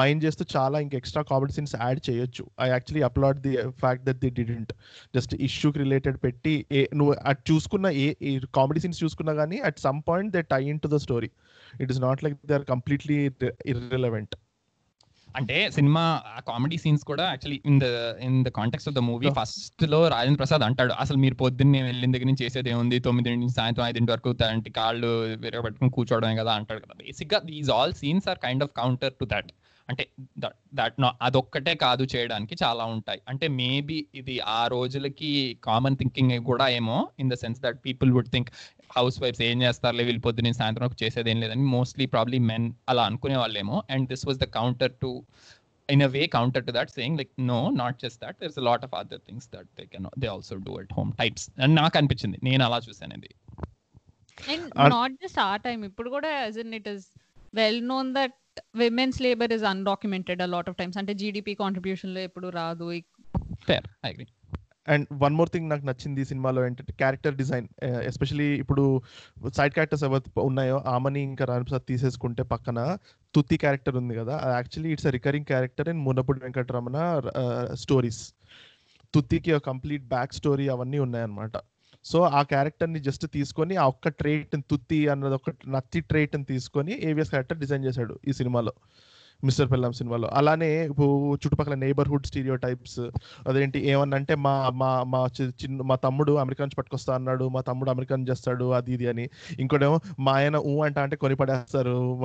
మైండ్ 0.00 0.24
చేస్తూ 0.24 0.44
చాలా 0.54 0.76
ఇంకా 0.84 0.96
ఎక్స్ట్రా 1.00 1.22
కామెడీ 1.30 1.52
సీన్స్ 1.56 1.74
యాడ్ 1.82 2.00
చేయొచ్చు. 2.08 2.44
I 2.64 2.68
actually 2.74 3.04
applaud 3.08 3.40
the 3.46 3.54
fact 3.82 4.04
that 4.08 4.20
the 4.24 4.30
didn't. 4.40 4.72
Just 5.16 5.34
ఇష్యూకి 5.48 5.80
related 5.84 6.18
పెట్టి 6.26 6.54
ఏ 6.78 6.82
నువ్వు 7.00 7.14
అటు 7.32 7.44
చూసుకున్న 7.52 7.86
ఏ 8.04 8.06
కామెడీ 8.58 8.82
సీన్స్ 8.84 9.02
చూసుకున్నా 9.04 9.34
కానీ 9.40 9.58
at 9.70 9.80
some 9.86 10.00
point 10.10 10.32
they 10.36 10.42
tie 10.54 10.62
in 10.74 10.82
to 10.84 10.90
the 10.94 11.00
story. 11.06 11.30
It 11.82 11.92
is 11.94 12.02
not 12.06 12.22
like 12.26 12.38
they 12.50 12.56
are 12.60 12.68
completely 12.74 13.18
irrelevant. 13.72 14.34
అంటే 15.34 15.56
సినిమా 15.70 16.02
ఆ 16.36 16.40
కామెడీ 16.48 16.76
సీన్స్ 16.76 17.04
కూడా 17.04 17.24
actually 17.24 17.58
in 17.66 17.78
the 17.82 17.86
in 18.28 18.38
the 18.44 18.50
context 18.58 18.88
of 18.88 18.96
the 18.96 19.02
movie. 19.08 19.28
ఫస్ట్లో 19.38 20.00
రాజేంద్ర 20.08 20.40
ప్రసాద్ 20.42 20.64
అంటాడు 20.68 20.94
అసలు 21.02 21.18
మీరు 21.24 21.36
పొద్దున్నే 21.42 21.80
వెళ్ళిన 21.82 22.10
దగ్గర 22.14 22.26
నుంచి 22.26 22.44
చేసేది 22.44 22.70
ఏముంది? 22.70 22.98
తొమ్మిది 22.98 23.36
నుంచి 23.36 23.56
సాయంత్రం 23.58 23.86
ఐదింటి 23.86 24.12
వరకు 24.12 24.32
తంటి 24.32 24.70
కాళ్ళు 24.70 25.10
వేరే 25.44 25.60
పట్టుకుని 25.60 25.90
కూర్చోవడమే 25.90 26.36
కదా 26.36 26.52
అంటాడు 26.52 26.80
కదా. 26.80 26.94
బేసిక్గా 27.02 27.40
these 27.50 27.70
all 27.70 27.94
scenes 27.94 28.28
are 28.28 28.40
kind 28.46 28.64
of 28.64 28.74
counter 28.76 29.16
to 29.20 29.26
that 29.34 29.50
అంటే 29.88 30.04
దట్ 30.78 30.98
అదొక్కటే 31.22 31.74
కాదు 31.74 32.04
చేయడానికి 32.14 32.54
చాలా 32.62 32.84
ఉంటాయి. 32.96 33.20
అంటే 33.28 33.46
మేబీ 33.60 34.06
ఇది 34.14 34.40
ఆ 34.58 34.60
రోజులకి 34.66 35.30
కామన్ 35.64 35.96
థింకింగ్ 35.96 36.44
కూడా 36.44 36.68
ఏమో 36.68 36.98
in 37.18 37.30
the 37.30 37.34
sense 37.34 37.60
that 37.60 37.80
people 37.86 38.12
would 38.12 38.30
think 38.30 38.50
house 38.96 39.22
వైఫ్స్ 39.22 39.42
ఏం 39.42 39.62
చేస్తారులే 39.62 40.04
వీళ్ళు 40.04 40.20
పొద్దున్న 40.20 40.50
సాయంత్రం 40.50 40.86
వరకు 40.86 41.04
చేసేది 41.04 41.30
ఏం 41.30 41.40
లేదని 41.40 41.62
మోస్ట్లీ 41.62 42.06
ప్రాబ్లీ 42.06 42.38
మెన్ 42.38 42.72
అలా 42.88 43.04
అనుకునే 43.04 43.36
వాళ్ళేమో. 43.36 43.82
And 43.90 44.08
this 44.08 44.26
was 44.26 44.38
the 44.38 44.44
counter 44.44 44.92
to 44.92 45.24
in 45.88 46.00
a 46.02 46.08
way 46.08 46.24
counter 46.34 46.60
to 46.66 46.72
that 46.74 46.88
saying 46.96 47.14
like 47.20 47.30
no 47.48 47.56
not 47.78 47.94
just 48.02 48.16
that. 48.22 48.34
There's 48.40 48.58
a 48.58 48.64
lot 48.66 48.80
of 48.86 48.90
other 48.98 49.18
things 49.26 49.44
that 49.54 49.64
they 49.78 49.86
can 49.92 50.04
they 50.20 50.28
also 50.34 50.54
do 50.66 50.72
at 50.82 50.90
home. 50.96 51.10
Types. 51.20 51.42
And 51.62 51.74
నాకు 51.74 51.96
అనిపించింది. 51.98 52.38
నేను 52.42 52.64
అలా 52.64 52.78
చూసాను 52.88 53.14
ఇది. 53.14 53.30
And 54.52 54.90
not 54.90 55.12
just 55.12 55.40
ఆ 55.40 55.56
time 55.56 55.84
ఇప్పుడు 55.84 56.10
కూడా 56.10 56.30
as 56.32 56.58
in 56.58 56.74
it 56.74 56.88
is 56.88 57.06
well 57.54 57.88
known 57.88 58.14
that 58.14 58.60
women's 58.74 59.20
labour 59.22 59.52
is 59.52 59.62
undocumented 59.62 60.42
a 60.42 60.46
lot 60.46 60.68
of 60.68 60.76
times 60.76 60.98
అంటే 60.98 61.14
జీడిపి 61.14 61.54
కాంట్రిబ్యూషన్లో 61.54 62.20
ఎప్పుడు 62.20 62.48
రాదు. 62.48 63.00
Fair 63.66 63.86
I 64.04 64.10
agree 64.10 64.26
and 64.88 65.06
one 65.22 65.34
more 65.38 65.50
thing 65.54 65.68
నాకు 65.70 65.84
నచ్చింది 65.88 66.20
ఈ 66.24 66.26
సినిమాలో 66.30 66.60
ఏంటంటే 66.66 66.92
క్యారెక్టర్ 67.02 67.34
డిజైన్. 67.40 67.66
ఎస్పెషలీ 68.10 68.48
ఇప్పుడు 68.62 68.84
సైడ్ 69.56 69.74
క్యారెక్టర్స్ 69.76 70.04
ఎవరు 70.08 70.40
ఉన్నాయో 70.50 70.76
ఆమని 70.94 71.22
ఇంకా 71.22 71.44
రాణప్రసాద్ 71.50 71.86
తీసేసుకుంటే 71.90 72.44
పక్కన 72.52 72.78
తుత్తి 73.34 73.56
క్యారెక్టర్ 73.64 73.96
ఉంది 74.02 74.14
కదా 74.20 74.36
actually 74.56 74.92
it's 74.94 75.08
a 75.10 75.12
recurring 75.18 75.48
character 75.52 75.90
in 75.94 76.00
Mullapudi 76.06 76.40
Venkataramana 76.44 76.96
stories. 77.82 78.22
తుత్తికి 79.14 79.52
complete 79.68 80.06
back 80.14 80.34
story 80.40 80.66
అవన్నీ 80.74 80.98
ఉన్నాయన్నమాట. 81.06 81.56
సో 82.04 82.18
ఆ 82.38 82.40
క్యారెక్టర్ని 82.52 83.00
జస్ట్ 83.06 83.24
తీసుకొని 83.36 83.74
ఆ 83.82 83.86
ఒక్క 83.92 84.08
ట్రేట్ 84.20 84.54
తుత్తి 84.70 85.00
అన్నది 85.12 85.34
ఒక 85.38 85.50
నత్తి 85.74 86.00
ట్రేట్ని 86.10 86.46
తీసుకొని 86.52 86.92
ఏవిఎస్ 87.08 87.32
క్యారెక్టర్ 87.32 87.58
డిజైన్ 87.62 87.84
చేశాడు 87.88 88.14
ఈ 88.28 88.32
సినిమాలో. 88.38 88.72
మిస్టర్ 89.44 89.70
పెల్లం 89.70 89.92
సినిమాలో. 89.92 90.28
అలానే 90.28 90.84
ఇప్పుడు 90.84 91.34
చుట్టుపక్కల 91.34 91.74
నేబర్హుడ్ 91.74 92.26
స్టీరియో 92.26 92.56
టైప్స్ 92.56 93.00
అదేంటి 93.48 93.88
ఏమన్నా 93.88 94.16
అంటే 94.16 94.34
మా 94.34 94.70
మా 94.70 95.02
మా 95.02 95.28
చి- 95.40 95.48
చిన్న 95.48 95.82
మా 95.82 95.94
తమ్ముడు 95.94 96.32
అమెరికా 96.32 96.64
నుంచి 96.64 96.76
పట్టుకొస్తా 96.76 97.14
అన్నాడు 97.14 97.48
మా 97.48 97.60
తమ్ముడు 97.60 97.90
అమెరికా 97.90 98.16
నుంచి 98.16 98.30
చేస్తాడు 98.30 98.70
అది 98.70 98.92
ఇది 98.92 99.06
అని. 99.06 99.28
ఇంకోటేమో 99.58 100.00
మా 100.18 100.32
ఆయన 100.32 100.56
ఊ 100.56 100.82
అంట 100.82 100.98
అంటే 100.98 101.16
కొని 101.16 101.34
పడేస్తారు 101.34 102.20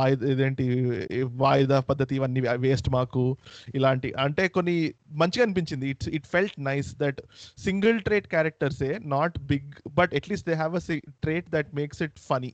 ఇదేంటి 0.00 0.92
వాయిదా 1.24 1.80
పద్ధతి 1.80 2.16
ఇవన్నీ 2.16 2.40
వేస్ట్ 2.40 2.90
మాకు 2.90 3.36
ఇలాంటి. 3.74 4.12
అంటే 4.12 4.48
కొన్ని 4.48 4.94
మంచిగా 5.10 5.44
అనిపించింది. 5.44 5.88
It's 5.90 6.08
it 6.08 6.26
felt 6.26 6.64
nice 6.64 6.94
that 6.94 7.20
single 7.58 8.00
trait 8.00 8.28
క్యారెక్టర్సే 8.28 9.00
not 9.04 9.38
big 9.38 9.72
but 9.88 10.14
at least 10.14 10.48
they 10.48 10.54
have 10.54 10.76
a 10.76 10.96
trait 11.22 11.50
that 11.50 11.74
makes 11.74 12.02
it 12.02 12.12
funny. 12.18 12.52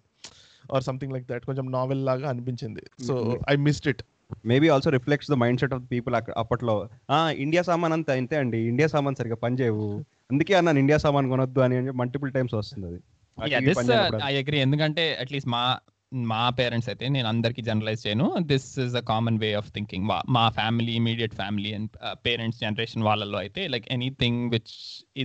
Or 0.75 0.83
something 0.83 1.13
like 1.13 1.29
that 1.29 1.47
కొంచెం 1.47 1.73
నావెల్ 1.73 2.07
లాగా 2.07 2.29
అనిపించింది. 2.29 3.05
So 3.07 3.41
I 3.51 3.57
missed 3.57 3.89
it 3.89 4.03
maybe 4.47 4.69
also 4.69 4.91
reflects 4.91 5.31
the 5.31 5.35
mindset 5.61 5.75
of 5.75 5.83
people 5.93 6.15
అప్పట్లో. 6.37 6.89
ఆ 7.11 7.31
India 7.31 7.63
సామాన్ 7.63 7.93
అంతా 7.93 8.15
ఇంతే 8.15 8.37
అండి. 8.37 8.59
India 8.59 8.89
సామాన్ 8.89 9.17
సరిగా 9.17 9.35
పనిచేయవు. 9.35 10.05
అందుకే 10.33 10.55
అన్నాను 10.55 10.79
ఇండియా 10.79 10.99
సామాన్ 10.99 11.29
కొనొద్దు 11.29 11.61
అని 11.61 11.91
మల్టిపుల్ 11.91 12.33
టైమ్స్ 12.33 12.55
వస్తుంది 12.55 12.87
అది. 12.87 12.99
Uh, 13.45 13.49
చేయనప్పుడు. 13.49 14.23
I 14.23 14.37
agree. 14.41 14.59
ఎందుకంటే 14.59 15.15
అట్లీస్ట్ 15.15 15.51
మా 15.51 15.79
మా 16.13 16.41
పేరెంట్స్ 16.59 16.89
అయితే 16.93 17.07
నేను 17.15 17.29
అందరికి 17.33 17.63
జనరలైజ్ 17.69 18.01
చేయను. 18.07 18.27
This 18.51 18.67
is 18.85 18.95
a 19.01 19.03
common 19.11 19.39
way 19.43 19.51
of 19.61 19.69
thinking 19.77 20.07
మా 20.37 20.45
family 20.57 20.93
immediate 21.01 21.35
family 21.41 21.71
and 21.79 21.93
parents 22.27 22.61
generation 22.65 23.05
వాళ్ళలో 23.09 23.39
అయితే 23.45 23.63
like 23.75 23.87
anything 23.97 24.41
which 24.55 24.73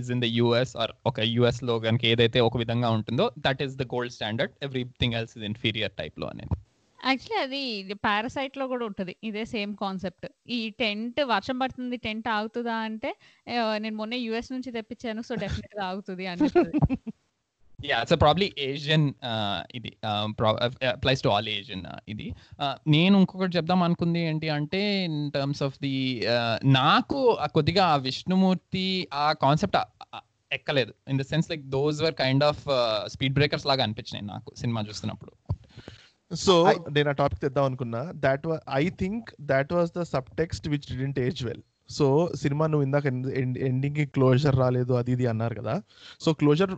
is 0.00 0.10
in 0.14 0.22
the 0.24 0.28
US 0.38 0.74
or 0.82 0.92
ఒక 1.10 1.26
యుఎస్లో 1.36 1.76
కనుక 1.86 2.04
ఏదైతే 2.12 2.40
ఒక 2.48 2.58
విధంగా 2.64 2.90
ఉంటుందో 2.98 3.26
that 3.46 3.62
is 3.66 3.76
the 3.82 3.86
gold 3.94 4.14
standard 4.18 4.54
everything 4.68 5.16
else 5.20 5.34
is 5.38 5.46
inferior 5.50 5.94
టైప్లో 6.00 6.28
అనేది. 6.34 6.54
యాక్చువల్లీ 6.98 7.62
అది 7.80 7.94
పారాసైట్లో 8.06 8.64
కూడా 8.72 8.84
ఉంటుంది. 8.90 9.12
ఇదే 9.28 9.42
సేమ్ 9.52 9.72
కాన్సెప్ట్ 9.82 10.26
ఈ 10.56 10.70
టెంట్ 10.82 11.20
వర్షం 11.32 11.56
పడుతుంది 11.62 11.96
టెంట్ 12.06 12.28
ఆగుతుందా 12.36 12.76
అంటే 12.88 13.10
నేను 13.84 13.96
మొన్న 14.02 14.14
యుఎస్ 14.26 14.50
నుంచి 14.54 14.70
తెప్పించాను 14.78 15.22
సో 15.28 15.34
డెఫినెట్గా 15.44 15.84
ఆగుతుంది 15.90 16.26
అని. 16.32 16.48
యా 17.78 17.96
ఇట్స్ 18.00 18.20
ప్రాబ్లీ 18.20 18.54
ఏషియన్ 18.58 19.12
ఇది 19.74 19.90
అప్లైస్ 20.88 21.22
టు 21.22 21.28
ఆల్ 21.28 21.48
ఏషియన్ 21.48 21.84
ఇది. 22.08 22.26
Uh, 22.62 22.74
నేను 22.88 23.18
ఇంకొకటి 23.18 23.56
చెప్దాం 23.56 23.82
అనుకుంది 23.82 24.18
ఏంటి 24.18 24.48
అంటే 24.48 25.04
ఇన్ 25.04 25.30
టర్మ్స్ 25.30 25.62
ఆఫ్ 25.62 25.76
ది 25.82 25.94
నాకు 26.64 27.38
కొద్దిగా 27.54 27.84
ఆ 27.86 27.96
విష్ణుమూర్తి 27.96 29.08
ఆ 29.14 29.32
కాన్సెప్ట్ 29.32 29.78
ఎక్కలేదు. 30.52 30.94
In 31.08 31.18
the 31.18 31.22
sense 31.22 31.50
like 31.50 31.62
those 31.62 32.02
were 32.02 32.14
kind 32.14 32.44
of 32.44 32.64
speed 33.06 33.34
breakers 33.34 33.66
లాగా 33.66 33.82
అనిపించినాయి 33.82 34.26
నాకు 34.26 34.52
సినిమా 34.56 34.82
చూస్తున్నప్పుడు. 34.82 35.32
సో 36.30 36.54
నేను 36.90 37.08
ఆ 37.08 37.12
టాపిక్ 37.12 37.40
తెద్దాం 37.40 37.64
అనుకున్నా. 37.64 38.12
That 38.12 38.46
I 38.72 38.88
think 38.88 39.34
that 39.40 39.72
was 39.72 39.92
the 39.98 40.02
subtext 40.38 40.68
which 40.68 40.86
didn't 40.92 41.18
age 41.18 41.44
well 41.44 41.62
so 41.90 42.30
cinema 42.34 42.66
నువ్వు 42.66 42.84
ఇందాక 42.84 43.06
ఎండింగ్కి 43.58 44.04
క్లోజర్ 44.06 44.56
రాలేదు 44.56 44.92
అది 44.92 45.12
ఇది 45.12 45.26
అన్నారు 45.26 45.54
కదా. 45.54 45.82
సో 46.20 46.32
క్లోజర్ 46.32 46.72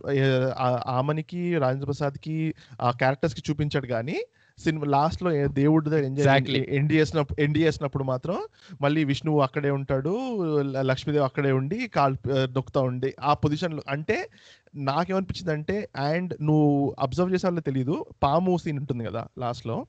ఆమనికి 0.87 1.57
రాజేంద్ర 1.57 1.85
ప్రసాద్కి 1.85 2.55
ఆ 2.81 2.91
క్యారెక్టర్స్కి 2.91 3.43
చూపించాడు 3.49 3.87
కానీ 3.87 4.17
సినిమా 4.59 4.85
లాస్ట్లో 4.85 5.47
దేవుడి 5.47 5.89
Exactly. 5.89 6.75
ఎండి 6.75 6.95
చేసినప్పుడు 6.95 7.41
ఎండి 7.41 7.59
చేసినప్పుడు 7.63 8.03
మాత్రం 8.03 8.37
మళ్ళీ 8.81 9.03
విష్ణువు 9.03 9.39
అక్కడే 9.39 9.71
ఉంటాడు 9.71 10.43
లక్ష్మీదేవి 10.81 11.25
అక్కడే 11.25 11.51
ఉండి 11.51 11.87
కాల్ 11.87 12.17
నొక్కుతా 12.29 12.81
ఉండి. 12.81 13.13
ఆ 13.21 13.33
పొజిషన్లో 13.33 13.83
అంటే 13.89 14.29
నాకేమనిపించింది 14.75 15.51
అంటే 15.51 15.89
అండ్ 15.97 16.33
నువ్వు 16.41 16.95
అబ్జర్వ్ 16.99 17.33
చేసే 17.33 17.61
తెలియదు 17.61 18.05
పాము 18.23 18.57
సీన్ 18.57 18.79
ఉంటుంది 18.79 19.05
కదా 19.05 19.27
లాస్ట్లో. 19.39 19.85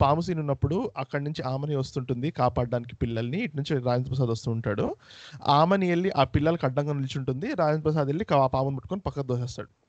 పాము 0.00 0.20
సీన్ 0.20 0.40
ఉన్నప్పుడు 0.40 0.90
అక్కడి 0.98 1.24
నుంచి 1.24 1.42
ఆమెని 1.42 1.76
వస్తుంటుంది 1.76 2.30
కాపాడడానికి 2.30 2.96
పిల్లల్ని. 2.96 3.38
ఇటు 3.38 3.56
నుంచి 3.56 3.84
రాజేంద్ర 3.84 4.08
ప్రసాద్ 4.08 4.30
వస్తూ 4.30 4.50
ఉంటాడు. 4.50 4.96
ఆమెని 5.46 5.88
వెళ్ళి 5.88 6.10
ఆ 6.10 6.24
పిల్లలకి 6.24 6.66
అడ్డంగా 6.66 6.92
నిల్చుంటుంది 6.92 7.54
రాజేంద్ర 7.54 7.82
ప్రసాద్ 7.82 8.06
వెళ్ళి 8.06 8.34
ఆ 8.34 8.46
పాముని 8.46 8.76
పట్టుకొని 8.76 9.00
పక్కకు 9.00 9.26
దోసేస్తాడు. 9.26 9.85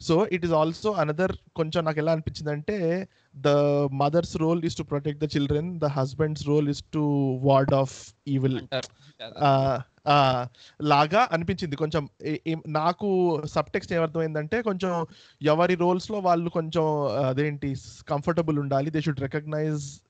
So 0.00 0.26
it 0.32 0.44
is 0.44 0.52
also 0.52 0.90
another 0.92 1.32
కొంచెం 1.56 1.84
నాకు 1.84 1.98
ఎలా 1.98 2.12
అనిపించింది 2.12 2.50
అంటే 2.50 3.08
the 3.36 3.48
mother's 3.92 4.36
role 4.36 4.64
is 4.64 4.76
to 4.76 4.82
protect 4.82 5.24
the 5.24 5.28
children 5.36 5.80
the 5.80 5.84
husband's 5.84 6.48
role 6.48 6.68
is 6.68 6.82
to 6.92 7.02
ward 7.42 7.74
off 7.74 7.96
evil 8.28 8.58
లాగా 10.82 11.28
అనిపించింది. 11.32 11.76
కొంచెం 11.76 12.08
నాకు 12.66 13.08
సబ్ 13.44 13.70
టెక్స్ట్ 13.70 13.92
ఏమర్థమైందంటే 13.92 14.62
కొంచెం 14.62 15.06
ఎవరి 15.42 15.74
రోల్స్లో 15.74 16.18
వాళ్ళు 16.18 16.50
కొంచెం 16.50 16.84
అదేంటి 17.24 17.76
కంఫర్టబుల్ 18.08 18.58
ఉండాలి. 18.58 18.90
They 18.90 19.00
should 19.00 19.20
recognise 19.20 20.00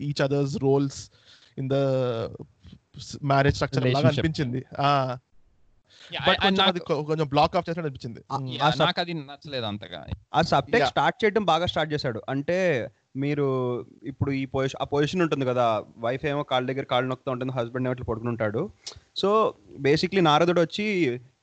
each 0.00 0.22
others 0.22 0.56
roles 0.62 1.10
in 1.58 1.68
the 1.68 1.74
marriage 3.22 3.54
structure 3.54 3.86
లాగా. 3.86 4.08
అనిపించింది. 4.08 4.62
కొంచెం 6.40 6.64
అది 6.68 6.80
బ్లాక్ 7.34 7.56
ఆఫ్ 7.56 7.66
చేసినట్టు 7.68 7.88
అనిపించింది. 7.88 8.20
నాకు 8.80 9.00
అది 9.00 9.14
నచ్చలేదు 9.20 9.66
అంతగా. 9.66 10.00
ఆ 10.34 10.42
సబ్టెక్ట్ 10.52 10.82
Yeah. 10.82 10.92
స్టార్ట్ 10.92 11.18
చేయడం 11.22 11.44
బాగా 11.44 11.66
స్టార్ట్ 11.66 11.92
చేశాడు. 11.92 12.20
అంటే 12.28 12.58
మీరు 13.16 13.46
ఇప్పుడు 14.02 14.30
ఈ 14.30 14.44
పొజిషన్ 14.54 14.80
ఆ 14.82 14.84
పొజిషన్ 14.84 15.22
ఉంటుంది 15.22 15.46
కదా 15.46 15.64
వైఫ్ 15.98 16.24
ఏమో 16.26 16.42
కాళ్ళ 16.42 16.64
దగ్గర 16.70 16.84
కాళ్ళు 16.84 17.08
నొక్కుతూ 17.08 17.30
ఉంటుంది 17.30 17.52
హస్బెండ్ 17.52 17.88
ఏమో 17.88 17.92
ఇట్లా 17.92 18.06
పడుకుని 18.10 18.28
ఉంటాడు. 18.28 18.62
సో 19.16 19.28
బేసిక్లీ 19.78 20.20
నారదుడు 20.20 20.60
వచ్చి 20.60 20.86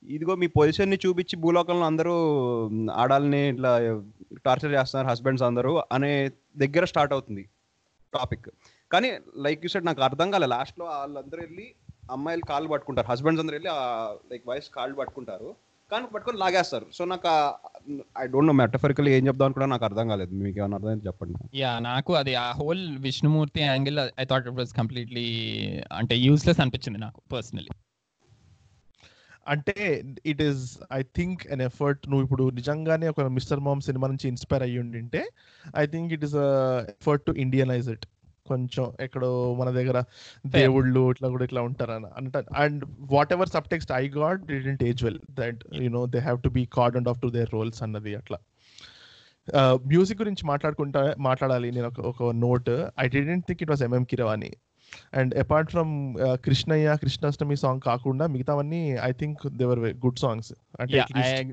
ఇదిగో 0.09 0.35
మీ 0.35 0.47
పొజిషన్ని 0.47 0.97
చూపించి 1.05 1.35
భూలోకంలో 1.35 1.85
అందరూ 1.85 2.13
ఆడాలని 2.93 3.49
ఇట్లా 3.49 3.71
టార్చర్ 4.45 4.73
చేస్తున్నారు 4.73 5.07
హస్బెండ్స్ 5.07 5.43
అందరూ 5.43 5.73
అనే 5.91 6.11
దగ్గర 6.57 6.85
స్టార్ట్ 6.85 7.13
అవుతుంది 7.13 7.43
టాపిక్ 8.13 8.47
కానీ 8.91 9.09
లైక్ 9.37 9.65
యూ 9.65 9.69
సెడ్ 9.69 9.85
నాకు 9.85 10.01
అర్థం 10.01 10.31
కాలే. 10.31 10.47
లాస్ట్లో 10.47 10.85
వాళ్ళందరూ 10.85 11.41
వెళ్ళి 11.41 11.67
అమ్మాయిలు 12.11 12.45
కాళ్ళు 12.49 12.69
పట్టుకుంటారు. 12.69 13.07
హస్బెండ్స్ 13.11 13.41
అందరూ 13.41 13.55
వెళ్ళి 13.57 13.71
లైక్ 14.31 14.45
వైఫ్ 14.49 14.69
కాళ్ళు 14.77 14.95
పట్టుకుంటారు. 14.95 15.49
కానీ 15.91 16.05
పట్టుకొని 16.13 16.39
లాగేస్తారు. 16.43 16.85
సో 16.93 17.05
నాకు 17.05 17.27
ఐ 18.21 18.23
డోంట్ 18.27 18.47
నో 18.47 18.53
మెటఫరికల్ 18.53 19.09
ఏం 19.09 19.27
చెప్దాం 19.27 19.45
అనుకున్నా 19.47 19.67
నాకు 19.73 19.85
అర్థం 19.85 20.07
కాలేదు. 20.07 20.31
మీకు 20.45 20.57
ఏమైనా 20.59 20.77
అర్థం 20.79 21.01
చెప్పండి. 21.07 21.57
యా 21.57 21.79
నాకు 21.79 22.13
అది 22.13 22.35
ఆ 22.35 22.51
whole 22.51 22.97
Vishnumurthy 22.97 23.61
angle 23.61 23.99
I 24.19 24.25
thought 24.25 24.47
it 24.47 24.59
was 24.61 24.73
completely 24.73 25.27
అంటే 25.91 26.15
యూస్లెస్ 26.15 26.59
అనిపించింది 26.59 26.99
నాకు 26.99 27.21
పర్సనలీ 27.35 27.71
అంటే 29.47 29.75
it 30.25 30.41
is 30.41 30.63
I 30.91 31.01
think 31.01 31.41
an 31.51 31.61
effort 31.61 32.09
నువ్వు 32.09 32.23
ఇప్పుడు 32.23 32.49
నిజంగానే 32.49 33.07
ఒక 33.07 33.21
మిస్టర్ 33.21 33.59
మామ్ 33.59 33.81
సినిమా 33.81 34.07
నుంచి 34.07 34.27
ఇన్స్పైర్ 34.27 34.63
అయ్యి 34.63 34.79
ఉండింటే 34.79 35.21
I 35.77 35.85
think 35.85 36.13
it 36.13 36.23
is 36.23 36.35
effort 36.93 37.25
to 37.25 37.31
Indianise 37.31 37.89
it 37.89 38.05
కొంచెం 38.47 38.85
ఎక్కడో 38.99 39.29
మన 39.55 39.69
దగ్గర 39.69 39.97
దేవుళ్ళు 40.47 41.03
ఇట్లా 41.11 41.29
కూడా 41.29 41.43
ఇట్లా 41.43 41.61
ఉంటారని 41.61 42.09
అంట 42.17 42.37
and 42.57 42.83
whatever 43.33 43.49
subtext 43.71 43.91
I 43.91 44.03
got 44.17 44.45
didn't 44.45 44.83
age 44.83 45.03
well 45.03 45.19
that 45.31 45.61
you 45.75 45.89
know 45.89 46.05
they 46.05 46.19
have 46.19 46.41
to 46.41 46.49
be 46.49 46.65
cord 46.73 47.09
off 47.09 47.21
to 47.21 47.29
their 47.29 47.49
roles 47.53 47.83
అన్నది 47.83 48.15
అట్లా. 48.15 48.39
మ్యూజిక్ 49.87 50.21
గురించి 50.21 50.43
మాట్లాడుకుంటా 50.45 51.01
మాట్లాడాలి. 51.19 51.67
నేను 51.71 51.87
ఒక 51.87 51.99
ఒక 52.11 52.31
note 52.35 52.71
I 52.99 53.07
didn't 53.07 53.45
think 53.47 53.61
it 53.63 53.69
was 53.69 53.83
MM 53.83 54.03
Keeravani 54.03 54.51
and 55.13 55.35
apart 55.35 55.69
from 55.71 55.91
Krishnayya 56.45 56.97
Krishnashtami 57.01 57.55
song 57.55 57.81
కాకుండా 57.81 58.27
మిగతావన్నీ 58.27 58.81
I 59.09 59.11
think 59.11 59.47
they were 59.57 59.79
good 60.05 60.19
songs. 60.19 60.53
అంటే 60.79 61.03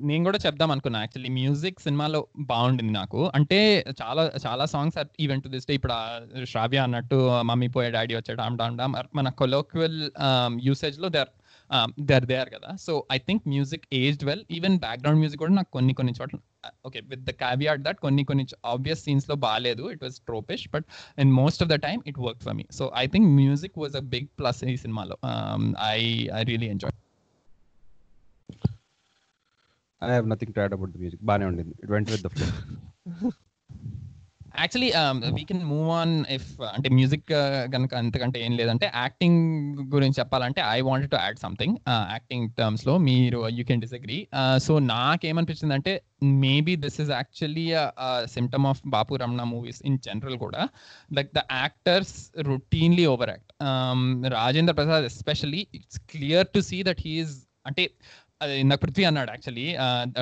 నేను 0.01 0.25
కూడా 0.25 0.38
చెప్దాం 0.47 0.70
అనుకున్నా. 0.70 1.01
యాక్చువల్లీ 1.01 1.31
మ్యూజిక్ 1.40 1.81
సినిమాలో 1.81 2.27
బాగుండింది 2.38 2.92
నాకు. 2.92 3.31
అంటే 3.35 3.85
చాలా 4.03 4.25
చాలా 4.47 4.64
songs 4.64 4.99
even 5.20 5.42
to 5.42 5.49
this 5.49 5.66
day. 5.66 5.75
ఇప్పుడు 5.75 5.94
శ్రావ్య 6.44 6.79
అన్నట్టు 6.79 7.42
మమ్మీ 7.42 7.68
పోయే 7.68 7.90
డాడీ 7.90 8.14
వచ్చాడు 8.14 8.38
డామ్ 8.38 8.59
డామ్ 8.59 8.79
డామ్. 8.79 8.97
మన 9.14 9.29
colloquial 9.29 10.11
యూసేజ్లో 10.62 11.09
they 11.09 11.18
are 11.18 11.33
they 12.01 12.14
are 12.14 12.25
they 12.25 12.37
are 12.37 12.49
కదా. 12.49 12.77
So 12.77 13.05
I 13.12 13.18
think 13.18 13.49
music 13.49 13.87
aged 13.92 14.25
well 14.25 14.44
even 14.51 14.77
background 14.79 15.18
music 15.18 15.40
కూడా 15.40 15.55
నాకు 15.55 15.73
కొన్ని 15.73 15.94
కొన్ని 15.94 16.12
చోట్ల 16.20 16.38
okay 16.87 17.00
with 17.11 17.22
the 17.22 17.33
caveat 17.42 17.83
that 17.83 17.98
కొన్ని 17.98 18.24
కొన్ని 18.24 18.44
ఆబ్వియస్ 18.64 19.03
సీన్స్లో 19.05 19.35
బాగాలేదు 19.46 19.90
it 19.90 20.03
was 20.03 20.18
tropish 20.20 20.64
but 20.70 20.87
and 21.18 21.33
most 21.33 21.62
of 21.62 21.70
the 21.70 21.79
time 21.79 22.03
it 22.07 22.18
work 22.18 22.42
for 22.42 22.55
me 22.55 22.66
so 22.72 22.87
I 22.96 23.07
think 23.07 23.29
music 23.40 23.79
was 23.79 23.96
a 23.96 24.05
big 24.14 24.29
plus 24.38 24.64
ఈ 24.64 24.77
సినిమాలో 24.77 25.16
I 25.90 25.98
I 26.35 26.42
really 26.42 26.66
enjoy 26.66 26.96
I 30.03 30.12
have 30.14 30.29
nothing 30.29 30.55
to 30.55 30.61
add 30.61 30.72
about 30.72 30.92
the 30.92 30.96
music 30.96 31.22
బాగానే 31.24 31.46
ఉండింది. 31.46 31.75
It 31.85 31.90
went 31.90 32.10
with 32.10 32.23
the 32.23 32.31
flow 32.35 32.46
actually 34.59 34.92
we 35.33 35.44
can 35.44 35.65
move 35.65 35.90
on 35.90 36.25
if 36.31 36.63
అంటే 36.63 36.88
music 36.88 37.27
కనుక 37.73 37.94
అంతకంటే 37.94 38.44
ఏం 38.44 38.57
లేదంటే 38.57 38.92
acting 38.94 39.40
గురించి 39.94 40.15
చెప్పాలంటే 40.19 40.63
I 40.69 40.81
want 40.81 41.11
to 41.11 41.17
add 41.17 41.38
something 41.38 41.77
acting 41.88 42.50
టర్మ్స్లో 42.50 42.98
మీరు 42.98 43.48
యూ 43.48 43.65
కెన్ 43.65 43.81
డిసగ్రీ 43.81 44.29
సో 44.59 44.79
నాకేమనిపించింది 44.79 45.75
అంటే 45.75 46.02
maybe 46.23 46.77
this 46.77 47.00
is 47.00 47.11
actually 47.11 47.71
symptom 48.25 48.67
of 48.67 48.83
Bapu 48.87 49.15
Ramana 49.15 49.42
movies 49.42 49.83
in 49.85 49.98
general 49.98 50.38
కూడా. 50.38 50.69
Like 51.13 51.31
the 51.35 51.38
actors 51.52 52.33
routinely 52.40 53.07
overact 53.31 53.52
Rajendra 54.33 54.75
Prasad 54.75 55.05
especially 55.05 55.67
it's 55.75 56.00
clear 56.00 56.46
to 56.55 56.61
see 56.61 56.83
that 56.83 57.00
he is 57.00 57.46
అంటే 57.67 57.90
అది 58.43 58.55
ఇందాక 58.63 58.81
పృథ్వీ 58.85 59.05
అన్నాడు 59.09 59.31
actually 59.35 59.67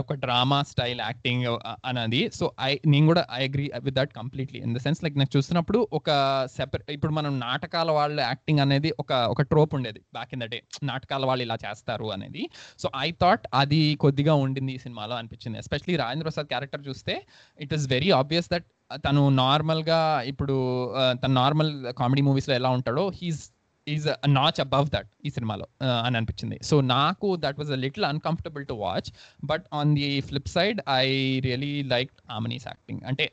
ఒక 0.01 0.15
drama 0.25 0.59
style 0.71 1.01
acting 1.07 1.47
అన్నది. 1.89 2.21
So 2.39 2.45
I 2.69 2.71
నేను 2.93 3.07
కూడా 3.11 3.23
I 3.39 3.41
agree 3.49 3.67
with 3.87 3.97
that 3.99 4.13
completely 4.19 4.59
in 4.67 4.75
the 4.77 4.81
sense 4.87 5.01
like 5.05 5.17
నాకు 5.21 5.33
చూసినప్పుడు 5.37 5.79
ఒక 5.99 6.11
సెపరేట్ 6.57 6.91
ఇప్పుడు 6.97 7.15
మనం 7.19 7.33
నాటకాల 7.47 7.91
వాళ్ళ 7.99 8.19
యాక్టింగ్ 8.31 8.63
అనేది 8.65 8.91
ఒక 9.03 9.13
ఒక 9.35 9.47
ట్రోప్ 9.53 9.75
ఉండేది 9.79 10.03
బ్యాక్ 10.19 10.33
ఇన్ 10.37 10.43
ద 10.45 10.49
డే 10.55 10.59
నాటకాల 10.91 11.23
వాళ్ళు 11.31 11.45
ఇలా 11.47 11.57
చేస్తారు 11.65 12.09
అనేది. 12.17 12.45
సో 12.83 12.89
ఐ 13.07 13.09
థాట్ 13.23 13.47
అది 13.63 13.83
కొద్దిగా 14.05 14.37
ఉండింది 14.45 14.75
ఈ 14.79 14.83
సినిమాలో 14.87 15.17
అనిపించింది. 15.21 15.59
ఎస్పెషలీ 15.65 15.97
రాజేంద్ర 16.03 16.27
ప్రసాద్ 16.29 16.51
క్యారెక్టర్ 16.53 16.85
చూస్తే 16.91 17.17
it 17.59 17.75
is 17.79 17.87
very 17.97 18.13
obvious 18.21 18.51
that 18.55 18.69
తను 19.05 19.23
నార్మల్గా 19.43 19.99
ఇప్పుడు 20.31 20.55
తన 21.23 21.33
నార్మల్ 21.43 21.71
కామెడీ 22.01 22.23
మూవీస్లో 22.29 22.55
ఎలా 22.61 22.71
ఉంటాడో 22.79 23.05
he's 23.19 23.43
is 23.87 24.07
notch 24.39 24.61
above 24.65 24.89
that 24.95 25.11
ఈ 25.27 25.31
సినిమాలో 25.31 25.67
అని 26.07 26.17
అనిపించింది. 26.21 26.59
సో 26.71 26.77
నాకు 26.81 27.29
that 27.45 27.59
was 27.61 27.73
a 27.77 27.81
little 27.85 28.07
uncomfortable 28.13 28.65
to 28.67 28.75
watch 28.85 29.11
but 29.45 29.65
on 29.81 29.93
the 29.99 30.09
flip 30.29 30.51
side 30.57 30.81
I 30.89 31.07
really 31.49 31.75
like 31.95 32.13
Aamani's 32.31 32.67
acting 32.71 33.03
అంటే 33.11 33.27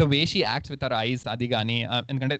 the 0.00 0.02
way 0.14 0.20
she 0.32 0.40
acts 0.40 0.70
with 0.72 0.84
her 0.88 0.96
eyes 1.06 1.24
అది 1.34 1.46
కానీ 1.54 1.78
ఎందుకంటే 2.10 2.36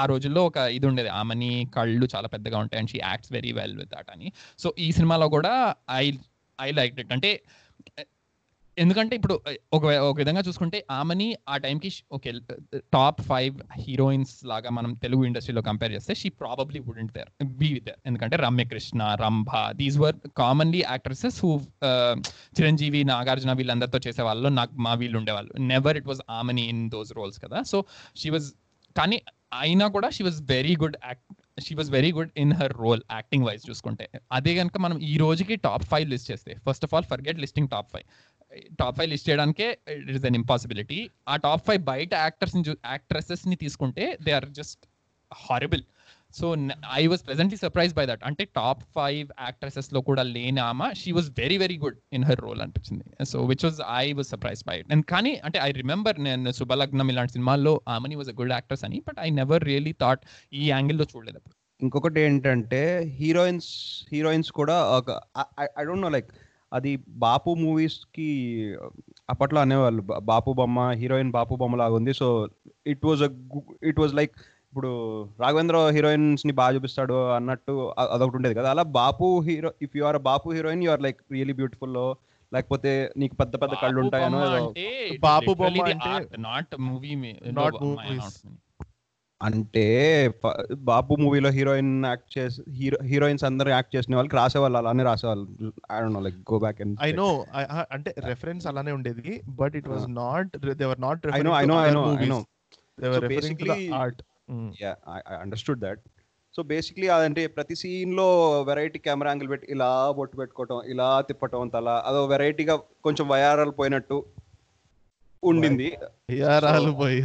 ఆ 0.00 0.02
రోజుల్లో 0.06 0.40
ఒక 0.44 0.56
ఇది 0.76 0.86
ఉండేది. 0.86 1.10
ఆమెని 1.20 1.50
కళ్ళు 1.76 2.06
చాలా 2.14 2.28
పెద్దగా 2.34 2.58
ఉంటాయి 2.64 2.78
and 2.80 2.90
she 2.90 2.98
acts 3.02 3.32
very 3.32 3.52
well 3.52 3.76
with 3.80 3.90
that 3.94 4.10
అని. 4.14 4.28
సో 4.58 4.68
ఈ 4.78 4.88
సినిమాలో 4.92 5.28
కూడా 5.36 5.54
ఐ 6.02 6.04
ఐ 6.58 6.68
లైక్ 6.70 7.00
ఇట్ 7.00 7.12
అంటే 7.12 7.30
ఎందుకంటే 8.82 9.14
ఇప్పుడు 9.18 9.34
ఒక 9.76 9.84
ఒక 10.08 10.14
విధంగా 10.20 10.42
చూసుకుంటే 10.46 10.78
ఆమెని 10.98 11.28
ఆ 11.52 11.54
టైంకి 11.64 11.90
ఓకే 12.16 12.30
టాప్ 12.96 13.20
ఫైవ్ 13.28 13.54
హీరోయిన్స్ 13.84 14.34
లాగా 14.50 14.70
మనం 14.78 14.90
తెలుగు 15.04 15.22
ఇండస్ట్రీలో 15.28 15.62
కంపేర్ 15.68 15.92
చేస్తే 15.96 16.14
she 16.20 16.30
probably 16.42 16.80
wouldn't 16.88 17.12
there 17.16 17.30
be 17.60 17.70
there. 17.86 18.00
ఎందుకంటే 18.10 18.38
Ramyakrishna 18.46 19.08
Rambha 19.24 19.62
these 19.80 19.98
were 20.04 20.18
commonly 20.42 20.82
actresses 20.92 21.38
who 21.44 21.52
Chiranjeevi 22.58 23.02
Nagarjuna 23.14 23.54
వీళ్ళందరితో 23.62 24.00
చేసే 24.08 24.24
వాళ్ళు 24.28 24.50
నాకు 24.60 24.74
మా 24.86 24.94
వీళ్ళు 25.02 25.18
ఉండేవాళ్ళు. 25.22 25.52
నెవర్ 25.72 25.98
ఇట్ 26.02 26.10
వాజ్ 26.12 26.22
ఆమెని 26.40 26.66
ఇన్ 26.74 26.84
దోస్ 26.96 27.12
రోల్స్ 27.20 27.40
కదా. 27.46 27.60
సో 27.72 27.78
షీ 28.22 28.30
వాజ్ 28.36 28.50
కానీ 29.00 29.18
అయినా 29.64 29.86
కూడా 29.96 30.08
she 30.14 30.22
was 30.26 30.38
very 30.54 30.76
good 30.84 30.96
act 31.08 31.26
she 31.64 31.74
was 31.78 31.90
very 31.96 32.08
good 32.16 32.30
in 32.42 32.54
her 32.60 32.72
role 32.84 33.02
acting 33.16 33.44
wise 33.48 33.62
చూసుకుంటే. 33.68 34.06
అదే 34.36 34.52
కనుక 34.58 34.76
మనం 34.84 34.96
ఈ 35.10 35.14
రోజుకి 35.22 35.54
టాప్ 35.66 35.84
ఫైవ్ 35.92 36.06
లిస్ట్ 36.12 36.28
చేస్తే 36.30 36.52
first 36.66 36.84
of 36.86 36.94
all 36.96 37.06
forget 37.12 37.38
listing 37.44 37.68
top 37.74 37.90
five. 37.94 38.06
Top 38.80 38.96
five 38.98 39.10
list 39.12 39.28
చేయడానికే 39.28 39.68
ఇట్ 39.96 40.10
ఇస్ 40.18 40.26
అన్ 40.30 40.38
ఇంపాసిబిలిటీ. 40.42 41.00
ఆ 41.32 41.36
top 41.48 41.66
five 41.68 41.82
బయట 41.92 42.14
యాక్టర్స్ 42.26 42.56
యాక్ట్రెసెస్ని 42.94 43.58
తీసుకుంటే 43.64 44.06
they 44.26 44.32
are 44.38 44.48
just 44.60 44.82
horrible. 45.30 45.84
So 46.38 46.46
I 47.00 47.02
was 47.10 47.22
presently 47.26 47.58
surprise 47.62 47.92
by 47.98 48.04
that 48.10 48.22
అంటే 48.28 48.42
top 48.58 48.80
five 48.96 49.28
యాక్ట్రెసెస్లో 49.46 50.00
కూడా 50.08 50.22
లేని 50.36 50.60
ఆమె 50.70 50.88
she 51.00 51.10
was 51.18 51.28
very 51.40 51.56
very 51.62 51.76
good 51.84 51.98
in 52.16 52.24
her 52.28 52.40
role 52.46 52.60
అనిపించింది. 52.64 53.04
So 53.32 53.38
which 53.50 53.64
was 53.66 53.78
I 54.02 54.04
was 54.18 54.28
surprise 54.34 54.62
by 54.70 54.74
it 54.80 54.90
and 54.96 55.06
కానీ 55.12 55.32
అంటే 55.48 55.60
ఐ 55.68 55.70
రిమెంబర్ 55.82 56.18
నేను 56.28 56.52
శుభలగ్నం 56.60 57.10
ఇలాంటి 57.14 57.34
సినిమాల్లో 57.36 57.74
ఆమెని 57.96 58.16
వాజ్ 58.20 58.32
అ 58.34 58.36
గుడ్ 58.40 58.54
యాక్టర్స్ 58.58 58.84
అని 58.88 59.00
but 59.08 59.20
I 59.26 59.28
never 59.40 59.64
really 59.70 59.94
thought 60.02 60.24
ఈ 60.60 60.64
యాంగిల్లో 60.74 61.06
చూడలేదు 61.12 61.38
అప్పుడు. 61.40 61.56
ఇంకొకటి 61.80 62.20
ఏంటంటే 62.26 62.82
హీరోయిన్స్ 63.20 63.70
హీరోయిన్స్ 64.12 64.50
కూడా 64.58 64.76
ఒక 64.98 65.10
ఐ 65.80 65.84
డోంట్ 65.88 66.04
నో 66.06 66.10
లైక్ 66.16 66.30
అది 66.72 67.04
బాపు 67.08 67.54
మూవీస్కి 67.54 68.28
అప్పట్లో 69.30 69.60
అనేవాళ్ళు. 69.60 70.02
బాపు 70.02 70.52
బొమ్మ 70.52 70.90
హీరోయిన్ 70.90 71.30
బాపు 71.30 71.54
బొమ్మ 71.54 71.76
లాగా 71.76 71.94
ఉంది. 71.94 72.14
So 72.14 72.48
it 72.86 73.06
was 73.06 73.22
a 73.22 73.28
it 73.82 74.00
was 74.00 74.14
like 74.14 74.32
ఇప్పుడు 74.72 75.22
రాఘవేంద్ర 75.40 75.88
హీరోయిన్స్ని 75.88 76.52
బాగా 76.52 76.74
చూపిస్తాడు 76.74 77.30
అన్నట్టు 77.30 77.94
అదొకటి 77.98 78.36
ఉండేది 78.36 78.54
కదా. 78.54 78.70
అలా 78.70 78.82
Bapu 78.82 79.40
hero 79.40 79.72
if 79.82 79.96
you 79.96 80.04
are 80.04 80.18
Bapu 80.18 80.50
heroine 80.50 80.84
you 80.84 80.90
are 80.90 81.02
like 81.02 81.20
really 81.32 81.52
beautiful 81.52 82.14
లేకపోతే 82.54 83.12
నీకు 83.16 83.34
పెద్ద 83.34 83.62
పెద్ద 83.62 83.74
కళ్ళు 83.74 84.00
ఉంటాయనో 84.00 84.74
బాపు 85.20 85.54
బొమ్మ 85.54 85.82
అంటే- 85.82 86.40
నాట్ 86.40 86.80
మూవీ 86.80 87.36
Not 87.50 87.74
movies. 87.82 88.46
అంటే 89.40 89.82
బాపు 90.88 91.14
మూవీలో 91.20 91.50
హీరోయిన్ 91.50 91.90
యాక్ట్ 92.06 92.30
చేసి 92.36 92.60
హీరో 92.72 92.98
హీరోయిన్స్ 93.04 93.44
అందరూ 93.44 93.70
యాక్ట్ 93.70 93.92
చేసిన 93.96 94.16
వాళ్ళకి 94.16 94.36
రాసేవాళ్ళు 94.36 94.78
అలానే 94.78 95.02
రాసేవాళ్ళు. 95.02 95.46
I 95.92 95.98
don't 95.98 96.14
know 96.14 96.20
like 96.20 96.38
go 96.52 96.58
back 96.58 96.80
and 96.80 96.94
I 97.02 97.10
know 97.12 97.28
అంటే 97.90 98.12
రెఫరెన్స్ 98.28 98.66
అలానే 98.66 98.92
ఉండేది 98.92 99.32
but 99.60 99.76
it 99.76 99.88
was 99.88 100.06
not 100.16 100.52
they 100.74 100.86
were 100.86 101.00
not 101.00 101.26
I 101.34 101.42
know 101.42 101.52
I 101.54 101.64
know 101.66 101.76
I 101.82 101.90
know 101.90 102.04
I 102.16 102.28
know 102.28 102.40
they 102.98 103.08
were 103.08 103.18
So 103.18 103.26
referring 103.26 103.58
to 103.58 103.64
the 103.64 103.72
basically- 103.72 103.92
art 103.94 104.22
yeah 104.82 104.92
I 105.12 105.36
understood 105.36 105.80
that 105.80 106.02
so 106.54 106.62
basically 106.68 107.08
అదంటే 107.08 107.42
ప్రతి 107.54 107.74
సీన్లో 107.76 108.26
variety 108.62 108.98
camera 108.98 109.30
angle 109.30 109.50
పెట్టి 109.50 109.66
ఇలా 109.70 109.88
బొట్టు 110.12 110.36
పెట్టుకోవటం 110.36 110.78
ఇలా 110.86 111.08
తిప్పటం 111.22 111.68
తల 111.68 111.88
అదో 112.06 112.26
వెరైటీగా 112.26 112.74
కొంచెం 113.04 113.26
వయారాలు 113.28 113.74
పోయినట్టు 113.80 114.18
ఉండింది. 115.42 115.88
యారాలు 116.40 116.90
So- 116.90 116.98
పోయి 116.98 117.18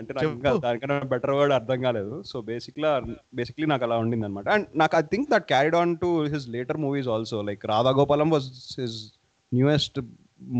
అంటే 0.00 0.12
నాకు 0.16 0.30
ఇంకా 0.36 0.50
చెప్పు. 0.50 0.62
దానికన్నా 0.66 0.96
బెటర్ 1.12 1.34
వర్డ్ 1.38 1.54
అర్థం 1.58 1.78
కాలేదు. 1.86 2.14
సో 2.30 2.36
బేసిక్లీ 2.52 2.88
బేసిక్లీ 3.40 3.68
నాకు 3.74 3.84
అలా 3.88 3.98
ఉండింది 4.04 4.26
అనమాట 4.28 4.48
అండ్ 4.56 4.66
నాకు 4.82 4.96
I 5.00 5.04
think 5.12 5.28
that 5.34 5.46
carried 5.52 5.78
on 5.82 5.94
to 6.04 6.10
his 6.34 6.48
later 6.56 6.80
movies 6.86 7.10
also 7.16 7.38
like 7.50 7.64
Radhagopalam 7.74 8.30
was 8.36 8.48
his 8.80 8.98
newest 9.52 10.00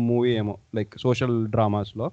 movie 0.09 0.31
ఏమో 0.39 0.53
లైక్ 0.77 0.91
సోషల్ 1.03 1.35
డ్రామాస్లో. 1.53 2.07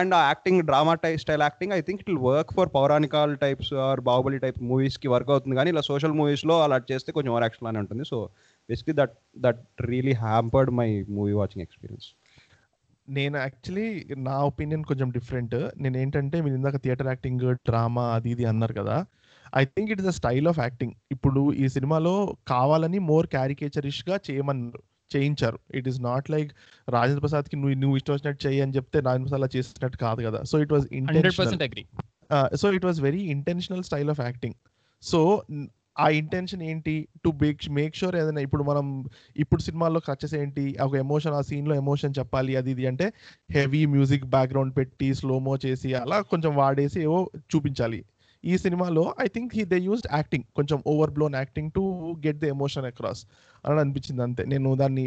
అండ్ 0.00 0.12
ఆ 0.18 0.20
acting 0.28 0.60
drama 0.68 0.92
type 1.04 1.20
style 1.22 1.42
acting 1.46 1.72
I 1.78 1.80
think 1.86 2.00
it 2.02 2.10
will 2.10 2.20
work 2.26 2.50
for 2.58 2.70
పౌరాణికాల్ 2.76 3.32
types 3.44 3.72
are 3.86 4.00
Baahubali 4.08 4.38
type 4.44 4.58
మూవీస్కి 4.70 5.08
work 5.14 5.30
అవుతుంది. 5.34 5.56
కానీ 5.60 5.70
ఇలా 5.74 5.82
social 5.90 6.14
మూవీస్లో 6.20 6.56
అలా 6.66 6.76
చేస్తే 6.90 7.12
కొంచెం 7.16 7.32
ఓవర్ 7.34 7.46
యాక్షన్ 7.46 7.66
లానే 7.68 7.80
ఉంటుంది. 7.84 8.04
So 8.12 8.18
basically 8.68 8.94
that 9.00 9.16
that 9.46 9.64
really 9.92 10.14
hampered 10.26 10.72
my 10.80 10.88
movie 11.16 11.34
watching 11.40 11.64
experience 11.66 12.08
నేను 13.08 13.36
యాక్చువల్లీ 13.38 13.88
నా 14.28 14.36
ఒపీనియన్ 14.50 14.84
కొంచెం 14.84 15.10
డిఫరెంట్. 15.10 15.56
నేను 15.76 15.96
ఏంటంటే 15.96 16.40
మీరు 16.40 16.54
ఇందాక 16.54 16.76
థియేటర్ 16.76 17.06
యాక్టింగ్ 17.06 17.44
డ్రామా 17.68 18.04
అది 18.14 18.30
ఇది 18.30 18.44
అన్నారు 18.44 18.74
కదా 18.80 18.96
I 19.56 19.64
think 19.64 19.90
it 19.92 20.00
is 20.00 20.08
the 20.08 20.14
style 20.20 20.48
of 20.48 20.58
acting. 20.58 20.94
ఇప్పుడు 21.10 21.52
ఈ 21.52 21.68
సినిమాలో 21.68 22.36
కావాలని 22.48 22.98
మోర్ 22.98 23.26
క్యారికేచరిష్గా 23.26 24.18
చేయమన్నారు 24.30 24.82
చేయించారు. 25.10 25.58
It 25.74 25.88
is 25.88 26.00
not 26.00 26.30
like 26.30 26.50
Rajendra 26.88 27.20
ప్రసాద్కి 27.20 27.56
నువ్వు 27.56 27.76
నువ్వు 27.82 27.96
ఇష్టం 27.96 28.14
వచ్చినట్టు 28.14 28.46
చెయ్యి 28.46 28.60
అని 28.60 28.72
చెప్తే 28.72 28.98
రాజేంద్ర 29.00 29.26
ప్రసాద్ 29.26 29.40
అలా 29.40 29.50
చేసినట్టు 29.56 29.96
కాదు 29.96 30.20
కదా. 30.22 30.44
So 30.44 30.60
it 30.64 30.72
was 30.72 30.86
intentional 30.92 32.56
so 32.56 32.72
it 32.72 32.84
was 32.84 33.00
very 33.00 33.22
intentional 33.36 33.82
style 33.82 34.10
of 34.10 34.20
acting. 34.20 34.56
So 35.02 35.42
ఆ 35.98 36.08
ఇంటెన్షన్ 36.08 36.62
ఏంటి? 36.62 37.08
టు 37.24 37.28
మేక్ 37.42 37.70
మేక్ 37.70 37.96
షూర్ 37.96 38.16
ఏదైనా 38.16 38.40
ఇప్పుడు 38.40 38.62
మనం 38.62 38.86
ఇప్పుడు 39.36 39.62
సినిమాల్లో 39.62 40.00
క్రచెస్ 40.00 40.34
ఏంటి? 40.34 40.76
ఒక 40.82 40.94
ఎమోషన్ 40.94 41.32
ఆ 41.32 41.40
సీన్లో 41.40 41.74
ఎమోషన్ 41.74 42.14
చెప్పాలి 42.18 42.56
అది 42.56 42.70
ఇది 42.70 42.86
అంటే 42.86 43.12
హెవీ 43.50 43.86
మ్యూజిక్ 43.86 44.24
బ్యాక్గ్రౌండ్ 44.24 44.76
పెట్టి 44.76 45.14
స్లోమో 45.14 45.56
చేసి 45.66 45.94
అలా 45.94 46.20
కొంచెం 46.20 46.56
వాడేసి 46.56 47.02
ఏవో 47.02 47.30
చూపించాలి. 47.56 48.04
ఈ 48.44 48.58
సినిమాలో 48.58 49.14
I 49.20 49.26
think 49.26 49.56
he 49.56 49.64
they 49.64 49.78
used 49.78 50.14
acting 50.14 50.44
కొంచెం 50.56 50.82
over 50.86 51.10
blown 51.10 51.34
acting 51.34 51.70
to 51.70 51.82
get 52.26 52.38
the 52.38 52.44
emotion 52.44 52.84
across 52.84 53.26
అని 53.66 53.80
అనిపించింది 53.80 54.22
అంతే. 54.22 54.44
నేను 54.44 54.74
దాన్ని 54.74 55.06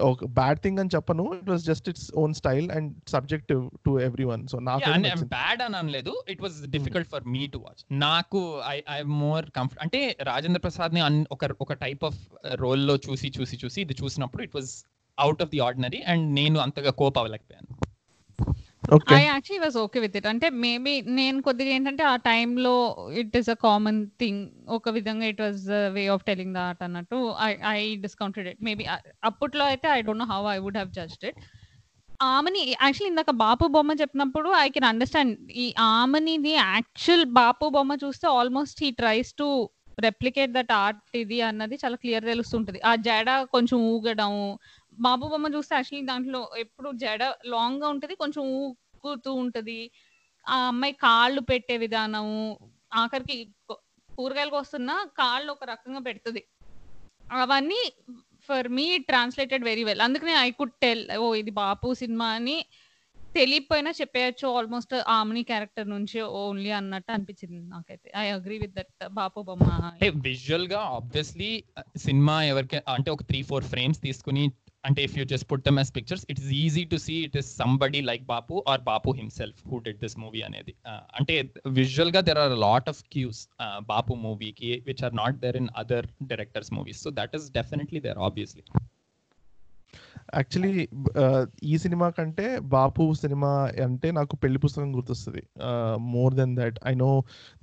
ఒక 0.00 0.24
బ్యాడ్ 0.24 0.60
థింగ్ 0.60 0.78
అని 0.78 0.90
చెప్పను. 0.94 1.34
It 1.34 1.50
was 1.50 1.62
just 1.62 1.88
its 1.88 2.14
own 2.14 2.34
style 2.34 2.70
and 2.70 2.94
subjective 3.08 3.70
to 3.86 4.00
every 4.00 4.24
one 4.24 4.48
so 4.48 4.58
నాకు. 4.58 4.84
బ్యాడ్ 5.24 5.62
అని 5.62 5.76
అనలేదు. 5.76 6.22
It 6.28 6.42
was 6.42 6.66
difficult 6.66 7.08
for 7.08 7.24
me 7.24 7.46
to 7.46 7.58
watch 7.58 7.84
నాకు 7.92 8.62
ఐ 8.66 8.80
ఐ 8.90 9.02
మోర్ 9.02 9.50
కంఫర్ట్ 9.50 9.82
అంటే 9.82 10.16
రాజేంద్ర 10.22 10.60
ప్రసాద్ని 10.60 11.24
ఒక 11.30 11.48
ఒక 11.60 11.72
టైప్ 11.72 12.04
ఆఫ్ 12.04 12.18
రోల్లో 12.54 12.96
చూసి 12.96 13.32
చూసి 13.40 13.58
చూసి 13.64 13.80
ఇది 13.80 13.96
చూసినప్పుడు 14.02 14.42
it 14.42 14.54
was 14.54 14.84
out 15.18 15.42
of 15.42 15.50
the 15.50 15.60
ordinary 15.60 16.02
and 16.02 16.34
నేను 16.34 16.60
అంతగా 16.60 16.90
cope 16.90 17.18
అవ్వలేకపోయాను. 17.18 17.92
I 19.12 19.20
actually 19.22 19.60
was 19.64 19.76
okay 19.82 19.98
with 20.04 20.16
it 20.18 20.26
అంటే 20.30 20.46
మేబీ 20.64 20.94
నేను 21.18 21.38
కొద్దిగా 21.42 21.70
ఏంటంటే 21.70 22.04
ఆ 22.04 22.14
టైంలో 22.24 22.72
it 23.20 23.36
is 23.40 23.50
a 23.50 23.56
common 23.64 24.00
thing 24.22 24.40
ఒక 24.76 24.90
విధంగా 24.96 25.26
it 25.32 25.42
was 25.44 25.62
way 25.96 26.04
of 26.14 26.24
telling 26.30 26.54
that 26.54 26.80
అన్నట్టు 26.86 27.18
I 27.40 27.50
I 27.72 27.80
discounted 28.06 28.48
it 28.52 28.62
maybe 28.68 28.86
అప్పట్లో 29.30 29.66
అయితే 29.72 29.88
I 29.88 30.00
don't 30.00 30.22
know 30.24 30.28
how 30.34 30.40
I 30.54 30.58
would 30.58 30.78
have 30.80 30.92
judged 30.98 31.26
it 31.30 31.38
ఆమెని 32.30 32.60
యాక్చువల్లీ 32.74 33.10
ఇందాక 33.12 33.32
బాపు 33.44 33.66
బొమ్మ 33.76 33.92
చెప్పినప్పుడు 34.00 34.48
ఐ 34.58 34.68
కెన్ 34.68 34.88
అండర్స్టాండ్ 34.90 35.32
ఈ 35.64 35.66
ఆమెనిది 35.92 36.52
యాక్చువల్ 36.56 37.24
బాపు 37.38 37.68
బొమ్మ 37.76 37.96
చూస్తే 38.04 38.26
almost 38.38 38.82
he 38.84 38.90
tries 39.00 39.32
to 39.34 39.48
replicate 39.98 40.52
that 40.52 40.72
art 40.74 41.00
ఇది 41.22 41.38
అన్నది 41.48 41.74
చాలా 41.82 41.96
క్లియర్ 42.02 42.24
తెలుస్తుంటది. 42.24 42.78
ఆ 42.82 42.92
జడ 43.06 43.30
కొంచెం 43.54 43.78
ఊగడం 43.90 44.32
బాబు 44.98 45.26
బొమ్మ 45.26 45.54
చూస్తే 45.54 45.74
యాక్చువల్లీ 45.74 46.06
దాంట్లో 46.06 46.50
ఎప్పుడు 46.58 46.92
జడ 46.92 47.22
లాంగ్గా 47.46 47.88
ఉంటది 47.88 48.14
కొంచెం 48.14 48.42
ఊగుతూ 48.56 49.32
ఉంటది. 49.34 49.80
ఆ 50.46 50.56
అమ్మాయి 50.66 50.92
కాళ్ళు 51.06 51.40
పెట్టే 51.40 51.76
విధానము 51.76 52.38
ఆఖరికి 52.92 53.36
కూరగాయలకు 54.10 54.56
వస్తున్న 54.56 54.90
కాళ్ళు 55.20 55.52
ఒక 55.52 55.64
రకంగా 55.64 55.98
పెడుతుంది. 55.98 56.42
అవన్నీ 57.40 57.80
for 58.48 58.68
me 58.68 58.98
translated 58.98 59.64
very 59.64 59.84
well 59.84 60.00
అందుకనే 60.00 60.34
ఐ 60.36 60.50
కుడ్ 60.50 60.74
టెల్ 60.82 61.04
ఓ 61.16 61.34
ఇది 61.34 61.50
బాపు 61.50 61.94
సినిమా 61.94 62.28
అని 62.28 62.56
తెలియపోయినా 63.34 63.90
చెప్పేయచ్చు 63.90 64.46
ఆల్మోస్ట్ 64.48 64.94
ఆమ్ని 65.08 65.42
క్యారెక్టర్ 65.42 65.88
నుంచి 65.88 66.20
ఓన్లీ 66.20 66.70
అన్నట్టు 66.70 67.12
అనిపించింది 67.12 67.60
నాకైతే. 67.64 68.12
I 68.16 68.26
agree 68.28 68.58
with 68.58 68.74
that 68.74 69.08
Bapu 69.10 69.40
బొమ్మ. 69.40 69.68
అంటే 69.86 70.08
విజువల్గా 70.08 70.80
ఆబ్వియస్లీ 70.96 71.50
సినిమా 71.96 72.42
ఎవరికి 72.42 72.80
అంటే 72.88 73.10
ఒక 73.10 73.22
త్రీ 73.22 73.42
ఫోర్ 73.42 73.64
ఫ్రేమ్స్ 73.64 74.02
తీసుకుని 74.02 74.44
అంటే 74.84 75.00
if 75.08 75.14
you 75.18 75.24
just 75.32 75.46
put 75.50 75.64
them 75.66 75.78
as 75.82 75.90
pictures 75.96 76.24
it 76.30 76.38
is 76.42 76.50
easy 76.62 76.82
to 76.92 76.96
see 77.04 77.14
it 77.26 77.36
is 77.40 77.50
somebody 77.60 78.00
like 78.10 78.24
Bapu 78.32 78.54
or 78.72 78.82
Bapu 78.88 79.10
himself 79.20 79.60
who 79.70 79.78
did 79.86 80.00
this 80.04 80.16
movie 80.24 80.42
అనేది. 80.48 80.72
Uh, 80.84 81.02
అంటే 81.18 81.34
విజువల్గా 81.80 82.22
there 82.28 82.40
are 82.44 82.56
lot 82.66 82.88
of 82.92 83.02
cues 83.14 83.40
Bapu 83.92 84.14
మూవీకి 84.24 84.70
which 84.88 85.04
are 85.08 85.14
not 85.22 85.38
there 85.44 85.58
in 85.62 85.70
other 85.82 86.08
directors 86.32 86.72
movies 86.78 87.02
so 87.06 87.12
that 87.20 87.34
is 87.38 87.46
definitely 87.58 88.00
there 88.08 88.20
obviously 88.28 88.64
actually 90.36 90.82
ఈ 91.70 91.74
సినిమా 91.76 92.06
కంటే 92.18 92.46
బాపు 92.74 93.04
సినిమా 93.22 93.50
అంటే 93.86 94.08
నాకు 94.18 94.34
పెళ్ళి 94.42 94.58
పుస్తకం 94.64 94.90
గుర్తొస్తుంది. 94.96 95.42
More 96.14 96.34
than 96.34 96.52
that 96.56 96.78
I 96.86 96.94
know 96.94 97.10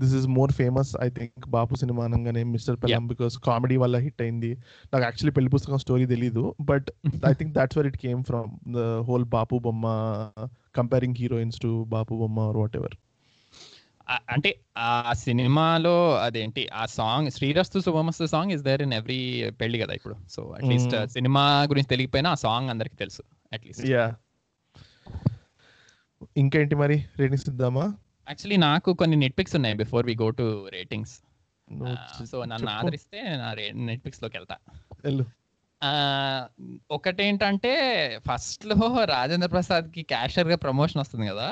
this 0.01 0.15
is 0.19 0.27
more 0.37 0.51
famous 0.51 0.91
I 1.01 1.09
think 1.09 1.47
Bapu 1.55 1.75
cinema 1.75 2.03
అనగానే 2.03 2.43
mister 2.53 2.77
Pellam 2.83 3.07
because 3.07 3.37
comedy 3.49 3.77
వల్ల 3.77 3.97
hit 4.05 4.21
అయింది. 4.21 4.51
నాకు 4.93 5.03
యాక్చువల్లీ 5.07 5.35
పెళ్ళి 5.39 5.49
పుస్తకం 5.49 5.77
స్టోరీ 5.77 6.05
తెలీదు 6.05 6.45
but 6.61 6.89
I 7.31 7.33
think 7.33 7.53
that's 7.53 7.79
where 7.79 7.87
it 7.87 7.99
came 8.05 8.23
from 8.23 8.49
the 8.77 8.87
whole 9.09 9.27
Bapu 9.35 9.57
బొమ్మ 9.67 9.85
కంపేరింగ్ 10.77 11.19
హీరోయిన్స్ 11.19 11.59
టు 11.61 11.71
బాపు 11.95 12.15
బొమ్మ 12.15 12.39
or 12.39 12.57
what 12.57 12.75
ever 12.75 12.97
అంటే 14.29 14.49
ఆ 14.77 15.13
సినిమాలో 15.13 15.95
అదేంటి? 16.17 16.69
ఆ 16.73 16.85
song 16.85 17.31
Srirasthu 17.31 17.79
Subhamasthu 17.79 18.25
song 18.25 18.51
is 18.51 18.63
there 18.63 18.81
in 18.81 18.93
every 18.93 19.19
పెళ్ళి 19.61 19.79
కదా 19.79 19.93
ఇప్పుడు. 19.93 20.15
So 20.29 20.41
at least 20.57 20.95
Mm. 20.95 21.07
సినిమా 21.07 21.63
గురించి 21.63 21.89
తెలియకపోయినా 21.89 22.31
ఆ 22.31 22.39
సాంగ్ 22.45 22.69
అందరికి 22.69 22.95
తెలుసు 22.95 23.23
అట్లీస్ట్ 23.53 23.85
యా 23.89 24.05
ఇంకేంటి 26.37 26.75
మరి? 26.75 26.97
రేటింగ్స్ 27.19 27.49
ఇద్దామా? 27.49 27.85
యాక్చువల్లీ 28.27 28.57
నాకు 28.57 28.93
కొన్ని 28.93 29.17
నెట్ 29.17 29.39
పిక్స్ 29.39 29.55
ఉన్నాయి 29.55 29.75
before 29.75 30.05
we 30.05 30.15
go 30.21 30.29
to 30.29 30.47
ratings 30.73 31.15
so 32.31 32.37
నన్ను. 32.45 32.69
ఆదరిస్తే 32.69 33.21
నా 33.37 33.49
నెట్ 33.85 34.05
పిక్స్లోకి 34.05 34.37
వెళ్తా 34.37 34.57
ఒకటేంటంటే 36.91 37.71
ఫస్ట్లో 38.27 38.77
రాజేంద్ర 39.05 39.47
ప్రసాద్కి 39.47 40.01
క్యాషియర్గా 40.03 40.55
ప్రమోషన్ 40.55 41.01
వస్తుంది 41.01 41.27
కదా. 41.27 41.47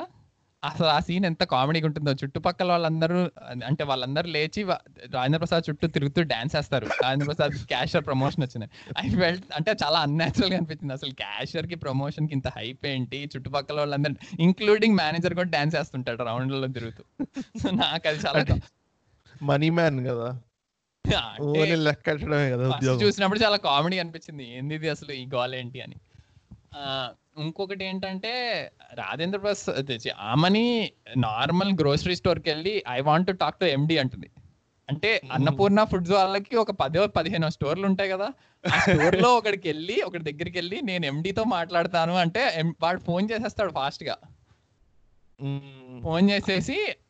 అసలు 0.64 0.86
ఆ 0.86 0.98
సీన్ 0.98 1.24
ఎంత 1.24 1.44
కామెడీగా 1.44 1.86
ఉంటుందో. 1.86 2.12
చుట్టుపక్కల 2.12 2.70
వాళ్ళందరూ 2.70 3.30
అంటే 3.66 3.84
వాళ్ళందరూ 3.84 4.30
లేచి 4.30 4.62
రాజేంద్ర 4.62 5.38
ప్రసాద్ 5.38 5.70
చుట్టూ 5.70 5.88
తిరుగుతూ 5.88 6.22
డాన్స్ 6.22 6.56
చేస్తారు. 6.56 6.86
రాజేంద్ర 6.86 7.26
ప్రసాద్ 7.26 7.66
క్యాషియర్ 7.66 8.06
ప్రమోషన్ 8.06 8.44
వచ్చినాయి 8.44 8.70
ఐ 8.98 9.20
ఫెల్ట్ 9.20 9.44
అంటే 9.56 9.74
చాలా 9.84 10.00
అన్యాచురల్గా 10.00 10.56
అనిపించింది. 10.56 10.92
అసలు 10.92 11.10
క్యాషియర్కి 11.10 11.74
ప్రమోషన్కి 11.74 12.32
ఇంత 12.34 12.48
హైప్ 12.48 12.86
ఏంటి? 12.86 13.30
చుట్టుపక్కల 13.36 13.78
వాళ్ళందరూ 13.78 14.14
ఇంక్లూడింగ్ 14.40 14.96
మేనేజర్ 14.96 15.34
కూడా 15.34 15.50
డాన్స్ 15.50 15.76
చేస్తుంటాడు 15.76 16.22
రౌండ్లో 16.22 16.66
తిరుగుతూ. 16.66 17.24
సో 17.58 17.70
నాకు 17.70 18.08
అది 18.08 18.18
చాలా 18.18 18.60
మనీ 19.42 19.70
మ్యాన్ 19.70 20.06
కదా. 20.06 20.40
చూసినప్పుడు 22.92 23.38
చాలా 23.38 23.56
కామెడీ 23.56 23.98
అనిపించింది. 23.98 24.58
ఏంది 24.58 24.88
అసలు? 24.88 25.12
ఈ 25.12 25.26
గోల్ 25.26 25.54
ఏంటి 25.54 25.80
అని. 25.80 25.94
ఆ, 26.76 27.10
ఇంకొకటి 27.38 27.84
ఏంటంటే 27.84 28.32
రాజేంద్ర 28.94 29.38
ప్రసాద్ 29.38 29.90
ఆమెని 30.26 30.66
నార్మల్ 31.20 31.72
గ్రోసరీ 31.80 32.16
స్టోర్కి 32.16 32.50
వెళ్ళి 32.50 32.74
I 32.88 33.00
want 33.00 33.26
to 33.26 33.34
talk 33.36 33.60
to 33.60 33.66
MD 33.72 33.98
అంటుంది. 33.98 34.28
అంటే 34.88 35.10
అన్నపూర్ణ 35.32 35.84
ఫుడ్స్ 35.84 36.12
వాళ్ళకి 36.12 36.56
ఒక 36.56 36.70
పదో 36.80 37.06
పదిహేను 37.16 37.50
స్టోర్లు 37.50 37.86
ఉంటాయి 37.86 38.10
కదా 38.10 38.28
ఆ 38.64 38.78
స్టోర్లో 38.86 39.28
ఒకడికి 39.36 39.68
వెళ్ళి 39.68 40.02
ఒకటి 40.02 40.24
దగ్గరికి 40.24 40.58
వెళ్ళి 40.58 40.82
నేను 40.82 41.04
MD 41.10 41.32
తో 41.34 41.44
మాట్లాడతాను 41.50 42.14
అంటే 42.16 42.42
వాడు 42.80 43.00
ఫోన్ 43.00 43.30
చేసేస్తాడు 43.30 43.72
ఫాస్ట్గా 43.72 44.16
మ్మ్. 45.40 45.98
ఫోన్ 46.02 46.30
చేసేసి 46.30 46.78
"ఆ, 46.78 46.94
అది 46.94 47.07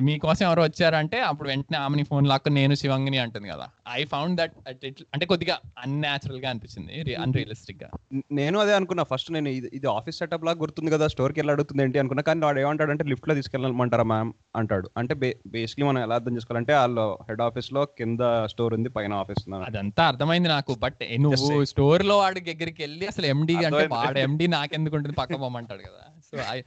మీకోసం 0.00 0.46
ఎవరు 0.46 0.62
వచ్చారంటే 0.62 1.20
అప్పుడు 1.20 1.48
వెంటనే 1.48 1.78
ఆమెని 1.78 2.02
ఫోన్ 2.02 2.26
లాక్కుని 2.26 2.54
నేను 2.54 2.74
శివంగిని 2.74 3.18
అంటుంది 3.18 3.48
కదా. 3.48 3.68
ఐ 3.90 4.04
ఫౌండ్ 4.04 4.36
దట్ 4.36 4.52
అంటే 4.68 5.26
కొద్దిగా 5.26 5.58
అన్యాచురల్గా 5.78 6.50
అనిపించింది 6.50 7.14
అన్రియలిస్టిక్గా. 7.14 7.90
న- 8.14 8.22
నేను 8.32 8.58
అదే 8.58 8.74
అనుకున్నా. 8.74 9.02
ఫస్ట్ 9.02 9.32
నేను 9.32 9.48
ఇది 9.48 9.86
ఆఫీస్ 9.86 10.18
సెటప్ 10.18 10.44
లాగా 10.44 10.58
గుర్తుంది 10.58 10.90
కదా 10.90 11.06
స్టోర్కి 11.06 11.40
వెళ్ళి 11.40 11.52
అడుగుతుంది 11.52 11.82
ఏంటి 11.82 11.98
అనుకున్నా 11.98 12.22
కానీ 12.22 12.40
వాడు 12.40 12.60
ఏమంటాడంటే 12.60 13.04
లిఫ్ట్లో 13.04 13.34
తీసుకెళ్ళమంటారా 13.34 14.02
మ్యామ్ 14.02 14.32
అంటాడు. 14.56 14.90
అంటే 14.96 15.14
బేసిక్లీ 15.46 15.86
మనం 15.86 16.02
ఎలా 16.02 16.14
అర్థం 16.14 16.36
చేసుకోవాలంటే 16.36 16.74
వాళ్ళు 16.74 17.18
హెడ్ 17.28 17.42
ఆఫీస్లో 17.42 17.84
కింద 17.84 18.46
స్టోర్ 18.46 18.74
ఉంది 18.74 18.88
పైన 18.88 19.12
ఆఫీస్ 19.12 19.54
అదంతా 19.54 20.06
అర్థమైంది 20.06 20.48
నాకు 20.48 20.74
బట్ 20.74 21.20
నువ్వు. 21.20 21.64
స్టోర్లో 21.64 22.18
వాడి 22.18 22.40
దగ్గరికి 22.40 22.82
వెళ్ళి 22.82 23.06
అసలు 23.06 23.26
ఎండి 23.26 23.56
అంటే. 23.56 23.86
వాడు 23.86 24.18
ఎండి 24.18 24.48
నాకెందుకు 24.48 24.96
ఉంటుంది 24.96 25.14
పక్క 25.14 25.40
పోమంటాడు 25.40 25.80
కదా. 25.80 26.12
సో 26.20 26.62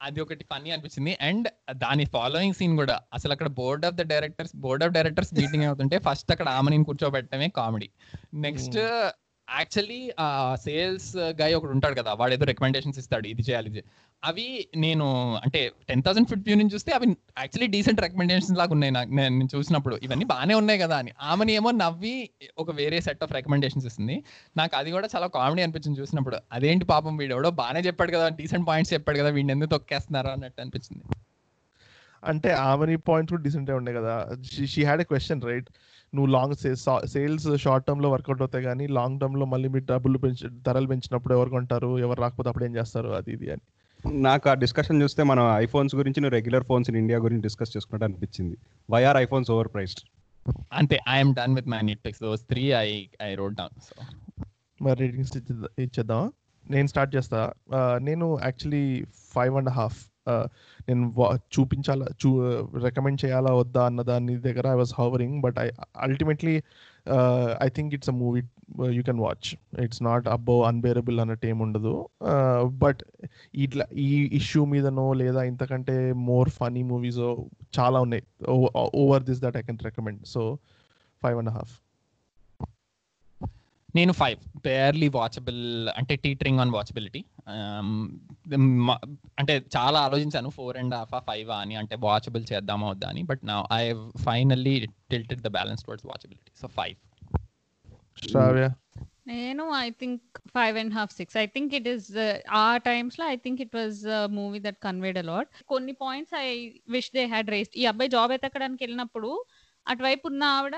అది 0.00 0.18
ఒకటి 0.20 0.44
ఫన్నీ 0.44 0.70
అనిపించింది. 0.70 1.12
అండ్ 1.20 1.48
దాని 1.76 2.04
ఫాలోయింగ్ 2.04 2.54
సీన్ 2.54 2.76
కూడా 2.76 3.00
అసలు 3.12 3.32
అక్కడ 3.32 3.48
board 3.60 3.86
of 3.86 3.94
the 3.94 4.02
directors 4.02 4.56
board 4.56 4.84
of 4.84 4.92
directors 4.92 5.32
meeting 5.34 5.64
అవుతుంటే 5.64 5.98
ఫస్ట్ 5.98 6.32
అక్కడ 6.32 6.48
ఆమెని 6.48 6.84
కూర్చోబెట్టడమే 6.84 7.48
కామెడీ 7.48 7.88
నెక్స్ట్ 8.34 8.78
యాక్చువల్లీ 9.56 10.10
ఆ 10.18 10.54
సేల్స్ 10.54 11.16
గై 11.16 11.54
ఒకడు 11.54 11.70
ఉంటాడు 11.70 11.94
కదా 11.94 12.12
వాడు 12.12 12.32
ఏదో 12.32 12.44
రికమెండేషన్స్ 12.44 12.98
ఇస్తాడు 12.98 13.26
ఇది 13.26 13.42
చేయాలి 13.42 13.68
ఇది 13.70 13.82
అవి 14.24 14.68
నేను 14.76 15.34
అంటే 15.34 15.72
టెన్ 15.88 16.02
థౌసండ్ 16.02 16.28
ఫిఫ్టీ 16.28 16.54
నుంచి 16.54 16.74
చూస్తే 16.74 16.92
అవి 16.92 17.06
యాక్చువల్లీ 17.38 17.66
డీసెంట్ 17.66 18.00
రికమెండేషన్స్ 18.00 18.58
లాగా 18.58 18.70
ఉన్నాయి 18.70 18.92
నాకు 18.92 19.10
నేను 19.10 19.48
చూసినప్పుడు. 19.56 19.96
ఇవన్నీ 20.02 20.24
బాగానే 20.24 20.54
ఉన్నాయి 20.54 20.78
కదా 20.78 20.96
అని. 20.98 21.12
ఆమెని 21.20 21.52
ఏమో 21.52 21.70
నవ్వి 21.70 22.30
ఒక 22.58 22.70
వేరే 22.70 23.00
సెట్ 23.00 23.22
ఆఫ్ 23.22 23.32
రికమెండేషన్స్ 23.32 23.86
ఇస్తుంది. 23.86 24.24
నాకు 24.56 24.76
అది 24.76 24.90
కూడా 24.90 25.08
చాలా 25.16 25.26
కామెడీ 25.26 25.62
అనిపించింది 25.62 26.00
చూసినప్పుడు. 26.00 26.36
అదేంటి 26.52 26.84
పాపం 26.84 27.16
వీడు 27.16 27.34
ఎవడో 27.34 27.50
బాగానే 27.50 27.80
చెప్పాడు 27.80 28.10
కదా 28.10 28.28
డీసెంట్ 28.28 28.68
పాయింట్స్ 28.68 28.94
చెప్పాడు 28.94 29.18
కదా 29.18 29.28
వీడిని 29.28 29.52
ఎందుకు 29.52 29.70
తొక్కేస్తున్నారు 29.70 30.28
అన్నట్టు 30.28 30.60
అనిపించింది. 30.60 31.04
అంటే 32.24 32.52
ఆమెని 32.52 32.96
పాయింట్స్ 32.96 33.32
కూడా 33.32 33.42
డీసెంట్ 33.42 33.70
ఉండే 33.70 33.92
కదా. 33.92 34.36
She 34.66 34.84
had 34.84 35.00
a 35.00 35.04
question 35.04 35.42
right 35.42 35.68
నువ్వు 36.14 36.30
లాంగ్ 36.32 36.54
సేల్స్ 37.08 37.48
షార్ట్ 37.56 37.86
టర్మ్లో 37.86 38.10
వర్కౌట్ 38.10 38.42
అవుతాయి 38.42 38.64
కానీ 38.64 38.86
లాంగ్ 38.98 39.20
టర్మ్లో 39.20 39.46
మళ్ళీ 39.46 39.68
మీరు 39.68 39.84
డబ్బులు 39.84 40.18
పెంచి 40.18 40.48
ధరలు 40.66 40.86
పెంచినప్పుడు 40.86 41.34
ఎవరు 41.34 41.50
కొంటారు? 41.50 41.98
ఎవరు 41.98 42.20
రాకపోతే 42.20 42.48
అప్పుడు 42.48 42.64
ఏం 42.64 42.76
చేస్తారు? 42.76 43.08
అది 43.08 43.32
ఇది 43.32 43.50
అని. 43.50 43.64
నాకు 44.20 44.46
ఆ 44.50 44.54
డిస్కషన్ 44.54 45.02
చూస్తే 45.02 45.22
మనం 45.22 45.44
ఐఫోన్స్ 45.56 45.94
గురించి 45.94 46.20
నువ్వు 46.20 46.34
రెగ్యులర్ 46.34 46.64
ఫోన్స్ 46.64 46.90
ఇన్ 46.90 46.98
ఇండియా 46.98 47.18
గురించి 47.18 47.42
డిస్కస్ 47.42 47.72
చేసుకుంటే 47.76 48.04
అనిపించింది. 48.04 48.56
Why 48.90 49.04
are 49.04 49.16
iPhones 49.16 49.50
over 49.50 49.68
priced 49.74 50.02
అంతే 50.72 50.98
I'm 51.08 51.34
done 51.34 51.54
with 51.54 51.68
my 51.68 51.80
net 51.82 52.00
picks 52.06 52.22
those 52.22 52.42
three 52.42 52.64
I 52.72 52.88
I 53.22 53.34
rode 53.34 53.56
down 53.56 53.80
so 53.80 53.96
మరి 54.82 54.98
రేటింగ్స్ 54.98 55.36
ఇచ్చేద్దామా? 55.36 56.30
నేను 56.70 56.88
స్టార్ట్ 56.88 57.16
చేస్తా. 57.16 57.40
నేను 58.00 58.38
యాక్చువల్లీ 58.42 59.04
ఫైవ్ 59.34 59.54
అండ్ 59.54 59.68
హాఫ్ 59.68 59.98
నేను 60.88 61.14
వా- 61.16 61.36
చూపించాలా 61.36 62.06
చూ 62.26 62.50
రికమెండ్ 62.78 63.24
చేయాలా 63.24 63.52
వద్దా 63.52 63.86
అన్న 63.86 64.02
దాని 64.02 64.38
దగ్గర 64.38 64.68
I 64.68 64.74
was 64.74 64.92
hovering 64.98 65.40
but 65.40 65.58
I 65.58 65.70
ultimately 65.96 66.62
I 67.62 67.68
think 67.68 67.94
it's 67.94 68.08
a 68.08 68.12
movie 68.12 68.42
you 68.90 69.02
can 69.02 69.20
watch 69.20 69.80
it's 69.80 70.02
not 70.02 70.28
అబ్బో 70.28 70.62
అన్బేరబుల్ 70.62 71.20
అన్నట్టు 71.20 71.46
ఏమి 71.46 71.62
ఉండదు. 71.62 72.08
Uh, 72.28 72.68
బట్ 72.68 72.98
ఇట్లా 73.54 73.84
ఈ 73.92 74.30
ఇష్యూ 74.32 74.64
మీదనో 74.64 75.12
లేదా 75.12 75.42
ఇంతకంటే 75.42 76.12
మోర్ 76.12 76.48
ఫనీ 76.48 76.82
మూవీస్ 76.82 77.18
చాలా 77.80 78.00
ఉన్నాయి. 78.00 78.22
Over 78.94 79.22
this 79.22 79.42
that 79.42 79.56
I 79.56 79.62
can 79.62 79.78
recommend 79.84 80.26
so 80.26 80.58
five 81.22 81.38
and 81.38 81.50
half 81.50 81.87
నేను 83.96 84.12
ఫైవ్ 84.12 84.38
పేర్లీ 84.66 85.08
వాచబుల్ 85.08 85.88
అంటే 85.88 86.16
టీటరింగ్ 86.16 86.60
ఆన్ 86.60 86.70
వాచబిలిటీ 86.70 87.24
అంటే 89.38 89.62
చాలా 89.76 90.00
ఆలోచించాను 90.00 90.50
ఫోర్ 90.50 90.76
అండ్ 90.76 90.94
హాఫ్ 90.94 91.14
ఫైవ్ 91.26 91.50
అని 91.50 91.76
అంటే 91.76 91.96
వాచబుల్ 91.96 92.44
చేద్దామా 92.52 92.88
వద్దా 92.90 93.08
అని. 93.08 93.22
బట్ 93.22 93.40
నా 93.44 93.66
I 93.72 93.84
finally 94.24 94.86
tilted 95.10 95.40
the 95.40 95.48
balance 95.48 95.84
towards 95.84 96.06
watchability 96.06 96.52
so 96.60 96.68
five 96.68 96.96
నేను 99.28 99.70
I 99.70 99.90
think 99.90 100.22
five 100.48 100.78
and 100.78 100.94
half 100.94 101.12
six 101.12 101.36
I 101.36 101.46
think 101.46 101.74
it 101.74 101.88
is 101.88 102.06
ఆ 102.50 102.76
టైమ్స్లో 102.76 103.26
I 103.26 103.36
think 103.36 103.60
it 103.60 103.76
was 103.76 103.98
movie 104.30 104.58
that 104.58 104.78
conveyed 104.82 105.18
a lot 105.18 105.48
కొన్ని 105.66 105.92
points 105.92 106.34
I 106.34 106.48
wish 106.88 107.10
they 107.14 107.26
had 107.26 107.50
raised 107.50 107.76
ఈ 107.76 107.84
అబ్బాయి 107.84 108.10
job 108.10 108.32
ఎత్తకడానికి 108.32 108.84
వెళ్ళినప్పుడు 108.84 109.30
అటువైపు 109.86 110.26
ఉన్న 110.28 110.44
ఆవిడ 110.44 110.76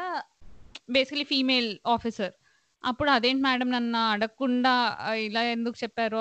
బేసికలీ 0.91 1.25
ఫీమేల్ 1.25 1.79
ఆఫీసర్ 1.87 2.35
అప్పుడు 2.85 3.11
అదేంటి 3.15 3.43
మేడం 3.47 3.69
నన్ను 3.75 3.99
అడగకుండా 4.13 4.73
ఇలా 5.27 5.43
ఎందుకు 5.55 5.77
చెప్పారు 5.83 6.19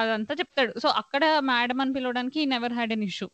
అదంతా 0.00 0.32
చెప్తాడు. 0.40 0.72
సో 0.82 0.88
అక్కడ 1.02 1.24
మేడం 1.50 1.78
అని 1.84 1.92
పిలవడానికి 1.96 2.40
never 2.54 2.74
had 2.78 2.94
an 2.96 3.04
issue 3.10 3.28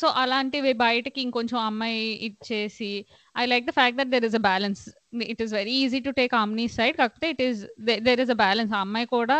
so 0.00 0.06
అలాంటివి 0.22 0.72
బయటకి 0.82 1.18
ఇంకొంచెం 1.26 1.58
అమ్మాయి 1.68 2.00
ఇచ్చేసి 2.28 2.90
I 3.34 3.44
like 3.52 3.66
the 3.68 3.72
fact 3.78 3.98
that 4.00 4.10
there 4.14 4.26
is 4.28 4.36
a 4.40 4.42
balance 4.48 4.82
it 5.32 5.40
is 5.44 5.52
very 5.58 5.74
easy 5.84 6.00
to 6.08 6.12
take 6.20 6.34
Amani 6.40 6.66
side 6.78 6.96
కాకపోతే 7.00 7.28
it 7.34 7.42
is 7.46 7.60
there 8.08 8.22
is 8.24 8.32
a 8.36 8.38
balance 8.44 8.72
ఆ 8.78 8.80
అమ్మాయి 8.86 9.08
కూడా 9.16 9.38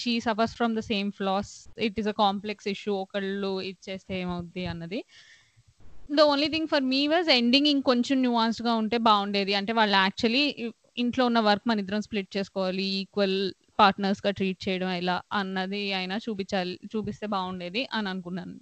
she 0.00 0.14
suffers 0.26 0.54
from 0.60 0.74
the 0.78 0.84
same 0.92 1.10
flaws 1.18 1.52
it 1.88 1.98
is 2.02 2.10
a 2.14 2.16
complex 2.24 2.68
issue 2.74 2.94
ఒకళ్ళు 3.04 3.52
ఇచ్చేస్తే 3.70 4.14
ఏమవుద్ది 4.22 4.64
అన్నది. 4.72 5.00
The 6.18 6.20
only 6.32 6.48
thing 6.54 6.68
for 6.72 6.84
me 6.94 7.02
was 7.14 7.30
ending 7.38 7.70
ఇంకొంచెం 7.76 8.18
న్యూవాన్స్డ్గా 8.26 8.74
ఉంటే 8.82 8.98
బాగుండేది. 9.08 9.54
అంటే 9.60 9.72
వాళ్ళు 9.80 9.96
యాక్చువల్లీ 10.04 10.44
ఇంట్లో 11.02 11.22
ఉన్న 11.30 11.40
వర్క్ 11.48 11.66
మన 11.68 11.82
ఇద్దరం 11.82 12.02
స్ప్లిట్ 12.06 12.30
చేసుకోవాలి 12.36 12.84
ఈక్వల్ 13.00 13.38
పార్ట్నర్స్గా 13.80 14.30
ట్రీట్ 14.38 14.60
చేయడం 14.66 14.90
ఎలా 15.00 15.16
అన్నది 15.40 15.82
అయినా 15.98 16.16
చూపించాలి 16.24 16.74
చూపిస్తే 16.92 17.26
బాగుండేది 17.34 17.82
అని 17.96 18.08
అనుకున్నాను. 18.12 18.56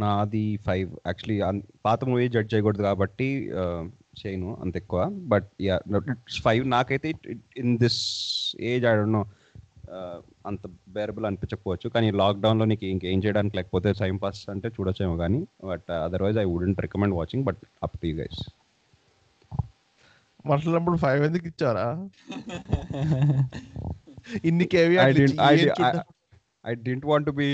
నాది 0.00 0.44
ఫైవ్ 0.66 0.90
యాక్చువల్లీ 1.08 1.36
పాత 1.86 2.00
మూవీ 2.10 2.26
జడ్జ్ 2.34 2.50
చేయకూడదు 2.52 2.82
కాబట్టి 2.88 3.28
చేయను 4.20 4.48
అంత 4.64 4.74
ఎక్కువ. 4.82 5.00
బట్ 5.32 5.48
యా 5.66 5.76
ఫైవ్ 6.46 6.64
నాకైతే 6.74 7.08
in 7.62 7.74
this 7.84 8.00
age 8.72 8.86
I 8.90 8.94
don't 9.00 9.16
know 9.18 9.22
అంత 10.50 10.62
బేరబుల్ 10.96 11.26
అనిపించకపోవచ్చు. 11.28 11.86
కానీ 11.94 12.08
లాక్డౌన్లో 12.20 12.66
నీకు 12.72 12.84
ఇంకేం 12.92 13.20
చేయడానికి 13.24 13.56
లేకపోతే 13.58 13.88
టైం 14.02 14.16
పాస్ 14.24 14.42
అంటే 14.54 14.68
చూడొచ్చేమో 14.76 15.16
కానీ 15.22 15.40
but 15.70 15.88
otherwise 16.06 16.38
I 16.44 16.46
wouldn't 16.52 16.82
recommend 16.86 17.16
watching 17.20 17.44
but 17.50 17.62
up 17.86 17.96
to 18.02 18.06
you 18.10 18.16
guys 18.22 18.42
మాట్లాడినప్పుడు 20.44 20.96
ఫైవ్ 20.96 21.22
ఎందుకు 21.24 21.46
ఇచ్చారా 21.46 21.86
ఇన్ని 24.44 24.66
కేవీ 24.66 24.96
I 24.98 25.12
didn't- 25.12 25.40
I 25.42 25.56
di- 25.58 25.72
I- 25.82 26.02
I 26.64 26.72
didn't 26.82 27.06
want 27.06 27.30
be 27.34 27.48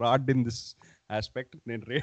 rude 0.00 0.30
in 0.30 0.42
this 0.44 0.62
aspect 1.10 1.54
నేను 1.66 1.84
రే 1.88 1.98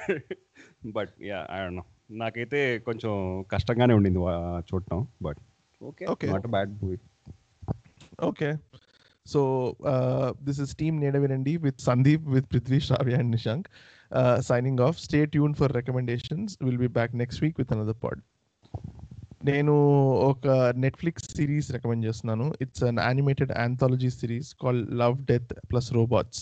but 0.93 1.13
yeah 1.23 1.39
I 1.51 1.59
don't 1.59 1.77
know 1.77 1.85
నాకైతే 2.15 2.59
కొంచెం 2.87 3.11
కష్టంగానే 3.53 3.93
ఉండింది 3.93 4.19
వా- 4.19 4.39
చూడటం 4.69 5.01
but 5.21 5.41
okay 5.81 6.05
Okay. 6.05 6.29
Not 6.31 6.47
bad 6.47 6.71
movie 6.83 6.97
okay 8.23 8.49
so 9.25 9.39
this 10.43 10.59
is 10.61 10.73
team 10.77 10.95
Nedavinandi 11.01 11.53
with 11.57 11.79
Sandeep 11.81 12.25
with 12.27 12.47
Prithvi 12.51 12.79
Sravya 12.79 13.15
and 13.15 13.31
Nishank 13.31 13.67
signing 14.41 14.81
off 14.81 14.97
stay 14.99 15.19
tuned 15.25 15.53
for 15.53 15.73
recommendations 15.75 16.53
will 16.61 16.77
be 16.77 16.91
back 16.97 17.15
next 17.15 17.41
week 17.43 17.57
with 17.59 17.73
another 17.73 17.99
pod 18.03 18.21
నేను 19.49 19.73
ఒక 20.29 20.47
Netflix 20.83 21.27
series 21.37 21.69
recommend 21.75 22.05
చేస్తున్నాను. 22.07 22.45
It's 22.63 22.83
an 22.89 22.99
animated 23.07 23.51
anthology 23.65 24.09
series 24.19 24.49
call 24.63 24.81
love 25.01 25.15
death 25.31 25.53
plus 25.71 25.89
robots 25.93 26.41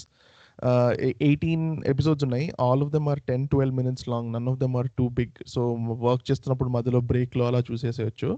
eighteen 1.28 1.66
episodes 1.92 2.24
ఉన్నాయి. 2.24 2.46
All 2.66 2.84
of 2.86 2.92
them 2.96 3.08
are 3.14 3.22
ten 3.30 3.46
twelve 3.54 3.76
minutes 3.76 4.06
long 4.12 4.30
none 4.34 4.48
of 4.52 4.60
them 4.60 4.76
are 4.82 4.90
too 5.00 5.06
big 5.20 5.38
so 5.54 5.62
work 6.08 6.26
చేస్తున్నప్పుడు 6.32 6.70
మధ్యలో 6.70 7.02
బ్రేక్లో 7.12 7.46
అలా 7.48 7.62
చూసేసేయచ్చు. 7.72 8.30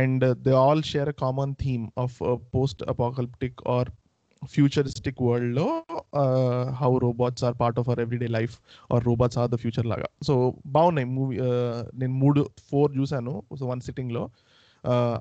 And 0.00 0.24
they 0.46 0.52
all 0.64 0.82
share 0.92 1.10
a 1.14 1.16
common 1.24 1.54
theme 1.62 1.86
of 1.98 2.16
post 2.54 2.82
apocalyptic 2.94 3.60
or 3.76 3.90
futuristic 4.42 5.20
వరల్డ్లో 5.22 5.66
how 6.80 6.90
robots 6.98 7.44
are 7.44 7.56
part 7.60 7.78
of 7.80 7.88
our 7.88 8.00
everyday 8.04 8.26
life 8.26 8.54
or 8.94 9.04
robots 9.04 9.38
are 9.38 9.50
the 9.50 9.54
future 9.54 9.86
లాగా. 9.86 10.08
So 10.28 10.34
బాగున్నాయి 10.66 11.08
movie 11.16 11.36
నేను 12.00 12.12
మూడు 12.12 12.42
four 12.70 12.90
చూసాను 12.98 13.34
so 13.58 13.66
one 13.66 13.80
సిట్టింగ్లో 13.80 14.30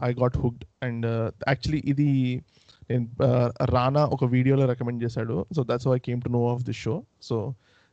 I 0.10 0.12
got 0.22 0.38
hooked 0.38 0.66
and 0.84 1.06
actually 1.52 1.82
ఇది 1.86 2.10
నేను 2.92 3.08
రానా 3.76 4.04
ఒక 4.06 4.26
వీడియోలో 4.36 4.66
రికమెండ్ 4.74 5.04
చేశాడు. 5.04 5.46
So 5.56 5.64
that's 5.70 5.88
I 5.88 6.00
came 6.08 6.22
to 6.22 6.30
know 6.30 6.42
of 6.54 6.64
this 6.70 6.78
show 6.78 7.04
so 7.22 7.38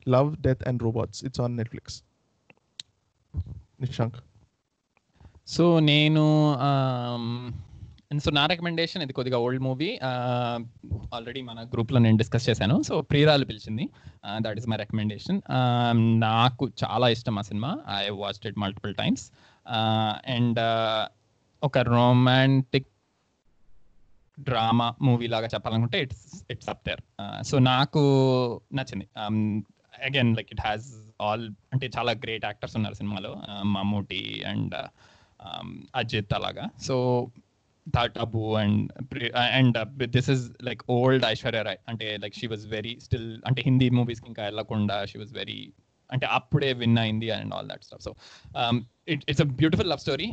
love 0.08 0.36
death 0.36 0.68
and 0.68 0.82
robots 0.82 1.24
it's 1.24 1.40
on 1.40 1.56
Netflix 1.56 1.98
Nishank 3.80 4.16
so 5.46 5.64
నేను 5.80 6.22
సో 8.24 8.30
నా 8.36 8.42
రికమెండేషన్ 8.50 9.02
ఇది 9.04 9.14
కొద్దిగా 9.18 9.38
ఓల్డ్ 9.44 9.62
మూవీ. 9.66 9.88
ఆల్రెడీ 11.16 11.40
మన 11.48 11.60
గ్రూప్లో 11.72 11.98
నేను 12.04 12.18
డిస్కస్ 12.20 12.44
చేశాను. 12.48 12.76
So 12.88 12.94
Priyuralu 13.10 13.44
Pilichindi. 13.50 13.84
That 14.44 14.58
is 14.60 14.68
my 14.72 14.76
recommendation 14.82 15.38
నాకు 16.26 16.66
చాలా 16.82 17.06
ఇష్టం 17.14 17.38
ఆ 17.40 17.44
cinema. 17.50 17.70
I 18.00 18.02
watch 18.22 18.46
it 18.50 18.58
multiple 18.64 18.92
times 19.00 19.24
and 20.34 20.60
ఒక 21.62 21.78
రొమాంటిక్ 21.94 22.90
డ్రామా 24.38 24.86
మూవీ 25.06 25.26
లాగా 25.34 25.48
చెప్పాలనుకుంటే 25.54 25.98
it's 26.06 26.26
it's 26.54 26.70
up 26.74 26.82
there 26.88 27.02
so 27.50 27.58
నాకు 27.72 28.02
నచ్చింది. 28.78 29.06
Again 30.08 30.30
like 30.38 30.52
it 30.54 30.62
has 30.66 30.88
all 31.26 31.46
అంటే 31.72 31.86
చాలా 31.96 32.14
గ్రేట్ 32.24 32.46
యాక్టర్స్ 32.50 32.76
ఉన్నారు 32.80 32.98
సినిమాలో. 33.00 33.32
మమ్మూటి 33.74 34.22
అండ్ 34.52 34.76
um, 35.46 35.70
అజిత్ 36.00 36.34
అలాగా. 36.38 36.66
So 36.88 36.96
Tabu 37.94 38.56
and 38.56 38.92
and 39.56 39.78
this 40.06 40.30
is 40.30 40.50
like 40.62 40.82
old 40.90 41.24
Aishwarya 41.24 41.62
Rai 41.62 41.78
అంటే 41.88 42.16
like 42.16 42.34
she 42.34 42.46
was 42.46 42.66
very 42.66 43.00
still 43.00 43.42
అంటే 43.46 43.62
హిందీ 43.62 43.90
మూవీస్కి 43.90 44.28
ఇంకా 44.28 44.42
వెళ్ళకుండా 44.42 45.04
షీ 45.04 45.18
వాజ్ 45.18 45.34
వెరీ 45.34 45.60
అంటే 46.10 46.26
అప్పుడే 46.38 46.70
విన్ 46.82 46.98
అయింది 47.04 47.30
and 47.36 47.54
all 47.56 47.68
that 47.72 47.84
stuff 47.88 48.04
so 48.06 48.12
it 49.12 49.24
it's 49.30 49.42
a 49.44 49.46
beautiful 49.58 49.88
love 49.92 50.00
story 50.04 50.26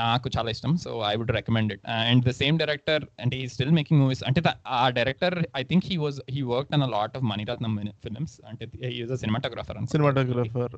నాకు 0.00 0.28
చాలా 0.36 0.48
ఇష్టం. 0.54 0.72
So 0.84 0.90
I 1.10 1.12
would 1.18 1.32
recommend 1.36 1.70
it 1.74 1.82
and 2.08 2.22
the 2.28 2.32
same 2.40 2.56
director 2.62 3.02
అంటే 3.24 3.34
ఈ 3.42 3.44
స్టిల్ 3.54 3.74
మేకింగ్ 3.78 4.00
మూవీస్ 4.02 4.22
అంటే 4.28 4.40
ఆ 4.78 4.82
director 4.98 5.36
I 5.60 5.62
think 5.70 5.84
he 5.90 5.96
was 6.04 6.18
he 6.36 6.42
work 6.52 6.72
on 6.76 6.84
a 6.86 6.90
lot 6.96 7.14
of 7.18 7.24
Mani Ratnam 7.32 7.74
films 8.04 8.34
అంటే 8.50 8.66
is 9.02 9.12
a 9.16 9.18
cinematographer 9.24 9.78
cinematographer 9.94 10.74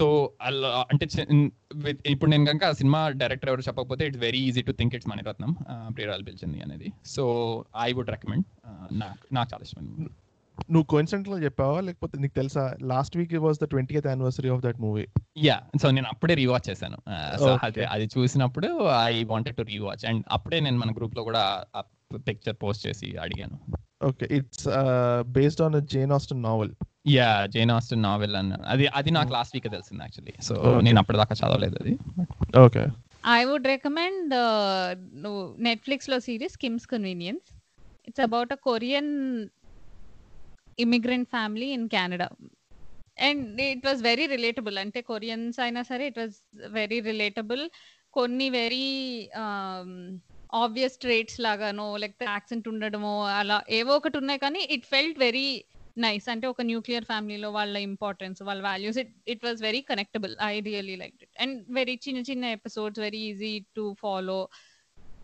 so 0.00 0.06
అంటే 0.92 1.06
ఇప్పుడు 2.14 2.30
నేను 2.34 2.46
కనుక 2.50 2.64
ఆ 2.70 2.76
సినిమా 2.80 3.02
డైరెక్టర్ 3.22 3.50
ఎవరు 3.52 3.66
చెప్పకపోతే 3.68 4.06
it's 4.10 4.22
very 4.26 4.42
easy 4.48 4.64
to 4.70 4.74
think 4.80 4.96
it's 4.98 5.10
Mani Ratnam 5.12 5.52
Priyuralu 5.96 6.26
Pilichindi 6.30 6.60
అనేది. 6.66 6.88
So 7.14 7.24
I 7.86 7.90
would 7.98 8.12
recommend 8.16 8.46
నాకు 9.02 9.22
నాకు 9.38 9.50
చాలా 9.54 9.64
ఇష్టం 9.68 9.86
నువ్వు 10.72 10.86
కోయిన్సిడెంట్ 10.92 11.28
చెప్పావా? 11.44 11.78
లేకపోతే 11.86 12.16
నీకు 12.22 12.34
తెలుసా? 12.38 12.64
Last 12.92 13.14
week 13.18 13.32
was 13.46 13.60
the 13.62 13.66
twenty 13.74 13.94
anniversary 13.96 14.50
of 14.54 14.62
that 14.66 14.78
movie 14.84 15.04
yeah 15.46 15.56
so 15.82 15.86
నేను 15.96 16.08
అప్పుడే 16.12 16.34
రీవాచ్ 16.42 16.66
చేశాను. 16.70 16.98
సో 17.42 17.50
అది 17.68 17.84
అది 17.94 18.06
చూసినప్పుడు 18.16 18.68
I 18.98 19.14
wanted 19.32 19.58
to 19.60 19.66
rewatch 19.72 20.04
and 20.10 20.22
అప్పుడే 20.36 20.60
నేను 20.66 20.78
మన 20.82 20.92
గ్రూప్లో 20.98 21.24
కూడా 21.28 21.44
పిక్చర్ 22.28 22.56
పోస్ట్ 22.62 22.84
చేసి 22.86 23.08
అడిగాను. 23.24 23.58
Okay 24.08 24.26
it's 24.38 24.66
based 25.36 25.62
on 25.66 25.76
Jane 25.94 26.12
Austen 26.16 26.42
novel 26.48 26.72
yeah 27.16 27.28
Jane 27.54 27.70
Austen 27.76 28.02
novel 28.08 28.34
అన్న. 28.40 28.58
అది 28.72 28.84
అది 28.98 29.10
నాకు 29.16 29.30
లాస్ట్ 29.36 29.54
వీక్ 29.56 29.68
తెలిసింది 29.76 30.02
యాక్చువల్లీ 30.06 30.34
సో 30.48 30.54
నేను 30.86 30.98
అప్పటిదాకా 31.02 31.34
చదవలేదు 31.40 31.76
అది. 31.82 31.94
ఓకే 32.64 32.82
ఐ 33.36 33.40
వుడ్ 33.50 33.68
రికమెండ్ 33.74 34.34
నెట్ఫ్లిక్స్లో 35.68 36.18
series 36.26 36.56
Kim's 36.64 36.86
convenience 36.92 37.48
it's 38.08 38.22
about 38.28 38.52
a 38.56 38.58
Korean 38.68 39.10
immigrant 40.80 41.28
family 41.28 41.68
in 41.76 41.86
Canada 41.88 42.28
and 43.20 43.60
it 43.66 43.86
was 43.86 44.00
very 44.02 44.26
relatable 44.26 44.76
అంటే 44.78 45.00
కొరియన్స్ 45.10 45.58
అయినా 45.60 45.82
సరే 45.82 46.04
ఇట్ 46.06 46.18
వాస్ 46.18 46.36
వెరీ 46.72 46.98
రిలేటబుల్ 47.00 47.62
కొన్ని 48.14 48.46
వెరీ 48.50 48.86
ఆబ్వియస్ 50.54 50.96
ట్రేట్స్ 50.98 51.40
లాగానో 51.40 51.88
లేకపోతే 51.96 52.26
యాక్సెంట్ 52.30 52.68
ఉండడమో 52.68 53.12
అలా 53.40 53.58
ఏవో 53.70 53.92
ఒకటి 53.96 54.16
ఉన్నాయి 54.18 54.40
కానీ 54.40 54.62
ఇట్ 54.76 54.86
ఫెల్ట్ 54.86 55.18
వెరీ 55.18 55.48
నైస్ 55.98 56.26
అంటే 56.28 56.46
ఒక 56.46 56.62
న్యూక్లియర్ 56.62 57.04
ఫ్యామిలీలో 57.04 57.48
వాళ్ళ 57.50 57.76
ఇంపార్టెన్స్ 57.88 58.40
వాళ్ళ 58.42 58.60
values 58.62 58.98
it 58.98 59.12
it 59.28 59.44
was 59.44 59.60
very 59.62 59.80
connectable 59.82 60.34
I 60.46 60.54
really 60.60 60.96
like 60.96 61.16
it 61.22 61.34
and 61.40 61.56
very 61.70 61.94
చిన్న 62.06 62.20
చిన్న 62.30 62.44
episodes 62.58 63.00
very 63.00 63.22
easy 63.30 63.52
to 63.76 63.84
follow 64.00 64.38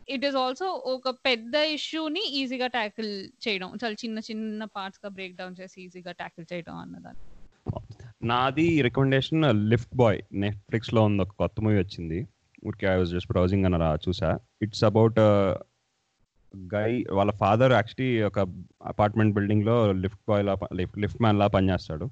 it 0.09 0.25
is 0.25 0.37
also 0.37 0.83
ఒక 0.87 1.11
పెద్ద 1.11 1.55
ఇష్యూని 1.55 2.21
ఈజీగా 2.21 2.67
ట్యాకిల్ 2.67 3.29
చేయడం 3.49 3.73
చాలా 3.85 3.93
చిన్న 3.93 4.19
చిన్న 4.19 4.65
పార్ట్స్గా 4.65 5.09
బ్రేక్ 5.09 5.37
డౌన్ 5.37 5.57
చేసి 5.61 5.83
ఈజీగా 5.83 6.13
ట్యాకిల్ 6.13 6.47
చేయడం 6.53 6.77
అన్నదాన్ని. 6.77 7.23
నాది 8.23 8.83
రికమెండేషన్ 8.83 9.71
లిఫ్ట్ 9.71 9.97
బాయ్ 9.97 10.23
నెట్ఫ్లిక్స్లో 10.33 11.05
ఉంది 11.05 11.23
ఒక 11.23 11.29
కొత్త 11.29 11.61
మూవీ 11.61 11.79
వచ్చింది. 11.79 12.29
ఊరికే 12.67 12.87
ఐ 12.87 12.97
వాజ్ 12.97 13.11
జస్ట్ 13.11 13.31
బ్రౌజింగ్ 13.33 13.65
అని 13.65 13.75
అలా 13.75 13.99
చూసా. 14.09 14.39
ఇట్స్ 14.63 14.85
అబౌట్ 14.85 15.19
గై 16.75 17.05
వాళ్ళ 17.11 17.33
ఫాదర్ 17.33 17.73
యాక్చువల్లీ 17.73 18.23
ఒక 18.23 18.39
అపార్ట్మెంట్ 18.83 19.35
బిల్డింగ్లో 19.35 19.93
లిఫ్ట్ 19.93 20.23
బాయ్ 20.29 20.45
లా 20.45 20.55
లిఫ్ట్ 20.75 21.23
మ్యాన్ 21.23 21.39
లా 21.39 21.47
పనిచేస్తాడు. 21.47 22.11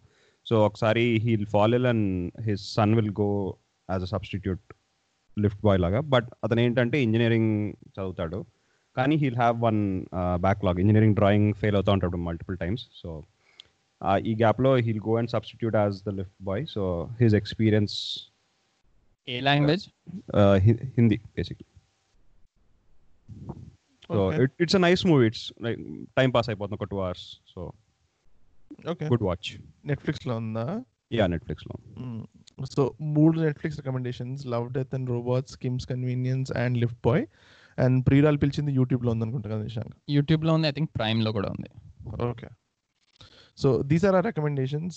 సో 0.48 0.66
ఒకసారి 0.66 1.18
he 1.18 1.36
will 1.36 1.46
follow 1.46 1.88
and 1.88 2.40
his 2.42 2.74
son 2.74 2.94
will 2.94 3.10
go 3.10 3.58
as 3.90 4.02
a 4.02 4.06
substitute 4.06 4.64
lift 5.42 5.62
boy 5.66 5.78
లాగా. 5.84 6.00
బట్ 6.14 6.28
అతను 6.44 6.60
ఏంటంటే 6.64 6.96
ఇంజనీరింగ్ 7.06 7.52
చదువుతాడు. 7.94 8.38
కానీ 8.96 9.14
he'll 9.22 9.38
have 9.42 9.56
one 9.66 9.80
backlog. 10.46 10.78
Engineering 10.82 11.16
drawing 11.20 11.48
fail 11.60 11.76
అవుతూ 11.78 11.92
ఉంటాడు 11.96 12.18
మల్టిపుల్ 12.28 12.58
టైమ్స్. 12.64 12.84
సో 13.00 13.08
ఈ 14.30 14.34
గ్యాప్లో 14.42 14.70
he'll 14.86 15.02
go 15.08 15.12
and 15.20 15.30
substitute 15.34 15.76
as 15.82 15.96
the 16.08 16.12
lift 16.20 16.38
boy. 16.48 16.64
So 16.74 16.82
his 17.20 17.36
experience 17.40 17.96
A 19.28 19.36
language? 19.48 19.84
Hindi 20.96 21.18
basically. 21.38 21.68
So 24.06 24.22
it's 24.62 24.76
a 24.80 24.82
nice 24.86 25.02
movie. 25.10 25.26
It's 25.30 25.46
like 25.66 25.80
time 26.18 26.30
pass 26.36 26.48
అయిపోతుంది 26.50 26.78
ఒక 26.80 26.88
two 26.92 26.98
hours. 27.04 27.28
So 27.52 27.60
okay. 28.92 29.06
Good 29.12 29.24
watch. 29.28 29.50
నెట్ఫ్లిక్స్లో 29.90 30.34
ఉందా? 30.42 30.66
Yeah 31.18 31.26
నెట్ఫ్లిక్స్లో 31.34 31.74
so 32.74 32.82
మూడు 33.16 33.36
Netflix 33.44 33.78
recommendations 33.80 34.42
love 34.54 34.66
death 34.72 34.92
and 34.98 35.08
robots 35.14 35.56
Kim's 35.62 35.86
convenience 35.92 36.52
and 36.62 36.76
lift 36.82 37.00
boy 37.08 37.24
and 37.78 38.06
Priyuralu 38.06 38.38
Pilichindi 38.42 38.72
యూట్యూబ్లో 38.72 39.10
ఉంది 39.14 39.24
అనుకుంటా 39.26 39.48
కదా 39.52 39.62
నిశాంక్? 39.62 39.94
యూట్యూబ్లో 40.16 40.52
ఉంది 40.58 40.68
ఐ 40.68 40.70
థింక్ 40.70 40.92
ప్రైమ్లో 40.98 41.32
కూడా 41.38 41.48
ఉంది. 41.54 41.70
Okay 42.32 42.48
so 43.58 43.68
these 43.82 44.04
are 44.04 44.16
are 44.18 44.26
recommendations 44.26 44.96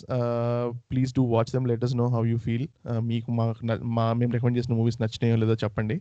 please 0.92 1.12
do 1.14 1.24
watch 1.34 1.52
them 1.56 1.68
let 1.72 1.84
us 1.88 1.94
know 2.02 2.08
how 2.16 2.22
you 2.26 2.38
feel 2.46 2.68
మీకు 3.10 3.32
మా 3.32 3.46
మా 3.98 4.14
మేము 4.14 4.32
రికమెండ్ 4.36 4.58
చేసిన 4.60 4.74
మూవీస్ 4.74 5.02
నచ్చినాయో 5.02 5.36
లేదో 5.36 5.56
చెప్పండి. 5.64 5.98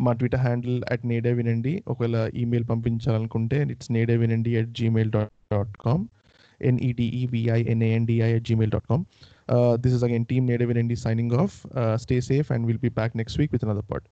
మా 0.00 0.12
ట్విట్టర్ 0.12 0.40
హ్యాండిల్ 0.40 0.78
అట్ 0.92 1.06
నేడే 1.06 1.32
వినండి 1.32 1.82
ఒకవేళ 1.86 2.16
ఈమెయిల్ 2.42 2.68
పంపించాలనుకుంటే 2.70 3.58
ఇట్స్ 3.74 3.92
నేడే 3.92 4.16
వినండి 4.16 4.56
at 4.60 4.72
Gmail 4.80 5.10
dot 5.10 5.34
dot 5.54 5.74
com 5.86 6.04
ఎన్ఈడిఈవిఐఎన్ఏఎన్డిఐ 6.60 8.30
at 8.36 8.42
gmail.com. 8.42 9.00
Uh, 9.00 9.37
this 9.48 9.92
is 9.92 10.02
again 10.02 10.24
Team 10.24 10.46
Native 10.46 10.70
in 10.70 10.76
Indy 10.76 10.94
signing 10.94 11.32
off. 11.32 11.66
Uh, 11.74 11.96
stay 11.96 12.20
safe 12.20 12.50
and 12.50 12.66
we'll 12.66 12.78
be 12.78 12.88
back 12.88 13.14
next 13.14 13.38
week 13.38 13.52
with 13.52 13.62
another 13.62 13.82
pod. 13.82 14.08